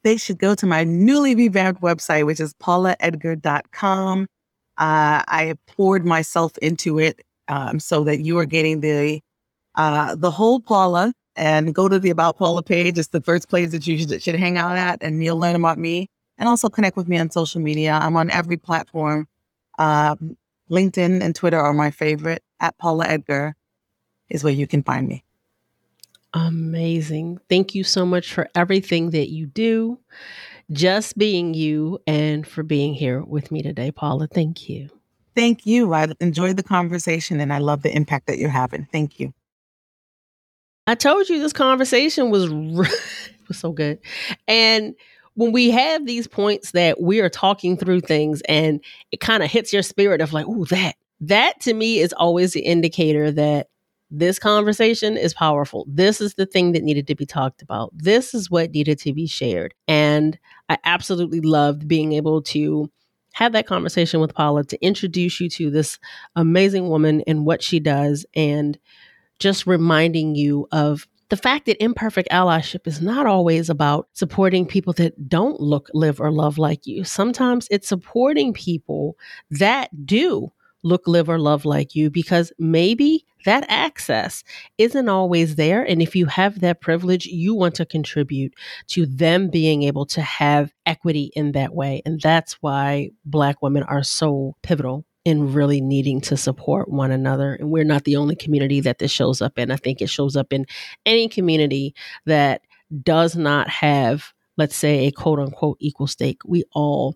They 0.04 0.18
should 0.18 0.38
go 0.38 0.54
to 0.56 0.66
my 0.66 0.84
newly 0.84 1.36
revamped 1.36 1.82
website, 1.82 2.26
which 2.26 2.40
is 2.40 2.54
paulaedgar.com. 2.56 4.28
Uh, 4.78 5.24
I 5.28 5.56
poured 5.68 6.06
myself 6.06 6.58
into 6.58 7.00
it 7.00 7.22
um, 7.48 7.80
so 7.80 8.04
that 8.04 8.22
you 8.22 8.38
are 8.40 8.46
getting 8.46 8.82
the 8.82 9.22
uh, 9.76 10.16
the 10.16 10.32
whole 10.32 10.60
Paula 10.60 11.14
and 11.36 11.74
go 11.74 11.90
to 11.90 12.00
the 12.00 12.10
About 12.10 12.38
Paula 12.38 12.64
page. 12.64 12.98
It's 12.98 13.10
the 13.10 13.22
first 13.22 13.50
place 13.50 13.72
that 13.72 13.88
you 13.88 13.98
should, 13.98 14.22
should 14.22 14.36
hang 14.36 14.58
out 14.58 14.78
at, 14.78 15.02
and 15.02 15.24
you'll 15.24 15.40
learn 15.40 15.56
about 15.56 15.78
me. 15.78 16.08
And 16.38 16.50
also 16.50 16.70
connect 16.70 16.98
with 16.98 17.08
me 17.08 17.18
on 17.18 17.30
social 17.30 17.62
media. 17.62 17.94
I'm 18.02 18.16
on 18.18 18.30
every 18.32 18.58
platform. 18.58 19.28
Um, 19.80 20.36
LinkedIn 20.74 21.22
and 21.22 21.36
Twitter 21.36 21.60
are 21.60 21.74
my 21.74 21.92
favorite. 21.92 22.44
At 22.60 22.78
Paula 22.78 23.06
Edgar 23.08 23.56
is 24.30 24.44
where 24.44 24.54
you 24.54 24.68
can 24.68 24.84
find 24.84 25.08
me. 25.08 25.24
Amazing. 26.34 27.40
Thank 27.48 27.76
you 27.76 27.84
so 27.84 28.06
much 28.06 28.34
for 28.34 28.50
everything 28.56 29.12
that 29.12 29.30
you 29.30 29.46
do, 29.46 30.00
just 30.72 31.18
being 31.18 31.54
you, 31.54 32.00
and 32.08 32.48
for 32.48 32.64
being 32.64 32.96
here 32.96 33.22
with 33.22 33.52
me 33.52 33.62
today, 33.62 33.92
Paula. 33.92 34.28
Thank 34.28 34.68
you. 34.68 34.90
Thank 35.36 35.66
you. 35.66 35.94
I 35.94 36.08
enjoyed 36.20 36.58
the 36.58 36.64
conversation 36.64 37.40
and 37.40 37.54
I 37.54 37.60
love 37.60 37.84
the 37.84 37.96
impact 37.96 38.28
that 38.28 38.40
you're 38.40 38.50
having. 38.50 38.88
Thank 38.92 39.20
you. 39.20 39.34
I 40.88 40.96
told 40.96 41.30
you 41.30 41.40
this 41.40 41.54
conversation 41.54 42.30
was 42.30 42.50
was 43.48 43.58
so 43.58 43.72
good. 43.72 44.00
And 44.48 44.96
when 45.36 45.52
we 45.52 45.72
have 45.72 46.06
these 46.06 46.28
points 46.28 46.72
that 46.72 47.02
we 47.02 47.20
are 47.20 47.30
talking 47.30 47.78
through 47.78 48.02
things 48.02 48.42
and 48.48 48.84
it 49.12 49.20
kind 49.20 49.44
of 49.44 49.50
hits 49.50 49.74
your 49.74 49.82
spirit 49.82 50.22
of 50.22 50.34
like, 50.34 50.46
oh, 50.48 50.66
that, 50.66 50.96
that 51.22 51.60
to 51.62 51.74
me 51.74 52.00
is 52.00 52.14
always 52.14 52.54
the 52.54 52.62
indicator 52.62 53.32
that 53.32 53.68
this 54.12 54.38
conversation 54.38 55.18
is 55.18 55.34
powerful. 55.34 55.88
This 55.90 56.22
is 56.22 56.36
the 56.36 56.46
thing 56.46 56.74
that 56.74 56.84
needed 56.84 57.08
to 57.08 57.16
be 57.16 57.26
talked 57.26 57.64
about. 57.64 57.92
This 57.96 58.36
is 58.36 58.50
what 58.52 58.72
needed 58.72 59.00
to 59.00 59.14
be 59.14 59.26
shared. 59.26 59.74
And 59.88 60.38
I 60.70 60.78
absolutely 60.84 61.42
loved 61.42 61.88
being 61.88 62.14
able 62.14 62.44
to 62.44 62.92
have 63.34 63.54
that 63.54 63.66
conversation 63.66 64.20
with 64.20 64.36
Paula 64.36 64.64
to 64.66 64.86
introduce 64.86 65.40
you 65.40 65.50
to 65.50 65.72
this 65.72 65.98
amazing 66.36 66.90
woman 66.90 67.24
and 67.26 67.46
what 67.46 67.64
she 67.64 67.80
does 67.80 68.24
and 68.36 68.78
just 69.40 69.66
reminding 69.66 70.36
you 70.36 70.68
of 70.72 71.08
the 71.30 71.38
fact 71.38 71.66
that 71.66 71.82
imperfect 71.84 72.30
allyship 72.30 72.86
is 72.88 73.02
not 73.02 73.26
always 73.26 73.70
about 73.70 74.08
supporting 74.14 74.66
people 74.66 74.94
that 74.94 75.30
don't 75.30 75.60
look, 75.60 75.90
live, 75.94 76.20
or 76.20 76.32
love 76.32 76.58
like 76.58 76.86
you. 76.86 77.04
Sometimes 77.04 77.68
it's 77.72 77.88
supporting 77.88 78.54
people 78.54 79.18
that 79.50 80.06
do 80.06 80.52
look, 80.84 81.08
live, 81.08 81.30
or 81.30 81.40
love 81.40 81.66
like 81.66 81.96
you 81.96 82.10
because 82.10 82.52
maybe 82.60 83.26
that 83.46 83.66
access 83.70 84.44
isn't 84.78 85.10
always 85.10 85.56
there. 85.56 85.84
And 85.84 86.02
if 86.02 86.16
you 86.16 86.26
have 86.28 86.60
that 86.60 86.82
privilege, 86.82 87.26
you 87.26 87.56
want 87.56 87.76
to 87.76 87.86
contribute 87.86 88.54
to 88.88 89.06
them 89.06 89.50
being 89.50 89.84
able 89.84 90.06
to 90.08 90.22
have 90.22 90.74
equity 90.86 91.32
in 91.36 91.54
that 91.54 91.74
way. 91.74 92.02
And 92.06 92.20
that's 92.22 92.54
why 92.62 93.12
Black 93.26 93.62
women 93.62 93.84
are 93.84 94.04
so 94.04 94.56
pivotal 94.62 95.06
in 95.26 95.54
really 95.54 95.80
needing 95.80 96.20
to 96.22 96.38
support 96.38 96.90
one 96.90 97.12
another. 97.12 97.54
And 97.54 97.72
we're 97.72 97.86
not 97.86 98.04
the 98.04 98.18
only 98.18 98.36
community 98.36 98.82
that 98.82 99.00
this 99.00 99.12
shows 99.12 99.42
up 99.42 99.58
in. 99.58 99.72
I 99.72 99.78
think 99.78 100.02
it 100.02 100.10
shows 100.10 100.36
up 100.36 100.52
in 100.52 100.66
any 101.06 101.30
community 101.30 101.96
that 102.26 102.62
does 103.02 103.36
not 103.36 103.70
have, 103.70 104.34
let's 104.58 104.76
say, 104.76 105.08
a 105.08 105.12
quote 105.12 105.40
unquote 105.40 105.78
equal 105.80 106.08
stake. 106.08 106.40
We 106.46 106.64
all 106.74 107.16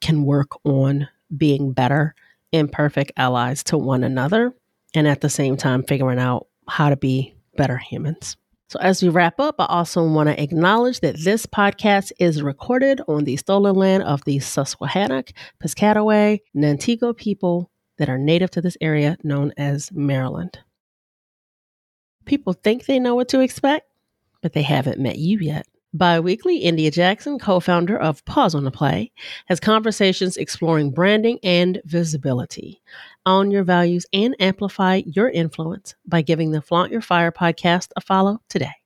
can 0.00 0.24
work 0.24 0.50
on 0.64 1.08
being 1.36 1.72
better, 1.72 2.14
imperfect 2.52 3.12
allies 3.16 3.64
to 3.64 3.76
one 3.76 4.04
another, 4.04 4.54
and 4.94 5.08
at 5.08 5.20
the 5.20 5.28
same 5.28 5.56
time, 5.56 5.82
figuring 5.82 6.18
out 6.18 6.46
how 6.68 6.88
to 6.90 6.96
be 6.96 7.34
better 7.56 7.76
humans. 7.76 8.36
So, 8.68 8.78
as 8.80 9.02
we 9.02 9.08
wrap 9.08 9.40
up, 9.40 9.54
I 9.58 9.64
also 9.64 10.06
want 10.06 10.28
to 10.28 10.42
acknowledge 10.42 11.00
that 11.00 11.16
this 11.18 11.46
podcast 11.46 12.12
is 12.18 12.42
recorded 12.42 13.00
on 13.08 13.24
the 13.24 13.38
stolen 13.38 13.74
land 13.74 14.02
of 14.02 14.22
the 14.26 14.38
Susquehannock, 14.40 15.30
Piscataway, 15.62 16.40
Nanticoke 16.54 17.16
people 17.16 17.70
that 17.96 18.10
are 18.10 18.18
native 18.18 18.50
to 18.50 18.60
this 18.60 18.76
area 18.82 19.16
known 19.24 19.54
as 19.56 19.90
Maryland. 19.90 20.58
People 22.26 22.52
think 22.52 22.84
they 22.84 22.98
know 22.98 23.14
what 23.14 23.28
to 23.28 23.40
expect, 23.40 23.86
but 24.42 24.52
they 24.52 24.62
haven't 24.62 25.00
met 25.00 25.16
you 25.16 25.38
yet. 25.38 25.66
Biweekly, 25.94 26.58
Indi 26.58 26.90
Jackson, 26.90 27.38
co 27.38 27.60
founder 27.60 27.96
of 27.98 28.24
Pause 28.26 28.56
on 28.56 28.64
the 28.64 28.70
Play, 28.70 29.10
has 29.46 29.58
conversations 29.58 30.36
exploring 30.36 30.90
branding 30.90 31.38
and 31.42 31.80
visibility. 31.84 32.82
Own 33.24 33.50
your 33.50 33.64
values 33.64 34.04
and 34.12 34.36
amplify 34.38 35.02
your 35.06 35.30
influence 35.30 35.94
by 36.06 36.22
giving 36.22 36.50
the 36.50 36.60
Flaunt 36.62 36.92
Your 36.92 37.00
Fire 37.00 37.32
podcast 37.32 37.88
a 37.96 38.02
follow 38.02 38.40
today. 38.48 38.77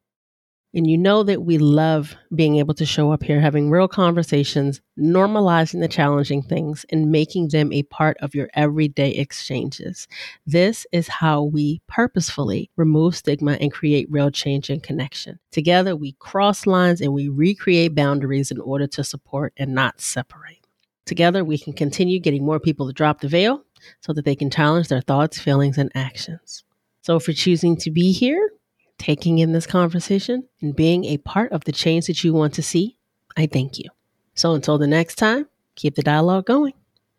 And 0.74 0.86
you 0.86 0.96
know 0.96 1.22
that 1.24 1.42
we 1.42 1.58
love 1.58 2.16
being 2.34 2.56
able 2.56 2.72
to 2.74 2.86
show 2.86 3.12
up 3.12 3.22
here, 3.22 3.40
having 3.40 3.68
real 3.68 3.88
conversations, 3.88 4.80
normalizing 4.98 5.80
the 5.80 5.88
challenging 5.88 6.42
things, 6.42 6.86
and 6.88 7.12
making 7.12 7.48
them 7.48 7.72
a 7.72 7.82
part 7.84 8.16
of 8.22 8.34
your 8.34 8.48
everyday 8.54 9.10
exchanges. 9.10 10.08
This 10.46 10.86
is 10.90 11.08
how 11.08 11.42
we 11.42 11.82
purposefully 11.88 12.70
remove 12.76 13.16
stigma 13.16 13.52
and 13.60 13.70
create 13.70 14.10
real 14.10 14.30
change 14.30 14.70
and 14.70 14.82
connection. 14.82 15.38
Together, 15.50 15.94
we 15.94 16.12
cross 16.12 16.66
lines 16.66 17.02
and 17.02 17.12
we 17.12 17.28
recreate 17.28 17.94
boundaries 17.94 18.50
in 18.50 18.60
order 18.60 18.86
to 18.86 19.04
support 19.04 19.52
and 19.58 19.74
not 19.74 20.00
separate. 20.00 20.66
Together, 21.04 21.44
we 21.44 21.58
can 21.58 21.74
continue 21.74 22.18
getting 22.18 22.46
more 22.46 22.60
people 22.60 22.86
to 22.86 22.94
drop 22.94 23.20
the 23.20 23.28
veil 23.28 23.62
so 24.00 24.14
that 24.14 24.24
they 24.24 24.36
can 24.36 24.48
challenge 24.48 24.88
their 24.88 25.02
thoughts, 25.02 25.38
feelings, 25.38 25.76
and 25.76 25.92
actions. 25.94 26.64
So, 27.02 27.18
for 27.18 27.32
choosing 27.32 27.76
to 27.78 27.90
be 27.90 28.12
here, 28.12 28.52
taking 28.98 29.38
in 29.38 29.52
this 29.52 29.66
conversation 29.66 30.48
and 30.60 30.76
being 30.76 31.04
a 31.04 31.18
part 31.18 31.52
of 31.52 31.64
the 31.64 31.72
change 31.72 32.06
that 32.06 32.22
you 32.22 32.32
want 32.32 32.54
to 32.54 32.62
see, 32.62 32.96
I 33.36 33.46
thank 33.46 33.78
you. 33.78 33.88
So 34.34 34.54
until 34.54 34.78
the 34.78 34.86
next 34.86 35.16
time, 35.16 35.48
keep 35.74 35.94
the 35.94 36.02
dialogue 36.02 36.46
going. 36.46 36.74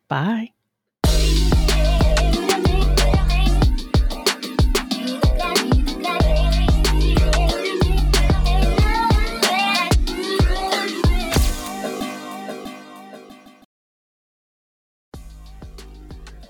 Bye. 0.08 0.50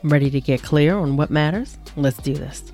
Ready 0.06 0.30
to 0.32 0.42
get 0.42 0.62
clear 0.62 0.98
on 0.98 1.16
what 1.16 1.30
matters? 1.30 1.78
Let's 1.96 2.18
do 2.18 2.34
this. 2.34 2.74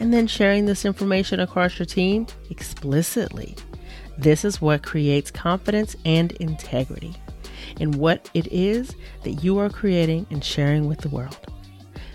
and 0.00 0.12
then 0.12 0.26
sharing 0.26 0.66
this 0.66 0.84
information 0.84 1.40
across 1.40 1.78
your 1.78 1.86
team 1.86 2.26
explicitly. 2.50 3.54
This 4.18 4.44
is 4.44 4.60
what 4.60 4.82
creates 4.82 5.30
confidence 5.30 5.94
and 6.04 6.32
integrity 6.32 7.14
in 7.78 7.92
what 7.92 8.28
it 8.34 8.46
is 8.50 8.94
that 9.22 9.44
you 9.44 9.58
are 9.58 9.70
creating 9.70 10.26
and 10.30 10.42
sharing 10.42 10.88
with 10.88 10.98
the 11.00 11.08
world. 11.08 11.38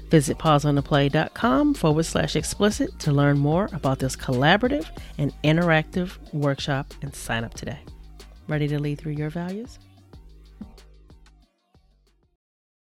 Visit 0.10 0.38
pauseontheplay.com 0.38 1.74
forward 1.74 2.06
slash 2.06 2.36
explicit 2.36 2.98
to 3.00 3.12
learn 3.12 3.40
more 3.40 3.70
about 3.74 4.00
this 4.00 4.16
collaborative 4.16 4.88
and 5.18 5.34
interactive 5.44 6.18
workshop 6.34 6.94
and 7.02 7.16
sign 7.16 7.44
up 7.44 7.54
today. 7.54 7.80
Ready 8.48 8.68
to 8.68 8.80
lead 8.80 9.00
through 9.00 9.14
your 9.14 9.30
values? 9.30 9.80